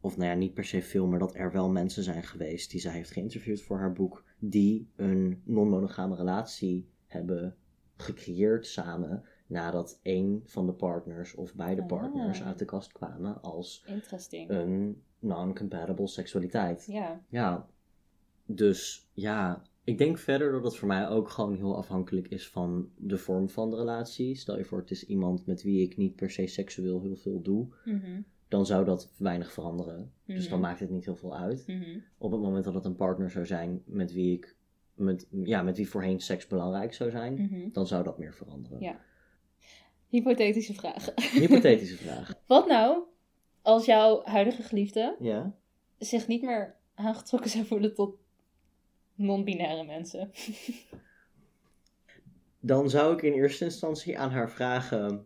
Of 0.01 0.17
nou 0.17 0.29
ja, 0.29 0.35
niet 0.35 0.53
per 0.53 0.65
se 0.65 0.81
veel, 0.81 1.07
maar 1.07 1.19
dat 1.19 1.35
er 1.35 1.51
wel 1.51 1.69
mensen 1.69 2.03
zijn 2.03 2.23
geweest 2.23 2.71
die 2.71 2.79
zij 2.79 2.91
heeft 2.93 3.11
geïnterviewd 3.11 3.61
voor 3.61 3.77
haar 3.77 3.93
boek. 3.93 4.23
Die 4.39 4.89
een 4.95 5.41
non-monogame 5.43 6.15
relatie 6.15 6.87
hebben 7.07 7.55
gecreëerd 7.95 8.67
samen. 8.67 9.23
Nadat 9.47 9.99
een 10.03 10.41
van 10.45 10.65
de 10.65 10.73
partners 10.73 11.35
of 11.35 11.55
beide 11.55 11.81
Ah. 11.81 11.87
partners 11.87 12.43
uit 12.43 12.59
de 12.59 12.65
kast 12.65 12.91
kwamen 12.91 13.41
als 13.41 13.83
een 14.47 15.01
non-compatible 15.19 16.07
seksualiteit. 16.07 16.85
Ja. 16.87 17.21
Ja, 17.29 17.67
dus 18.45 19.09
ja, 19.13 19.61
ik 19.87 19.97
denk 19.97 20.17
verder 20.17 20.51
dat 20.51 20.63
het 20.63 20.75
voor 20.75 20.87
mij 20.87 21.07
ook 21.07 21.29
gewoon 21.29 21.55
heel 21.55 21.75
afhankelijk 21.77 22.27
is 22.27 22.49
van 22.49 22.89
de 22.97 23.17
vorm 23.17 23.49
van 23.49 23.69
de 23.69 23.75
relatie. 23.75 24.35
Stel 24.35 24.57
je 24.57 24.63
voor, 24.65 24.79
het 24.79 24.91
is 24.91 25.05
iemand 25.05 25.45
met 25.45 25.63
wie 25.63 25.81
ik 25.81 25.97
niet 25.97 26.15
per 26.15 26.31
se 26.31 26.47
seksueel 26.47 27.01
heel 27.01 27.15
veel 27.15 27.41
doe, 27.41 27.67
Mhm, 27.85 28.21
dan 28.47 28.65
zou 28.65 28.85
dat 28.85 29.11
weinig 29.17 29.51
veranderen. 29.51 30.11
Dus 30.25 30.41
Mhm. 30.41 30.49
dan 30.49 30.59
maakt 30.59 30.79
het 30.79 30.89
niet 30.89 31.05
heel 31.05 31.15
veel 31.15 31.35
uit. 31.37 31.63
mhm. 31.67 31.99
Op 32.17 32.31
het 32.31 32.41
moment 32.41 32.63
dat 32.65 32.73
het 32.73 32.85
een 32.85 32.95
partner 32.95 33.29
zou 33.31 33.45
zijn 33.45 33.81
met 33.85 34.13
wie 34.13 34.33
ik, 34.33 34.55
met, 34.93 35.27
ja, 35.43 35.61
met 35.61 35.77
wie 35.77 35.89
voorheen 35.89 36.19
seks 36.19 36.47
belangrijk 36.47 36.93
zou 36.93 37.09
zijn, 37.09 37.33
Mhm. 37.33 37.69
dan 37.71 37.87
zou 37.87 38.03
dat 38.03 38.17
meer 38.17 38.33
veranderen. 38.33 38.79
Ja. 38.81 38.99
Hypothetische 40.07 40.73
vraag. 40.73 41.09
Hypothetische 41.33 41.97
vraag. 42.05 42.33
Wat 42.45 42.67
nou 42.67 43.03
als 43.61 43.85
jouw 43.85 44.21
huidige 44.23 44.61
geliefde 44.63 45.15
Ja? 45.19 45.55
zich 45.97 46.27
niet 46.27 46.41
meer 46.41 46.75
aangetrokken 46.95 47.49
zou 47.49 47.65
voelen 47.65 47.93
tot 47.93 48.15
non-binaire 49.17 49.83
mensen? 49.83 50.31
Dan 52.59 52.89
zou 52.89 53.13
ik 53.13 53.21
in 53.21 53.33
eerste 53.33 53.63
instantie 53.63 54.19
aan 54.19 54.31
haar 54.31 54.51
vragen 54.51 55.25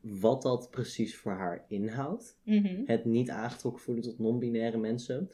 wat 0.00 0.42
dat 0.42 0.70
precies 0.70 1.16
voor 1.16 1.32
haar 1.32 1.64
inhoudt. 1.68 2.38
Mhm, 2.42 2.82
het 2.86 3.04
niet 3.04 3.30
aangetrokken 3.30 3.82
voelen 3.82 4.04
tot 4.04 4.18
non-binaire 4.18 4.76
mensen. 4.78 5.30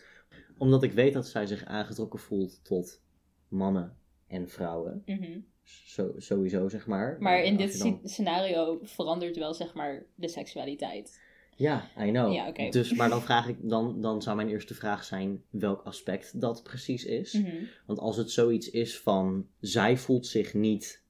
Omdat 0.59 0.83
ik 0.83 0.93
weet 0.93 1.13
dat 1.13 1.27
zij 1.29 1.47
zich 1.47 1.65
aangetrokken 1.65 2.19
voelt 2.19 2.65
tot 2.65 3.03
mannen 3.49 3.97
en 4.27 4.49
vrouwen. 4.49 5.03
mhm. 5.07 5.41
Zo, 5.63 6.13
sowieso, 6.17 6.69
zeg 6.69 6.87
maar. 6.87 7.17
Maar 7.21 7.43
in 7.43 7.57
als 7.61 7.71
dit 7.73 7.79
dan- 7.79 8.01
scenario 8.05 8.79
verandert 8.83 9.37
wel, 9.37 9.55
zeg 9.55 9.75
maar, 9.75 10.07
de 10.15 10.29
seksualiteit. 10.29 11.21
Ja, 11.61 11.91
I 11.99 12.11
know. 12.11 12.33
Ja. 12.33 12.71
Dus, 12.71 12.95
maar 12.95 13.09
dan, 13.09 13.23
vraag 13.23 13.49
ik, 13.49 13.57
dan, 13.61 14.01
dan 14.01 14.23
zou 14.23 14.37
mijn 14.37 14.49
eerste 14.49 14.75
vraag 14.75 15.05
zijn 15.05 15.43
welk 15.51 15.83
aspect 15.83 16.41
dat 16.41 16.63
precies 16.63 17.05
is. 17.05 17.33
Mhm. 17.33 17.65
Want 17.87 17.99
als 17.99 18.17
het 18.17 18.31
zoiets 18.31 18.71
is 18.71 19.01
van, 19.01 19.47
zij 19.59 19.97
voelt 19.97 20.27
zich 20.27 20.55
niet 20.55 21.03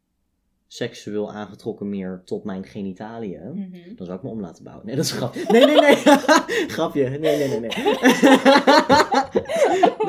seksueel 0.66 1.32
aangetrokken 1.32 1.88
meer 1.88 2.22
tot 2.24 2.44
mijn 2.44 2.64
genitaliën. 2.64 3.52
Mhm. 3.54 3.94
Dan 3.94 4.06
zou 4.06 4.18
ik 4.18 4.24
me 4.24 4.30
om 4.30 4.40
laten 4.40 4.64
bouwen. 4.64 4.86
Nee, 4.86 4.96
dat 4.96 5.04
is 5.04 5.12
grap. 5.12 5.34
Nee, 5.34 5.64
nee, 5.64 5.80
nee. 5.80 5.96
Grapje. 6.76 7.08
Nee, 7.08 7.18
nee, 7.18 7.48
nee, 7.48 7.60
nee. 7.60 7.70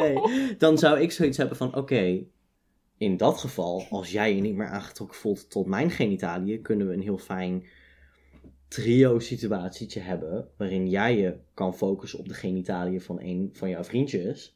nee. 0.01 0.17
Dan 0.57 0.77
zou 0.77 0.99
ik 0.99 1.11
zoiets 1.11 1.37
hebben 1.37 1.57
van, 1.57 1.75
oké, 1.75 2.23
in 2.97 3.17
dat 3.17 3.37
geval, 3.37 3.85
als 3.89 4.11
jij 4.11 4.35
je 4.35 4.41
niet 4.41 4.55
meer 4.55 4.67
aangetrokken 4.67 5.17
voelt 5.17 5.49
tot 5.49 5.65
mijn 5.65 5.91
genitaliën, 5.91 6.61
kunnen 6.61 6.87
we 6.87 6.93
een 6.93 7.01
heel 7.01 7.17
fijn 7.17 7.65
trio-situatietje 8.71 9.99
hebben. 9.99 10.47
waarin 10.57 10.89
jij 10.89 11.17
je 11.17 11.37
kan 11.53 11.75
focussen 11.75 12.19
op 12.19 12.27
de 12.27 12.33
genitaliën 12.33 13.01
van 13.01 13.21
een 13.21 13.49
van 13.53 13.69
jouw 13.69 13.83
vriendjes. 13.83 14.55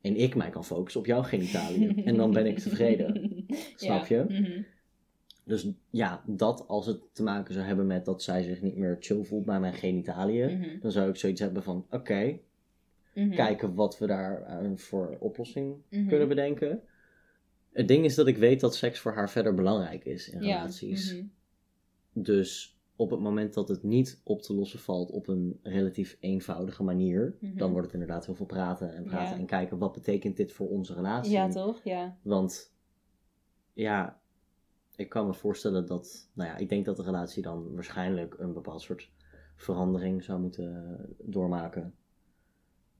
en 0.00 0.16
ik 0.16 0.34
mij 0.34 0.50
kan 0.50 0.64
focussen 0.64 1.00
op 1.00 1.06
jouw 1.06 1.22
genitaliën. 1.22 2.04
en 2.04 2.16
dan 2.16 2.32
ben 2.32 2.46
ik 2.46 2.58
tevreden. 2.58 3.44
Snap 3.76 4.06
je? 4.06 4.24
Mhm. 4.28 4.62
Dus 5.44 5.68
ja, 5.90 6.22
dat 6.26 6.68
als 6.68 6.86
het 6.86 7.00
te 7.12 7.22
maken 7.22 7.54
zou 7.54 7.66
hebben 7.66 7.86
met 7.86 8.04
dat 8.04 8.22
zij 8.22 8.42
zich 8.42 8.62
niet 8.62 8.76
meer 8.76 8.96
chill 9.00 9.24
voelt 9.24 9.44
bij 9.44 9.60
mijn 9.60 9.74
genitaliën. 9.74 10.58
Mhm. 10.58 10.80
dan 10.80 10.90
zou 10.92 11.08
ik 11.08 11.16
zoiets 11.16 11.40
hebben 11.40 11.62
van: 11.62 11.86
oké, 11.90 12.38
Mhm. 13.14 13.34
kijken 13.34 13.74
wat 13.74 13.98
we 13.98 14.06
daar 14.06 14.42
eh, 14.42 14.70
voor 14.74 15.16
oplossing 15.20 15.76
kunnen 15.90 16.28
bedenken. 16.28 16.82
Het 17.72 17.88
ding 17.88 18.04
is 18.04 18.14
dat 18.14 18.26
ik 18.26 18.36
weet 18.36 18.60
dat 18.60 18.74
seks 18.76 18.98
voor 18.98 19.12
haar 19.12 19.30
verder 19.30 19.54
belangrijk 19.54 20.04
is 20.04 20.28
in 20.30 20.42
Ja. 20.42 20.56
relaties. 20.56 21.16
Dus 22.12 22.75
op 22.96 23.10
het 23.10 23.20
moment 23.20 23.54
dat 23.54 23.68
het 23.68 23.82
niet 23.82 24.20
op 24.24 24.42
te 24.42 24.54
lossen 24.54 24.78
valt 24.78 25.10
op 25.10 25.28
een 25.28 25.60
relatief 25.62 26.16
eenvoudige 26.20 26.82
manier, 26.82 27.36
Mhm. 27.40 27.56
dan 27.58 27.70
wordt 27.70 27.86
het 27.86 27.94
inderdaad 27.94 28.26
heel 28.26 28.34
veel 28.34 28.46
praten 28.46 28.94
en 28.94 29.04
praten 29.04 29.34
Ja. 29.34 29.40
en 29.40 29.46
kijken 29.46 29.78
wat 29.78 29.92
betekent 29.92 30.36
dit 30.36 30.52
voor 30.52 30.68
onze 30.68 30.94
relatie. 30.94 31.32
Ja, 31.32 31.48
toch? 31.48 31.80
Ja. 31.84 32.16
Want 32.22 32.74
ja, 33.72 34.20
ik 34.96 35.08
kan 35.08 35.26
me 35.26 35.34
voorstellen 35.34 35.86
dat, 35.86 36.30
nou 36.32 36.50
ja, 36.50 36.56
ik 36.56 36.68
denk 36.68 36.84
dat 36.84 36.96
de 36.96 37.02
relatie 37.02 37.42
dan 37.42 37.74
waarschijnlijk 37.74 38.38
een 38.38 38.52
bepaald 38.52 38.80
soort 38.82 39.10
verandering 39.56 40.24
zou 40.24 40.40
moeten 40.40 40.98
doormaken. 41.22 41.94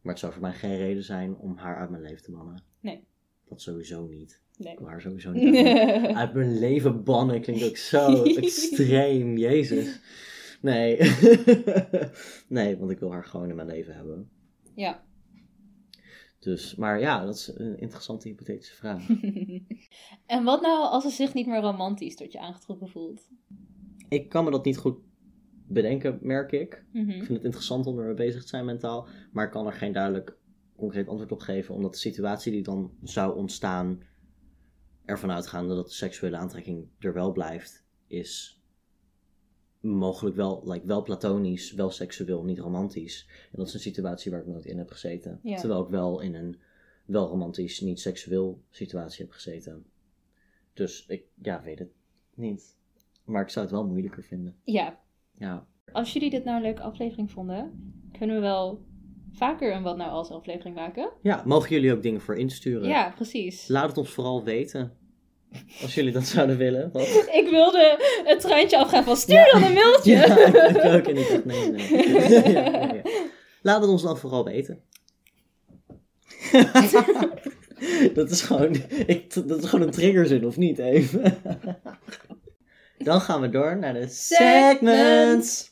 Maar 0.01 0.13
het 0.13 0.19
zou 0.19 0.33
voor 0.33 0.43
mij 0.43 0.53
geen 0.53 0.77
reden 0.77 1.03
zijn 1.05 1.37
om 1.37 1.57
haar 1.57 1.77
uit 1.77 1.91
mijn 1.91 2.03
leven 2.03 2.23
te 2.23 2.31
bannen. 2.31 2.63
Nee. 2.81 3.07
Dat 3.45 3.61
sowieso 3.61 4.07
niet. 4.07 4.43
Nee. 4.57 4.73
Ik 4.73 4.79
wil 4.79 4.89
haar 4.89 5.01
sowieso 5.01 5.31
niet 5.33 5.67
uit, 5.67 6.15
uit 6.23 6.35
mijn 6.35 6.59
leven 6.59 7.05
bannen. 7.05 7.41
Klinkt 7.41 7.65
ook 7.65 7.77
zo 7.77 8.23
extreem, 8.43 9.37
jezus. 9.37 10.01
Nee. 10.61 10.99
nee, 12.49 12.77
want 12.77 12.91
ik 12.91 12.99
wil 12.99 13.13
haar 13.13 13.25
gewoon 13.25 13.49
in 13.51 13.57
mijn 13.57 13.69
leven 13.69 13.95
hebben. 13.95 14.31
ja. 14.75 15.05
Dus, 16.39 16.75
maar 16.75 17.01
ja, 17.01 17.25
dat 17.25 17.35
is 17.35 17.53
een 17.55 17.79
interessante 17.79 18.29
hypothetische 18.29 18.75
vraag. 18.75 19.09
en 20.27 20.45
wat 20.45 20.61
nou 20.61 20.89
als 20.91 21.05
ze 21.05 21.11
zich 21.11 21.35
niet 21.35 21.47
meer 21.47 21.61
romantisch 21.61 22.17
tot 22.17 22.33
je 22.33 22.41
aangetrokken 22.41 22.89
voelt? 22.89 23.29
Ik 24.09 24.29
kan 24.29 24.45
me 24.45 24.51
dat 24.51 24.65
niet 24.65 24.77
goed 24.77 24.99
bedenken, 25.69 26.19
merk 26.23 26.53
ik. 26.53 26.85
Mhm. 26.93 27.11
Ik 27.11 27.17
vind 27.25 27.29
het 27.29 27.45
interessant 27.45 27.87
om 27.87 27.99
ermee 27.99 28.15
bezig 28.15 28.43
te 28.43 28.49
zijn 28.49 28.65
mentaal. 28.65 29.07
Maar 29.33 29.45
ik 29.45 29.51
kan 29.51 29.67
er 29.67 29.73
geen 29.73 29.93
duidelijk 29.93 30.37
concreet 30.77 31.09
antwoord 31.09 31.33
op 31.33 31.41
geven. 31.41 31.75
Omdat 31.75 31.93
de 31.93 31.99
situatie 31.99 32.53
die 32.53 32.63
dan 32.63 32.91
zou 33.03 33.37
ontstaan. 33.37 34.03
Ervan 35.07 35.31
uitgaande 35.31 35.75
dat 35.75 35.87
de 35.87 35.95
seksuele 35.95 36.37
aantrekking 36.37 36.89
er 36.99 37.13
wel 37.13 37.33
blijft. 37.33 37.85
is 38.07 38.61
mogelijk 39.81 40.37
wel, 40.37 40.63
like, 40.71 40.87
wel 40.87 41.03
platonisch, 41.03 41.73
wel 41.73 41.91
seksueel, 41.91 42.45
niet 42.45 42.59
romantisch. 42.59 43.29
En 43.53 43.59
dat 43.59 43.67
is 43.67 43.75
een 43.75 43.81
situatie 43.81 44.31
waar 44.31 44.41
ik 44.41 44.47
nooit 44.47 44.65
in 44.65 44.79
heb 44.79 44.91
gezeten. 44.91 45.41
Ja. 45.43 45.57
Terwijl 45.57 45.83
ik 45.83 45.89
wel 45.89 46.21
in 46.21 46.35
een 46.35 46.61
wel 47.05 47.29
romantisch, 47.29 47.81
niet 47.81 48.01
seksueel 48.01 48.63
situatie 48.71 49.25
heb 49.25 49.35
gezeten. 49.35 49.87
Dus 50.73 51.07
ik 51.07 51.25
ja, 51.43 51.63
weet 51.63 51.79
het 51.79 51.91
niet. 52.35 52.77
Maar 53.25 53.43
ik 53.43 53.49
zou 53.49 53.67
het 53.67 53.75
wel 53.75 53.87
moeilijker 53.87 54.23
vinden. 54.23 54.57
Ja. 54.65 55.01
Ja. 55.39 55.67
Als 55.93 56.13
jullie 56.13 56.31
dit 56.31 56.45
nou 56.45 56.57
een 56.57 56.63
leuke 56.63 56.83
aflevering 56.83 57.31
vonden, 57.31 57.93
kunnen 58.19 58.37
we 58.37 58.43
wel 58.43 58.85
vaker 59.37 59.75
een 59.75 59.83
Wat 59.83 59.97
Nou 59.97 60.11
Als 60.11 60.31
aflevering 60.31 60.75
maken. 60.75 61.11
Ja, 61.23 61.43
mogen 61.45 61.69
jullie 61.69 61.93
ook 61.93 62.03
dingen 62.03 62.21
voor 62.21 62.37
insturen? 62.37 62.89
Ja, 62.89 63.13
precies. 63.15 63.69
Laat 63.69 63.89
het 63.89 63.99
ons 63.99 64.11
vooral 64.11 64.45
weten. 64.45 64.93
Als 65.83 65.95
jullie 65.95 66.13
dat 66.13 66.27
zouden 66.27 66.57
willen. 66.57 66.91
Wat? 66.93 67.07
Ik 67.41 67.49
wilde 67.51 67.99
het 68.25 68.41
treintje 68.41 68.79
afgaan 68.79 69.05
van 69.05 69.17
stuur 69.17 69.49
dan 69.53 69.63
een 69.63 69.73
mailtje. 69.73 70.13
Ja, 70.13 70.37
ik, 70.47 70.77
ik 70.77 70.85
ook. 70.85 71.07
En 71.07 71.17
ik 71.17 71.29
dacht, 71.29 71.45
nee, 71.45 71.71
nee. 71.71 72.53
ja. 72.53 73.03
Laat 73.63 73.81
het 73.81 73.91
ons 73.91 74.03
dan 74.03 74.19
vooral 74.19 74.45
weten. 74.45 74.83
dat, 78.15 78.31
is 78.31 78.43
gewoon, 78.43 78.75
ik, 79.07 79.49
dat 79.49 79.63
is 79.63 79.69
gewoon 79.69 79.87
een 79.87 79.93
triggerzin, 79.93 80.47
of 80.47 80.57
niet? 80.57 80.79
Even. 80.79 81.39
dan 82.99 83.21
gaan 83.21 83.41
we 83.41 83.49
door 83.49 83.79
naar 83.79 83.95
de 83.95 84.09
segments. 84.09 85.71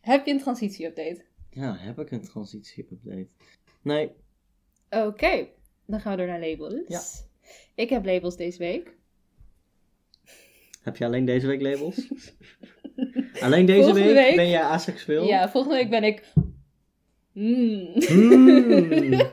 Heb 0.00 0.26
je 0.26 0.32
een 0.32 0.40
transitie-update? 0.40 1.27
Ja, 1.58 1.76
heb 1.78 1.98
ik 1.98 2.10
een 2.10 2.22
transitie-update? 2.22 3.28
Nee. 3.82 4.10
Oké, 4.90 5.46
dan 5.86 6.00
gaan 6.00 6.12
we 6.12 6.18
door 6.18 6.26
naar 6.26 6.40
labels. 6.40 6.74
Ja. 6.88 7.00
Ik 7.74 7.90
heb 7.90 8.04
labels 8.04 8.36
deze 8.36 8.58
week. 8.58 8.96
Heb 10.82 10.96
je 10.96 11.04
alleen 11.04 11.24
deze 11.24 11.46
week 11.46 11.60
labels? 11.60 12.08
alleen 13.40 13.66
deze 13.66 13.82
Volgende 13.82 14.12
week, 14.12 14.36
ben 14.36 14.48
jij 14.48 14.62
aseksueel? 14.62 15.24
Ja, 15.26 15.50
volgende 15.50 15.76
week 15.76 15.90
ben 15.90 16.04
ik... 16.04 16.32
Mm. 17.32 17.92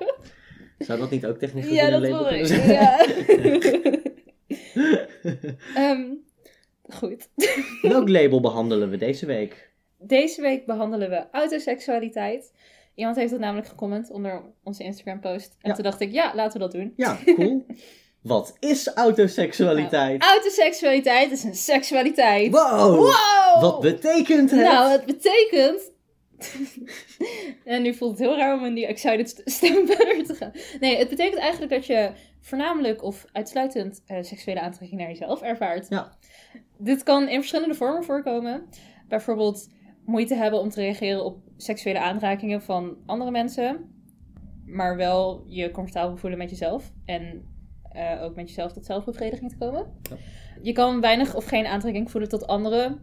Zou 0.85 0.99
dat 0.99 1.09
niet 1.09 1.25
ook 1.25 1.37
technisch 1.37 1.63
gezien 1.63 1.79
Ja, 1.79 1.85
een 1.85 2.01
dat 2.01 2.09
label 2.09 2.23
wil 2.29 2.33
ik. 2.33 2.45
kunnen 2.45 2.47
zijn? 2.47 2.71
Ja. 2.71 3.05
Ehm, 5.75 6.13
goed. 6.83 7.29
Welk 7.81 8.09
label 8.09 8.41
behandelen 8.41 8.89
we 8.89 8.97
deze 8.97 9.25
week? 9.25 9.73
Deze 9.97 10.41
week 10.41 10.65
behandelen 10.65 11.09
we 11.09 11.25
autoseksualiteit. 11.31 12.53
Iemand 12.95 13.15
heeft 13.15 13.31
het 13.31 13.39
namelijk 13.39 13.67
gecomment 13.67 14.11
onder 14.11 14.41
onze 14.63 14.83
Instagram 14.83 15.19
post. 15.19 15.55
En 15.61 15.69
Ja. 15.69 15.75
toen 15.75 15.83
dacht 15.83 15.99
ik, 15.99 16.11
ja, 16.11 16.31
laten 16.35 16.53
we 16.53 16.59
dat 16.59 16.71
doen. 16.71 16.93
Ja, 16.95 17.17
cool. 17.25 17.65
Wat 18.21 18.55
is 18.59 18.87
autoseksualiteit? 18.93 20.21
Autoseksualiteit 20.23 21.31
is 21.31 21.43
een 21.43 21.55
seksualiteit. 21.55 22.51
Wow! 22.51 22.95
Wow! 22.95 23.61
Wat 23.61 23.79
betekent 23.79 24.51
het? 24.51 24.59
Nou, 24.61 24.91
het 24.91 25.05
betekent... 25.05 25.91
en 27.63 27.81
nu 27.81 27.93
voelt 27.93 28.11
het 28.11 28.27
heel 28.27 28.37
raar 28.37 28.57
om 28.57 28.65
in 28.65 28.73
die 28.73 28.85
excited 28.87 29.29
st- 29.29 29.41
stem 29.45 29.87
verder 29.87 30.23
te 30.25 30.33
gaan. 30.35 30.51
Nee, 30.79 30.97
het 30.97 31.09
betekent 31.09 31.39
eigenlijk 31.39 31.71
dat 31.71 31.85
je 31.85 32.11
voornamelijk 32.41 33.03
of 33.03 33.25
uitsluitend 33.31 34.03
eh, 34.07 34.17
seksuele 34.21 34.59
aantrekking 34.61 34.99
naar 34.99 35.09
jezelf 35.09 35.41
ervaart. 35.41 35.85
Ja. 35.89 36.17
Dit 36.77 37.03
kan 37.03 37.27
in 37.27 37.37
verschillende 37.39 37.75
vormen 37.75 38.03
voorkomen. 38.03 38.69
Bijvoorbeeld 39.07 39.67
moeite 40.05 40.35
hebben 40.35 40.59
om 40.59 40.69
te 40.69 40.81
reageren 40.81 41.25
op 41.25 41.37
seksuele 41.57 41.99
aanrakingen 41.99 42.61
van 42.61 42.97
andere 43.05 43.31
mensen. 43.31 43.93
Maar 44.65 44.97
wel 44.97 45.43
je 45.47 45.71
comfortabel 45.71 46.17
voelen 46.17 46.39
met 46.39 46.49
jezelf. 46.49 46.91
En 47.05 47.45
eh, 47.91 48.21
ook 48.23 48.35
met 48.35 48.47
jezelf 48.47 48.71
tot 48.73 48.85
zelfbevrediging 48.85 49.49
te 49.49 49.57
komen. 49.57 49.87
Ja. 50.09 50.15
Je 50.61 50.71
kan 50.71 51.01
weinig 51.01 51.35
of 51.35 51.45
geen 51.45 51.65
aantrekking 51.65 52.11
voelen 52.11 52.29
tot 52.29 52.47
anderen 52.47 53.01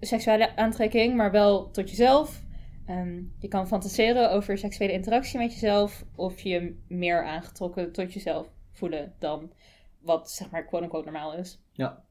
seksuele 0.00 0.56
aantrekking, 0.56 1.14
maar 1.14 1.30
wel 1.30 1.70
tot 1.70 1.90
jezelf. 1.90 2.44
Ehm, 2.86 3.22
je 3.38 3.48
kan 3.48 3.66
fantaseren 3.66 4.30
over 4.30 4.58
seksuele 4.58 4.92
interactie 4.92 5.38
met 5.38 5.52
jezelf, 5.52 6.04
of 6.14 6.40
je 6.40 6.82
meer 6.88 7.24
aangetrokken 7.24 7.92
tot 7.92 8.12
jezelf 8.12 8.50
voelen 8.70 9.14
dan 9.18 9.52
wat 10.00 10.30
zeg 10.30 10.50
maar 10.50 10.64
quote-unquote 10.64 11.04
normaal 11.04 11.34
is. 11.34 11.60
Ja. 11.72 12.04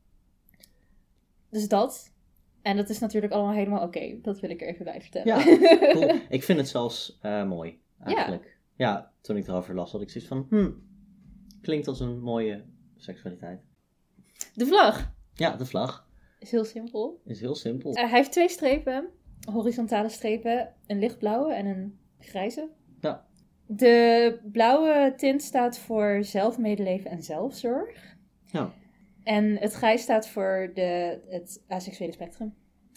Dus 1.50 1.68
dat. 1.68 2.14
En 2.66 2.78
dat 2.78 2.90
is 2.90 3.00
natuurlijk 3.00 3.34
allemaal 3.34 3.54
helemaal 3.54 3.84
oké. 3.84 4.20
Dat 4.22 4.40
wil 4.40 4.50
ik 4.50 4.62
er 4.62 4.68
even 4.68 4.86
bij 4.86 5.02
vertellen. 5.02 5.38
Ja, 5.38 5.68
cool. 5.94 6.12
Ik 6.30 6.44
vind 6.44 6.60
het 6.60 6.68
zelfs 6.68 7.18
eh, 7.22 7.48
mooi, 7.48 7.80
eigenlijk. 8.04 8.58
Ja. 8.76 9.12
toen 9.22 9.38
ik 9.38 9.48
erover 9.48 9.76
las, 9.76 9.92
had 9.92 10.02
ik 10.02 10.10
zoiets 10.10 10.30
van... 10.30 10.46
Hmm, 10.50 10.84
klinkt 11.62 11.88
als 11.88 12.00
een 12.00 12.20
mooie 12.20 12.64
seksualiteit. 12.96 13.62
De 14.54 14.66
vlag 14.66 15.14
Ja, 15.34 15.56
de 15.56 15.66
vlag 15.66 16.08
is 16.40 16.52
heel 16.52 16.66
simpel. 16.66 17.22
is 17.26 17.40
heel 17.40 17.56
simpel. 17.56 17.94
Eh, 17.94 18.10
hij 18.10 18.18
heeft 18.18 18.32
twee 18.32 18.50
strepen, 18.50 19.08
horizontale 19.52 20.10
strepen, 20.10 20.74
een 20.88 21.00
lichtblauwe 21.00 21.54
en 21.54 21.66
een 21.66 22.00
grijze. 22.20 22.70
Ja. 23.02 23.26
De 23.66 24.40
blauwe 24.52 25.14
tint 25.18 25.42
staat 25.42 25.78
voor 25.78 26.18
zelfmedeleven 26.22 27.12
en 27.12 27.24
zelfzorg. 27.24 28.16
Ja. 28.46 28.74
En 29.26 29.58
het 29.58 29.74
grijs 29.74 30.02
staat 30.02 30.28
voor 30.28 30.72
de, 30.74 31.20
het 31.30 31.64
asexuele 31.68 32.12
spectrum. 32.14 32.54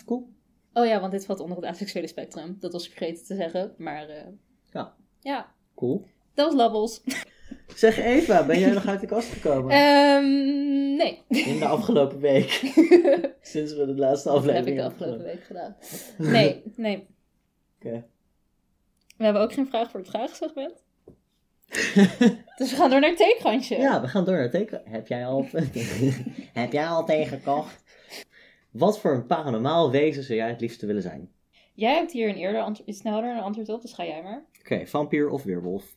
Cool. 0.07 0.29
Oh 0.73 0.87
ja, 0.87 1.01
want 1.01 1.13
dit 1.13 1.25
valt 1.27 1.41
onder 1.41 1.57
het 1.57 1.67
asexuele 1.67 2.07
spectrum. 2.07 2.57
Dat 2.61 2.73
was 2.73 2.85
ik 2.87 2.93
vergeten 2.97 3.25
te 3.25 3.35
zeggen, 3.35 3.75
maar 3.79 4.09
eh, 4.09 4.27
Ja. 4.73 4.95
ja, 5.21 5.55
Cool. 5.75 6.05
dat 6.35 6.47
was 6.47 6.55
Labbels. 6.55 7.03
Zeg 7.75 7.99
Eva, 7.99 8.47
ben 8.47 8.59
jij 8.59 8.71
nog 8.73 8.87
uit 8.87 9.01
de 9.01 9.07
kast 9.07 9.29
gekomen? 9.33 9.71
Ehm 9.71 10.25
nee. 10.97 11.25
In 11.29 11.59
de 11.59 11.67
afgelopen 11.67 12.21
week. 12.21 12.51
Sinds 13.41 13.75
we 13.75 13.87
de 13.87 13.95
laatste 13.97 14.29
Dat 14.29 14.45
heb 14.45 14.49
aflevering 14.49 14.69
ik 14.69 14.75
de 14.77 14.83
hebben 14.83 14.91
afgelopen 14.91 15.25
week 15.25 15.43
gedaan. 15.45 15.77
Nee, 16.19 16.63
nee. 16.77 16.97
Oké. 17.79 18.05
We 19.17 19.25
hebben 19.25 19.43
ook 19.43 19.53
geen 19.53 19.67
vraag 19.67 19.91
voor 19.91 20.01
het 20.01 20.09
vraagsegment. 20.09 20.85
Dus 22.59 22.71
we 22.71 22.77
gaan 22.77 22.91
door 22.91 23.01
naar 23.01 23.09
het 23.09 23.19
theekrantje. 23.19 23.77
Ja, 23.77 24.01
we 24.01 24.09
gaan 24.09 24.25
door 24.25 24.35
naar 24.35 24.51
het. 24.53 24.81
Heb 24.85 25.07
jij 25.09 25.27
al, 25.27 25.47
heb 26.63 26.73
jij 26.73 26.87
al 26.87 27.05
tegengekocht? 27.05 27.83
Wat 28.71 29.01
voor 29.01 29.13
een 29.15 29.27
paranormaal 29.27 29.91
wezen 29.91 30.23
zou 30.23 30.39
jij 30.39 30.49
het 30.49 30.61
liefste 30.61 30.87
willen 30.87 31.03
zijn? 31.03 31.31
Jij 31.75 31.95
hebt 31.95 32.13
hier 32.13 32.29
een 32.29 32.35
eerder 32.37 32.61
ant- 32.61 32.83
iets 32.85 32.99
sneller 32.99 33.25
een 33.37 33.43
antwoord 33.43 33.69
op, 33.69 33.83
dus 33.83 33.93
ga 33.93 34.05
jij 34.05 34.23
maar. 34.23 34.45
Oké, 34.61 34.87
vampier 34.87 35.29
of 35.29 35.43
weerwolf? 35.43 35.97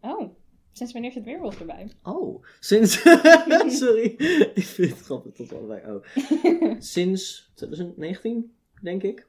Oh, 0.00 0.34
sinds 0.72 0.92
wanneer 0.92 1.12
zit 1.12 1.24
weerwolf 1.24 1.60
erbij? 1.60 1.90
Oh, 2.02 2.44
sinds... 2.60 3.02
Sorry, 3.80 4.14
ik 4.54 4.64
vind 4.64 4.90
het 4.90 5.00
grappig 5.00 5.32
tot 5.32 5.52
allebei. 5.52 5.80
Oh. 5.86 6.04
Sinds 6.78 7.50
2019? 7.54 8.52
denk 8.82 9.02
ik. 9.02 9.26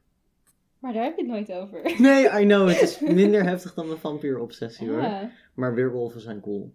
Maar 0.79 0.93
daar 0.93 1.03
heb 1.03 1.15
je 1.15 1.21
het 1.21 1.31
nooit 1.31 1.51
over. 1.51 1.81
Nee, 2.01 2.41
I 2.41 2.45
know. 2.45 2.67
Het 2.67 2.81
is 2.81 2.99
minder 3.21 3.43
heftig 3.43 3.73
dan 3.73 3.87
mijn 3.87 3.99
vampieropsessie 3.99 4.89
hoor. 4.89 5.29
Maar 5.53 5.73
weerwolven 5.75 6.21
zijn 6.21 6.39
cool. 6.39 6.73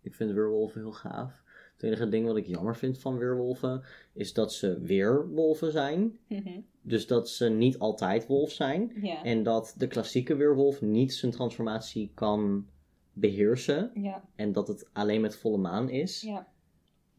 Ik 0.00 0.14
vind 0.14 0.32
weerwolven 0.32 0.80
heel 0.80 0.92
gaaf. 0.92 1.42
Het 1.74 1.82
enige 1.82 2.08
ding 2.08 2.26
wat 2.26 2.36
ik 2.36 2.46
jammer 2.46 2.76
vind 2.76 2.98
van 2.98 3.18
weerwolven 3.18 3.82
is 4.12 4.32
dat 4.32 4.52
ze 4.52 4.80
weerwolven 4.80 5.72
zijn. 5.72 6.18
Mhm. 6.28 6.60
Dus 6.82 7.06
dat 7.06 7.28
ze 7.28 7.48
niet 7.48 7.78
altijd 7.78 8.26
wolf 8.26 8.50
zijn. 8.50 8.92
ja. 9.02 9.22
En 9.22 9.42
dat 9.42 9.74
de 9.78 9.86
klassieke 9.86 10.36
weerwolf 10.36 10.80
niet 10.80 11.14
zijn 11.14 11.32
transformatie 11.32 12.10
kan 12.14 12.66
beheersen. 13.12 13.90
Ja. 13.94 14.24
En 14.34 14.52
dat 14.52 14.68
het 14.68 14.88
alleen 14.92 15.20
met 15.20 15.36
volle 15.36 15.58
maan 15.58 15.88
is. 15.90 16.20
Ja. 16.20 16.46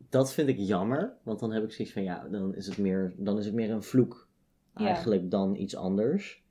Dat 0.10 0.34
vind 0.34 0.50
ik 0.50 0.58
jammer. 0.58 1.14
Want 1.24 1.40
dan 1.40 1.52
heb 1.52 1.64
ik 1.64 1.72
zoiets 1.72 1.94
van 1.94 2.04
ja, 2.04 2.28
dan 2.32 2.56
is 2.56 2.66
het 2.66 2.78
meer, 2.78 3.14
dan 3.18 3.38
is 3.38 3.46
het 3.46 3.54
meer 3.54 3.72
een 3.72 3.84
vloek 3.84 4.25
Ja. 4.76 4.86
eigenlijk 4.86 5.32
dan 5.32 5.56
iets 5.56 5.76
anders. 5.76 6.44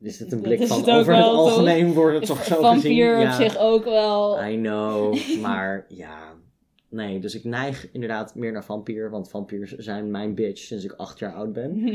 Is 0.00 0.16
dit 0.16 0.32
een 0.32 0.40
blik 0.40 0.66
van 0.66 0.78
het 0.78 0.90
over 0.90 1.14
het 1.14 1.24
toch? 1.24 1.34
algemeen 1.34 1.92
wordt 1.92 2.16
het 2.16 2.26
toch 2.26 2.44
zo 2.44 2.54
gezien? 2.54 2.80
Vampier 2.80 3.20
Ja. 3.20 3.26
op 3.28 3.42
zich 3.42 3.58
ook 3.58 3.84
wel. 3.84 4.44
I 4.44 4.56
know, 4.56 5.16
maar 5.42 5.84
ja. 5.88 6.34
Nee, 6.88 7.20
dus 7.20 7.34
ik 7.34 7.44
neig 7.44 7.88
inderdaad 7.92 8.34
meer 8.34 8.52
naar 8.52 8.64
vampier. 8.64 9.10
Want 9.10 9.28
vampiers 9.28 9.76
zijn 9.76 10.10
mijn 10.10 10.34
bitch 10.34 10.60
sinds 10.60 10.84
ik 10.84 10.92
acht 10.92 11.18
jaar 11.18 11.32
oud 11.32 11.52
ben. 11.52 11.86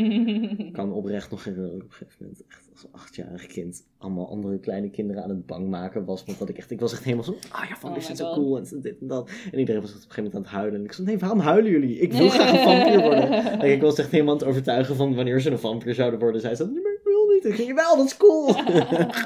Ik 0.57 0.73
kan 0.73 0.93
oprecht 0.93 1.31
nog 1.31 1.43
herinneren 1.43 1.75
op 1.75 1.81
een 1.81 1.91
gegeven 1.91 2.17
moment 2.19 2.43
echt 2.47 2.69
als 2.71 2.87
achtjarig 2.91 3.45
kind 3.45 3.85
allemaal 3.97 4.29
andere 4.29 4.59
kleine 4.59 4.89
kinderen 4.89 5.23
aan 5.23 5.29
het 5.29 5.45
bang 5.45 5.69
maken 5.69 6.05
was. 6.05 6.23
Want 6.25 6.39
dat 6.39 6.49
ik 6.49 6.57
echt, 6.57 6.71
ik 6.71 6.79
was 6.79 6.91
echt 6.91 7.03
helemaal 7.03 7.23
zo, 7.23 7.35
ah 7.51 7.69
ja, 7.69 7.75
vampiers 7.75 8.09
Oh 8.09 8.15
zijn 8.15 8.29
zo 8.29 8.33
cool 8.33 8.57
en 8.57 8.81
dit 8.81 8.99
en 8.99 9.07
dat. 9.07 9.29
En 9.51 9.59
iedereen 9.59 9.81
was 9.81 9.89
op 9.89 9.95
een 9.95 10.01
gegeven 10.01 10.23
moment 10.23 10.35
aan 10.35 10.41
het 10.41 10.51
huilen. 10.51 10.79
En 10.79 10.85
ik 10.85 10.91
zei, 10.91 11.07
nee, 11.07 11.17
waarom 11.17 11.39
huilen 11.39 11.71
jullie? 11.71 11.99
Ik 11.99 12.13
wil 12.13 12.29
graag 12.35 12.51
een 12.51 12.63
vampier 12.63 13.01
worden. 13.01 13.29
Like, 13.51 13.71
ik 13.71 13.81
was 13.81 13.97
echt 13.97 14.11
helemaal 14.11 14.33
aan 14.33 14.39
het 14.39 14.47
overtuigen 14.47 14.95
van 14.95 15.15
wanneer 15.15 15.41
ze 15.41 15.51
een 15.51 15.59
vampier 15.59 15.93
zouden 15.93 16.19
worden. 16.19 16.41
Zij 16.41 16.55
zei, 16.55 16.71
nee, 16.71 16.81
maar 16.81 16.91
ik 16.91 17.03
wil 17.03 17.27
niet. 17.27 17.45
Ik 17.45 17.53
ging, 17.53 17.75
wel, 17.75 17.97
dat 17.97 18.05
is 18.05 18.17
cool. 18.17 18.55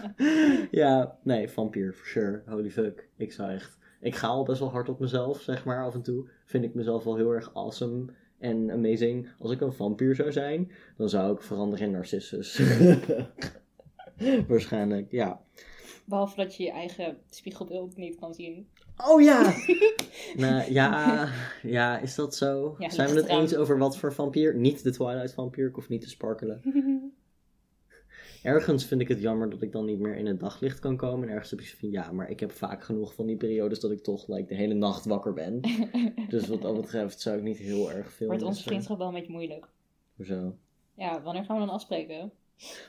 ja, 0.81 1.17
nee, 1.23 1.49
vampier, 1.49 1.93
for 1.93 2.07
sure. 2.07 2.41
Holy 2.45 2.71
fuck. 2.71 3.07
Ik 3.17 3.31
zou 3.31 3.51
echt, 3.51 3.77
ik 4.05 4.15
ga 4.15 4.27
al 4.27 4.43
best 4.43 4.59
wel 4.59 4.71
hard 4.71 4.89
op 4.89 4.99
mezelf, 4.99 5.41
zeg 5.41 5.65
maar, 5.65 5.83
af 5.83 5.93
en 5.93 6.01
toe. 6.01 6.27
Vind 6.45 6.63
ik 6.63 6.73
mezelf 6.73 7.03
wel 7.03 7.15
heel 7.15 7.31
erg 7.31 7.53
awesome 7.53 8.05
en 8.39 8.71
amazing. 8.71 9.29
Als 9.39 9.51
ik 9.51 9.61
een 9.61 9.73
vampier 9.73 10.15
zou 10.15 10.31
zijn, 10.31 10.71
dan 10.97 11.09
zou 11.09 11.33
ik 11.35 11.41
veranderen 11.41 11.85
in 11.85 11.91
Narcissus. 11.91 12.61
Waarschijnlijk, 14.47 15.11
ja. 15.11 15.41
Behalve 16.05 16.35
dat 16.35 16.55
je 16.55 16.63
je 16.63 16.71
eigen 16.71 17.17
spiegelbeeld 17.29 17.97
niet 17.97 18.15
kan 18.15 18.33
zien. 18.33 18.67
Oh 19.05 19.21
ja! 19.21 19.53
nou, 20.43 20.71
ja, 20.71 21.27
ja, 21.63 21.99
is 21.99 22.15
dat 22.15 22.35
zo? 22.35 22.75
Ja, 22.79 22.89
Zijn 22.89 23.09
we 23.09 23.15
het 23.15 23.27
eens 23.29 23.55
over 23.55 23.77
wat 23.77 23.97
voor 23.97 24.13
vampier? 24.13 24.55
Niet 24.55 24.83
de 24.83 24.91
Twilight 24.91 25.33
vampier, 25.33 25.67
ik 25.67 25.75
hoef 25.75 25.89
niet 25.89 26.01
te 26.01 26.09
sparkelen. 26.09 26.61
Ergens 28.45 28.85
vind 28.85 29.01
ik 29.01 29.07
het 29.07 29.21
jammer 29.21 29.49
dat 29.49 29.61
ik 29.61 29.71
dan 29.71 29.85
niet 29.85 29.99
meer 29.99 30.15
in 30.15 30.25
het 30.25 30.39
daglicht 30.39 30.79
kan 30.79 30.97
komen. 30.97 31.27
En 31.27 31.33
ergens 31.33 31.51
heb 31.51 31.59
ik 31.59 31.65
zo 31.65 31.75
van, 31.79 31.91
ja, 31.91 32.11
maar 32.11 32.29
ik 32.29 32.39
heb 32.39 32.51
vaak 32.51 32.83
genoeg 32.83 33.13
van 33.13 33.25
die 33.25 33.37
periodes 33.37 33.79
dat 33.79 33.91
ik 33.91 34.03
toch 34.03 34.27
like, 34.27 34.47
de 34.47 34.55
hele 34.55 34.73
nacht 34.73 35.05
wakker 35.05 35.33
ben. 35.33 35.61
Dus 36.29 36.47
wat 36.47 36.61
dat 36.61 36.75
betreft 36.75 37.21
zou 37.21 37.37
ik 37.37 37.43
niet 37.43 37.57
heel 37.57 37.91
erg 37.91 38.11
veel 38.11 38.27
Wordt 38.27 38.43
onze 38.43 38.63
vriendschap 38.63 38.97
wel 38.97 39.07
een 39.07 39.13
beetje 39.13 39.31
moeilijk. 39.31 39.67
Hoezo? 40.15 40.57
Ja, 40.93 41.21
wanneer 41.21 41.43
gaan 41.43 41.59
we 41.59 41.65
dan 41.65 41.73
afspreken? 41.73 42.31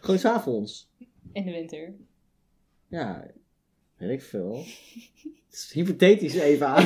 Gewoon 0.01 0.19
s'avonds. 0.19 0.91
In 1.33 1.45
de 1.45 1.51
winter. 1.51 1.95
Ja, 2.89 3.27
weet 3.97 4.11
ik 4.11 4.23
veel. 4.23 4.55
Het 5.47 5.55
is 5.55 5.73
hypothetisch, 5.73 6.35
Eva. 6.35 6.77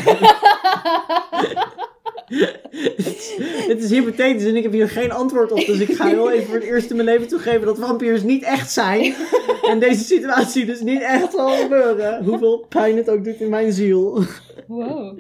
het 3.69 3.83
is 3.83 3.91
hypothetisch 3.91 4.45
en 4.45 4.57
ik 4.57 4.63
heb 4.63 4.73
hier 4.73 4.89
geen 4.89 5.11
antwoord 5.11 5.53
op. 5.53 5.67
Dus 5.67 5.79
ik 5.81 5.93
ga 5.97 6.07
heel 6.09 6.31
even 6.33 6.47
voor 6.47 6.55
het 6.55 6.65
eerst 6.65 6.91
in 6.91 6.97
mijn 6.97 7.09
leven 7.09 7.29
toegeven 7.29 7.67
dat 7.67 7.79
vampiers 7.79 8.23
niet 8.23 8.43
echt 8.43 8.71
zijn. 8.73 9.15
En 9.63 9.79
deze 9.79 10.05
situatie 10.05 10.67
dus 10.67 10.81
niet 10.81 11.01
echt 11.01 11.33
zal 11.33 11.51
gebeuren. 11.51 12.25
Hoeveel 12.25 12.67
pijn 12.69 12.97
het 12.97 13.11
ook 13.11 13.25
doet 13.25 13.41
in 13.41 13.49
mijn 13.49 13.73
ziel. 13.73 14.23
wow. 14.67 15.19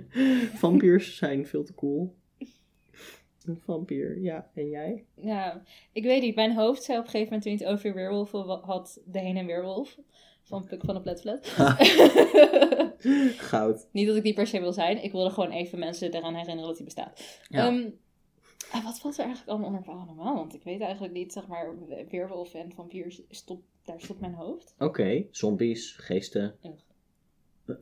Vampiers 0.55 1.17
zijn 1.17 1.47
veel 1.47 1.65
te 1.65 1.75
cool. 1.75 2.15
Een 3.47 3.61
vampier, 3.65 4.19
ja. 4.21 4.51
En 4.55 4.69
jij? 4.69 5.05
Ja, 5.15 5.63
ik 5.93 6.03
weet 6.03 6.23
niet. 6.23 6.35
Mijn 6.35 6.55
hoofd 6.55 6.83
zei 6.83 6.99
op 6.99 7.05
een 7.05 7.11
gegeven 7.11 7.33
moment 7.33 7.43
toen 7.43 7.53
je 7.59 7.65
het 7.65 7.85
over 7.87 7.95
weerwolven 7.95 8.47
wa- 8.47 8.61
had, 8.63 9.01
de 9.05 9.19
heen 9.19 9.37
en 9.37 9.47
weerwolf. 9.47 9.97
Van 10.51 10.64
Puk 10.64 10.84
van 10.84 10.94
de 10.94 11.01
Pletflat. 11.01 11.46
Goud. 13.51 13.88
niet 13.92 14.07
dat 14.07 14.16
ik 14.16 14.22
die 14.22 14.34
per 14.34 14.46
se 14.46 14.61
wil 14.61 14.72
zijn. 14.72 15.05
Ik 15.05 15.12
wilde 15.12 15.30
gewoon 15.30 15.51
even 15.51 15.78
mensen 15.78 16.14
eraan 16.14 16.34
herinneren 16.34 16.66
dat 16.66 16.76
die 16.76 16.84
bestaat. 16.84 17.40
Ja. 17.48 17.66
Ehm, 17.66 17.90
wat 18.84 19.01
valt 19.01 19.18
er 19.18 19.24
eigenlijk 19.24 19.51
allemaal 19.51 19.68
onder 19.68 19.82
paranormaal? 19.82 20.34
Want 20.34 20.55
ik 20.55 20.62
weet 20.62 20.80
eigenlijk 20.80 21.12
niet, 21.12 21.32
zeg 21.32 21.46
maar, 21.46 21.74
weerwolf 22.09 22.55
en 22.55 22.72
vampiers, 22.72 23.22
stop, 23.28 23.62
daar 23.84 24.01
stopt 24.01 24.20
mijn 24.20 24.34
hoofd. 24.34 24.74
Oké, 24.78 25.26
zombies, 25.30 25.96
geesten. 25.96 26.57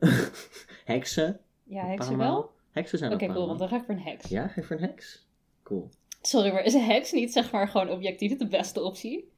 Heksen. 0.85 1.39
Ja, 1.63 1.85
heksen 1.85 2.17
wel? 2.17 2.51
Heksen 2.71 2.97
zijn 2.97 3.13
Oké, 3.13 3.25
cool, 3.25 3.47
want 3.47 3.59
dan 3.59 3.67
ga 3.67 3.75
ik 3.75 3.83
voor 3.83 3.95
een 3.95 4.01
heks. 4.01 4.29
Ja, 4.29 4.47
geef 4.47 4.67
voor 4.67 4.75
een 4.75 4.81
heks. 4.81 5.27
Cool. 5.63 5.89
Sorry, 6.21 6.51
maar 6.51 6.63
is 6.63 6.73
een 6.73 6.83
heks 6.83 7.11
niet, 7.11 7.33
zeg 7.33 7.51
maar, 7.51 7.67
gewoon 7.67 7.89
objectief 7.89 8.37
de 8.37 8.47
beste 8.47 8.81
optie? 8.81 9.31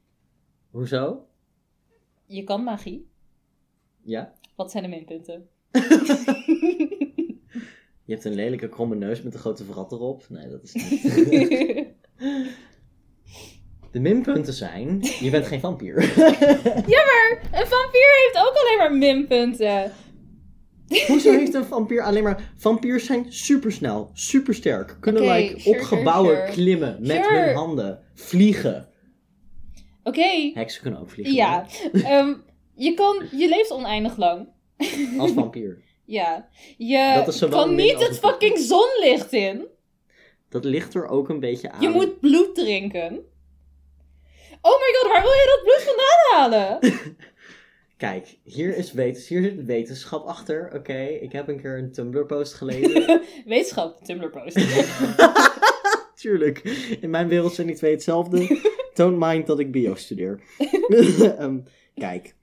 Hoezo? 0.70 1.26
Je 2.26 2.44
kan 2.44 2.64
magie. 2.64 3.11
Ja? 4.04 4.34
Wat 4.56 4.72
zijn 4.72 4.84
de 4.84 4.90
minpunten? 4.90 5.48
Je 8.06 8.14
hebt 8.18 8.26
een 8.26 8.34
lelijke 8.36 8.70
kromme 8.70 8.96
neus 8.96 9.22
met 9.22 9.34
een 9.34 9.40
grote 9.40 9.64
vrat 9.64 9.92
erop. 9.92 10.26
Nee, 10.30 10.50
dat 10.50 10.64
is 10.64 10.74
niet. 10.74 11.02
De 13.92 14.00
minpunten 14.00 14.54
zijn, 14.54 15.00
je 15.20 15.30
bent 15.30 15.46
geen 15.48 15.60
vampier. 15.60 16.02
ja, 16.96 17.04
maar 17.06 17.40
een 17.52 17.68
vampier 17.68 18.10
heeft 18.24 18.38
ook 18.48 18.54
alleen 18.56 18.78
maar 18.78 18.94
minpunten. 18.94 19.92
Hoezo 21.08 21.32
heeft 21.32 21.54
een 21.54 21.66
vampier 21.66 22.02
alleen 22.02 22.24
maar... 22.24 22.54
Vampiers 22.58 23.06
zijn 23.06 23.26
supersnel, 23.34 24.10
supersterk. 24.14 24.98
Kunnen 25.00 25.22
Oké, 25.24 25.32
like, 25.32 25.60
sure, 25.60 25.78
op 25.78 25.84
gebouwen 25.84 26.36
sure. 26.36 26.52
klimmen 26.52 26.98
met 27.00 27.24
Sure. 27.26 27.40
hun 27.46 27.56
handen. 27.56 28.00
Vliegen. 28.14 28.88
Oké, 30.04 30.52
Heksen 30.54 30.82
kunnen 30.82 31.00
ook 31.00 31.10
vliegen. 31.10 31.34
ja. 31.36 31.66
Je, 32.76 32.94
kan, 32.94 33.28
je 33.32 33.50
leeft 33.50 33.72
oneindig 33.72 34.18
lang. 34.18 34.48
Als 35.18 35.32
vampier. 35.32 35.78
Ja. 36.06 36.50
Je 36.78 37.48
kan 37.50 37.76
niet 37.76 38.08
het 38.08 38.20
fucking 38.20 38.58
zonlicht 38.58 39.34
in. 39.34 39.68
Dat 40.50 40.66
ligt 40.66 40.94
er 40.94 41.08
ook 41.08 41.30
een 41.30 41.40
beetje 41.40 41.72
aan. 41.72 41.82
Je 41.82 41.90
moet 41.90 42.20
bloed 42.20 42.56
drinken. 42.56 43.26
Oh 44.62 44.80
my 44.80 44.94
god, 44.98 45.12
waar 45.12 45.22
wil 45.22 45.32
je 45.32 45.46
dat 45.46 45.64
bloed 45.64 45.84
vandaan 45.84 46.32
halen? 46.32 46.80
Kijk, 47.98 48.38
hier, 48.44 48.78
is 48.78 48.92
wetens, 48.92 49.28
hier 49.28 49.42
zit 49.42 49.66
wetenschap 49.66 50.26
achter. 50.26 50.72
Oké, 50.74 51.04
ik 51.04 51.32
heb 51.32 51.48
een 51.48 51.62
keer 51.62 51.78
een 51.78 51.92
Tumblr 51.92 52.26
post 52.26 52.54
gelezen. 52.54 53.22
Wetenschap, 53.46 54.04
Tumblr 54.04 54.30
post. 54.30 54.60
Tuurlijk. 56.16 56.60
In 57.02 57.10
mijn 57.10 57.28
wereld 57.28 57.54
zijn 57.54 57.68
die 57.68 57.76
twee 57.76 57.92
hetzelfde. 57.92 58.60
Don't 58.94 59.18
mind 59.20 59.48
dat 59.48 59.60
ik 59.60 59.72
bio 59.72 59.96
studeer. 59.96 60.42
Ehm, 61.38 61.60
kijk. 61.96 62.36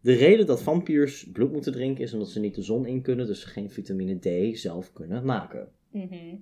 De 0.00 0.12
reden 0.12 0.46
dat 0.46 0.62
vampiers 0.62 1.30
bloed 1.32 1.52
moeten 1.52 1.72
drinken 1.72 2.04
is 2.04 2.12
omdat 2.12 2.28
ze 2.28 2.40
niet 2.40 2.54
de 2.54 2.62
zon 2.62 2.86
in 2.86 3.02
kunnen, 3.02 3.26
dus 3.26 3.40
ze 3.40 3.46
geen 3.46 3.70
vitamine 3.70 4.18
D 4.52 4.58
zelf 4.58 4.92
kunnen 4.92 5.24
maken. 5.24 5.68
Mhm. 5.90 6.36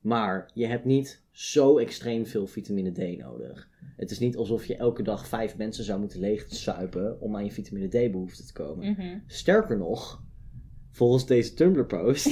Maar 0.00 0.50
je 0.54 0.66
hebt 0.66 0.84
niet 0.84 1.22
zo 1.30 1.78
extreem 1.78 2.26
veel 2.26 2.46
vitamine 2.46 2.92
D 2.92 3.18
nodig. 3.18 3.68
Het 3.96 4.10
is 4.10 4.18
niet 4.18 4.36
alsof 4.36 4.66
je 4.66 4.76
elke 4.76 5.02
dag 5.02 5.28
vijf 5.28 5.56
mensen 5.56 5.84
zou 5.84 6.00
moeten 6.00 6.20
leegzuipen 6.20 7.20
om 7.20 7.36
aan 7.36 7.44
je 7.44 7.50
vitamine 7.50 7.88
D 7.88 8.10
behoefte 8.10 8.44
te 8.44 8.52
komen. 8.52 8.90
Mhm. 8.90 9.18
Sterker 9.26 9.78
nog, 9.78 10.22
volgens 10.90 11.26
deze 11.26 11.54
Tumblr 11.54 11.86
post, 11.86 12.26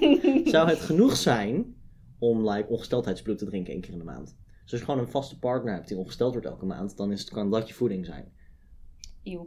zou 0.54 0.68
het 0.68 0.78
genoeg 0.78 1.16
zijn 1.16 1.74
om 2.18 2.50
like, 2.50 2.68
ongesteldheidsbloed 2.68 3.38
te 3.38 3.44
drinken 3.44 3.72
één 3.72 3.80
keer 3.80 3.92
in 3.92 3.98
de 3.98 4.04
maand. 4.04 4.36
Dus 4.62 4.72
als 4.72 4.80
je 4.80 4.86
gewoon 4.86 5.00
een 5.00 5.10
vaste 5.10 5.38
partner 5.38 5.74
hebt 5.74 5.88
die 5.88 5.96
ongesteld 5.96 6.32
wordt 6.32 6.46
elke 6.46 6.66
maand, 6.66 6.96
dan 6.96 7.12
is 7.12 7.20
het, 7.20 7.30
kan 7.30 7.50
dat 7.50 7.68
je 7.68 7.74
voeding 7.74 8.06
zijn. 8.06 8.32
Eeuw. 9.24 9.46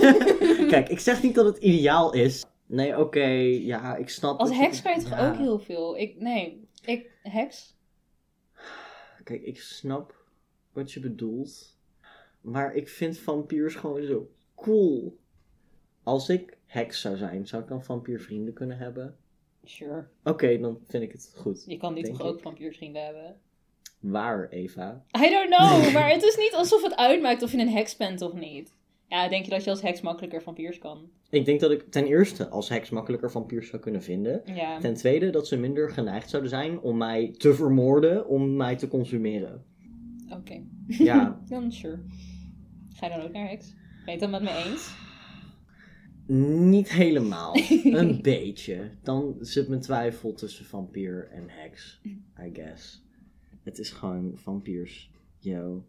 Kijk, 0.72 0.88
ik 0.88 0.98
zeg 0.98 1.22
niet 1.22 1.34
dat 1.34 1.44
het 1.44 1.56
ideaal 1.56 2.12
is. 2.12 2.44
Nee, 2.66 2.98
oké, 2.98 3.26
ja, 3.60 3.96
ik 3.96 4.08
snap... 4.08 4.38
Als 4.38 4.56
heks 4.56 4.82
kan 4.82 4.94
je 4.94 5.00
toch 5.00 5.10
ja. 5.10 5.30
ook 5.30 5.36
heel 5.36 5.58
veel? 5.58 5.98
Ik, 5.98 6.20
nee, 6.20 6.64
ik, 6.84 7.10
heks? 7.22 7.76
Kijk, 9.24 9.42
ik 9.42 9.60
snap 9.60 10.14
wat 10.72 10.92
je 10.92 11.00
bedoelt. 11.00 11.76
Maar 12.40 12.74
ik 12.74 12.88
vind 12.88 13.18
vampiers 13.18 13.74
gewoon 13.74 14.02
zo 14.02 14.30
cool. 14.54 15.18
Als 16.02 16.28
ik 16.28 16.58
heks 16.66 17.00
zou 17.00 17.16
zijn, 17.16 17.46
zou 17.46 17.62
ik 17.62 17.68
dan 17.68 17.84
vampiervrienden 17.84 18.54
kunnen 18.54 18.78
hebben? 18.78 19.16
Sure. 19.64 20.06
Oké, 20.24 20.58
dan 20.58 20.78
vind 20.86 21.02
ik 21.02 21.12
het 21.12 21.32
goed. 21.36 21.64
Je 21.66 21.76
kan 21.76 21.94
nu 21.94 22.02
Denk 22.02 22.16
toch 22.16 22.26
ook 22.26 22.36
ik. 22.36 22.42
vampiersvrienden 22.42 23.04
hebben? 23.04 23.40
Waar, 24.00 24.48
Eva? 24.48 25.04
I 25.16 25.30
don't 25.30 25.54
know, 25.54 25.82
maar 25.94 26.10
het 26.10 26.22
is 26.22 26.36
niet 26.36 26.54
alsof 26.54 26.82
het 26.82 26.96
uitmaakt 26.96 27.42
of 27.42 27.52
je 27.52 27.58
een 27.58 27.68
heks 27.68 27.96
bent 27.96 28.20
of 28.20 28.32
niet. 28.32 28.72
Ja, 29.12 29.28
denk 29.28 29.44
je 29.44 29.50
dat 29.50 29.64
je 29.64 29.70
als 29.70 29.82
heks 29.82 30.00
makkelijker 30.00 30.42
vampiers 30.42 30.78
kan? 30.78 31.10
Ik 31.30 31.44
denk 31.44 31.60
dat 31.60 31.70
ik 31.70 31.90
ten 31.90 32.06
eerste 32.06 32.48
als 32.48 32.68
heks 32.68 32.90
makkelijker 32.90 33.30
vampiers 33.30 33.68
zou 33.68 33.82
kunnen 33.82 34.02
vinden. 34.02 34.42
Ja. 34.44 34.78
Ten 34.78 34.94
tweede 34.94 35.30
dat 35.30 35.46
ze 35.46 35.56
minder 35.56 35.90
geneigd 35.90 36.30
zouden 36.30 36.50
zijn 36.50 36.80
om 36.80 36.96
mij 36.96 37.34
te 37.38 37.54
vermoorden, 37.54 38.26
om 38.28 38.56
mij 38.56 38.76
te 38.76 38.88
consumeren. 38.88 39.64
Oké. 40.30 40.62
Ja, 40.86 41.40
Dan 41.48 41.72
sure. 41.72 41.98
Ga 42.94 43.06
je 43.06 43.12
dan 43.12 43.22
ook 43.22 43.32
naar 43.32 43.48
heks? 43.48 43.74
Ben 43.74 44.04
je 44.04 44.10
het 44.10 44.20
dan 44.20 44.30
met 44.30 44.42
me 44.42 44.64
eens? 44.64 44.94
niet 46.70 46.92
helemaal. 46.92 47.56
Een 47.84 48.22
beetje. 48.22 48.90
Dan 49.02 49.36
zit 49.40 49.68
mijn 49.68 49.80
twijfel 49.80 50.34
tussen 50.34 50.64
vampier 50.64 51.28
en 51.32 51.44
heks, 51.46 52.00
I 52.46 52.50
guess. 52.52 53.04
Het 53.62 53.78
is 53.78 53.90
gewoon 53.90 54.32
vampiers. 54.34 55.10
Yo. 55.38 55.84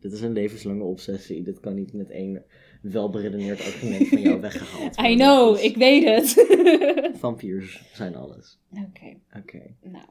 Dit 0.00 0.12
is 0.12 0.20
een 0.20 0.32
levenslange 0.32 0.82
obsessie. 0.82 1.42
Dit 1.42 1.60
kan 1.60 1.74
niet 1.74 1.92
met 1.92 2.10
één 2.10 2.44
welberedeneerd 2.82 3.60
argument 3.60 4.08
van 4.08 4.20
jou 4.20 4.40
weggehaald 4.50 4.96
worden. 4.96 5.12
I 5.12 5.16
know, 5.16 5.52
Dus 5.54 5.62
ik 5.62 5.76
weet 5.76 6.04
het. 6.04 6.46
Vampiers 7.20 7.82
zijn 7.94 8.14
alles. 8.16 8.58
Oké, 8.70 9.16
Oké. 9.36 9.62
nou. 9.82 10.04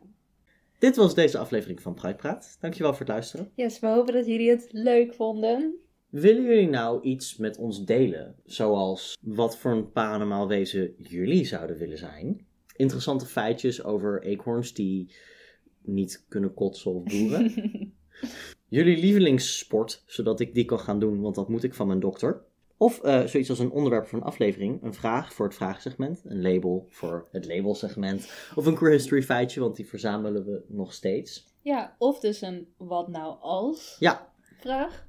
Dit 0.79 0.95
was 0.95 1.15
deze 1.15 1.37
aflevering 1.37 1.81
van 1.81 1.93
Pride 1.93 2.15
Praat. 2.15 2.57
Dankjewel 2.59 2.91
voor 2.91 2.99
het 2.99 3.09
luisteren. 3.09 3.51
Yes, 3.55 3.79
we 3.79 3.87
hopen 3.87 4.13
dat 4.13 4.25
jullie 4.25 4.49
het 4.49 4.67
leuk 4.71 5.13
vonden. 5.13 5.75
Willen 6.09 6.43
jullie 6.43 6.69
nou 6.69 7.01
iets 7.03 7.37
met 7.37 7.57
ons 7.57 7.85
delen? 7.85 8.35
Zoals 8.45 9.17
wat 9.21 9.57
voor 9.57 9.71
een 9.71 9.91
paranormaal 9.91 10.47
wezen 10.47 10.93
jullie 10.97 11.45
zouden 11.45 11.77
willen 11.77 11.97
zijn? 11.97 12.45
Interessante 12.75 13.25
feitjes 13.25 13.83
over 13.83 14.23
eekhoorns 14.23 14.73
die 14.73 15.11
niet 15.81 16.25
kunnen 16.27 16.53
kotsen 16.53 16.93
of 16.93 17.03
boeren? 17.03 17.51
jullie 18.69 18.97
lievelingssport, 18.97 20.03
zodat 20.05 20.39
ik 20.39 20.53
die 20.53 20.65
kan 20.65 20.79
gaan 20.79 20.99
doen, 20.99 21.21
want 21.21 21.35
dat 21.35 21.49
moet 21.49 21.63
ik 21.63 21.73
van 21.73 21.87
mijn 21.87 21.99
dokter. 21.99 22.41
Of 22.77 23.01
eh, 23.01 23.25
zoiets 23.25 23.49
als 23.49 23.59
een 23.59 23.71
onderwerp 23.71 24.07
voor 24.07 24.19
een 24.19 24.25
aflevering, 24.25 24.83
een 24.83 24.93
vraag 24.93 25.33
voor 25.33 25.45
het 25.45 25.55
vraagsegment, 25.55 26.21
een 26.25 26.41
label 26.41 26.85
voor 26.89 27.27
het 27.31 27.45
labelsegment, 27.47 28.31
of 28.55 28.65
een 28.65 28.75
queer 28.75 28.91
history 28.91 29.23
feitje, 29.23 29.59
want 29.59 29.75
die 29.75 29.87
verzamelen 29.87 30.45
we 30.45 30.63
nog 30.67 30.93
steeds. 30.93 31.47
Ja, 31.61 31.95
of 31.97 32.19
dus 32.19 32.41
een 32.41 32.67
wat 32.77 33.07
nou 33.07 33.35
als 33.39 33.95
Ja, 33.99 34.31
vraag. 34.59 35.07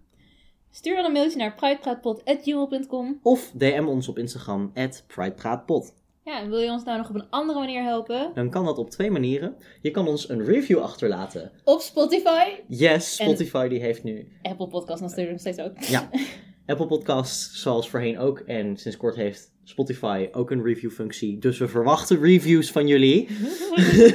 Stuur 0.70 0.96
dan 0.96 1.04
een 1.04 1.12
mailtje 1.12 1.38
naar 1.38 1.54
pridepraatpot.gmail.com. 1.54 3.20
of 3.22 3.50
DM 3.54 3.84
ons 3.86 4.08
op 4.08 4.18
Instagram, 4.18 4.72
pridepraatpot. 5.06 5.94
Ja, 6.24 6.40
en 6.40 6.48
wil 6.50 6.58
je 6.58 6.70
ons 6.70 6.84
nou 6.84 6.98
nog 6.98 7.08
op 7.08 7.14
een 7.14 7.30
andere 7.30 7.58
manier 7.58 7.82
helpen? 7.82 8.30
Dan 8.34 8.50
kan 8.50 8.64
dat 8.64 8.78
op 8.78 8.90
twee 8.90 9.10
manieren. 9.10 9.56
Je 9.80 9.90
kan 9.90 10.08
ons 10.08 10.28
een 10.28 10.44
review 10.44 10.78
achterlaten. 10.78 11.50
Op 11.64 11.80
Spotify. 11.80 12.44
Yes, 12.68 13.14
Spotify 13.16 13.68
die 13.68 13.80
heeft 13.80 14.02
nu 14.02 14.28
Apple 14.42 14.68
Podcast 14.68 15.00
natuurlijk 15.00 15.30
nog 15.30 15.40
steeds 15.40 15.58
ook. 15.60 15.78
Ja. 15.78 16.10
Apple 16.66 16.86
Podcasts 16.86 17.62
zoals 17.62 17.90
voorheen 17.90 18.18
ook. 18.18 18.38
En 18.38 18.76
sinds 18.76 18.96
kort 18.96 19.14
heeft 19.16 19.52
Spotify 19.64 20.28
ook 20.32 20.50
een 20.50 20.62
review 20.62 20.90
functie. 20.90 21.38
Dus 21.38 21.58
we 21.58 21.68
verwachten 21.68 22.20
reviews 22.20 22.70
van 22.72 22.86
jullie. 22.86 23.28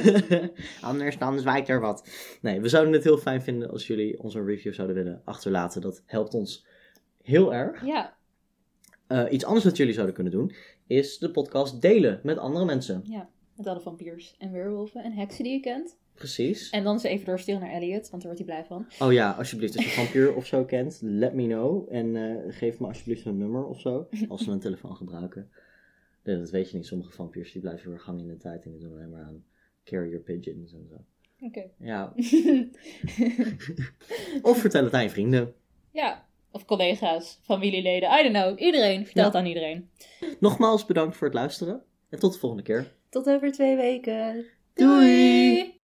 Anders 0.80 1.18
dan 1.18 1.38
zwijkt 1.38 1.68
er 1.68 1.80
wat. 1.80 2.08
Nee, 2.40 2.60
we 2.60 2.68
zouden 2.68 2.92
het 2.92 3.04
heel 3.04 3.18
fijn 3.18 3.42
vinden 3.42 3.70
als 3.70 3.86
jullie 3.86 4.22
ons 4.22 4.34
een 4.34 4.46
review 4.46 4.72
zouden 4.74 4.96
willen 4.96 5.22
achterlaten. 5.24 5.80
Dat 5.80 6.02
helpt 6.06 6.34
ons 6.34 6.66
heel 7.22 7.54
erg. 7.54 7.84
ja, 7.84 8.14
Eh, 9.06 9.24
iets 9.30 9.44
anders 9.44 9.64
wat 9.64 9.76
jullie 9.76 9.92
zouden 9.94 10.14
kunnen 10.14 10.32
doen, 10.32 10.54
is 10.86 11.18
de 11.18 11.30
podcast 11.30 11.80
delen 11.82 12.20
met 12.22 12.38
andere 12.38 12.64
mensen. 12.64 13.02
ja. 13.04 13.28
Met 13.56 13.66
alle 13.66 13.80
vampiers 13.80 14.34
en 14.38 14.52
weerwolven 14.52 15.02
en 15.04 15.12
heksen 15.12 15.44
die 15.44 15.52
je 15.52 15.60
kent. 15.60 15.96
Precies. 16.14 16.70
En 16.70 16.84
dan 16.84 16.92
eens 16.92 17.02
even 17.02 17.26
doorsturen 17.26 17.60
naar 17.60 17.70
Elliot, 17.70 18.10
want 18.10 18.22
daar 18.22 18.32
wordt 18.34 18.38
hij 18.38 18.44
blij 18.44 18.64
van. 18.64 19.06
Oh 19.06 19.12
ja, 19.12 19.30
alsjeblieft, 19.30 19.76
als 19.76 19.84
je 19.84 19.90
een 19.90 19.96
vampier 20.04 20.34
of 20.34 20.46
zo 20.46 20.64
kent, 20.64 20.98
let 21.02 21.34
me 21.34 21.46
know. 21.46 21.86
En 21.92 22.16
eh, 22.16 22.54
geef 22.54 22.78
me 22.78 22.86
alsjeblieft 22.86 23.24
een 23.24 23.38
nummer 23.38 23.64
of 23.66 23.80
zo, 23.80 24.08
als 24.28 24.44
ze 24.44 24.50
een 24.50 24.60
telefoon 24.60 24.96
gebruiken. 24.96 25.50
Nee, 26.24 26.38
dat 26.38 26.50
weet 26.50 26.70
je 26.70 26.76
niet. 26.76 26.86
Sommige 26.86 27.12
vampiers 27.12 27.52
die 27.52 27.60
blijven 27.60 27.90
weer 27.90 28.00
hangen 28.00 28.20
in 28.20 28.28
de 28.28 28.36
tijd 28.36 28.64
en 28.64 28.70
die 28.70 28.80
doen 28.80 28.92
alleen 28.92 29.10
maar 29.10 29.22
aan 29.22 29.44
carrier 29.84 30.20
pigeons 30.20 30.72
en 30.72 30.86
zo. 30.88 30.96
Oké. 31.46 31.64
Ja. 31.78 32.12
Of 34.42 34.58
vertel 34.58 34.84
het 34.84 34.92
aan 34.92 35.02
je 35.02 35.10
vrienden. 35.10 35.54
ja, 35.90 36.26
of 36.56 36.64
collega's, 36.64 37.38
familieleden, 37.44 38.10
I 38.18 38.22
don't 38.22 38.34
know. 38.34 38.58
Iedereen, 38.60 39.04
vertel 39.04 39.22
Ja. 39.22 39.28
het 39.28 39.38
aan 39.38 39.46
iedereen. 39.46 39.90
Nogmaals 40.40 40.86
bedankt 40.86 41.16
voor 41.16 41.26
het 41.26 41.36
luisteren 41.36 41.82
en 42.10 42.18
tot 42.18 42.32
de 42.32 42.38
volgende 42.38 42.64
keer. 42.64 42.92
Tot 43.10 43.26
over 43.28 43.52
twee 43.52 43.76
weken. 43.76 44.44
Doei! 44.74 45.75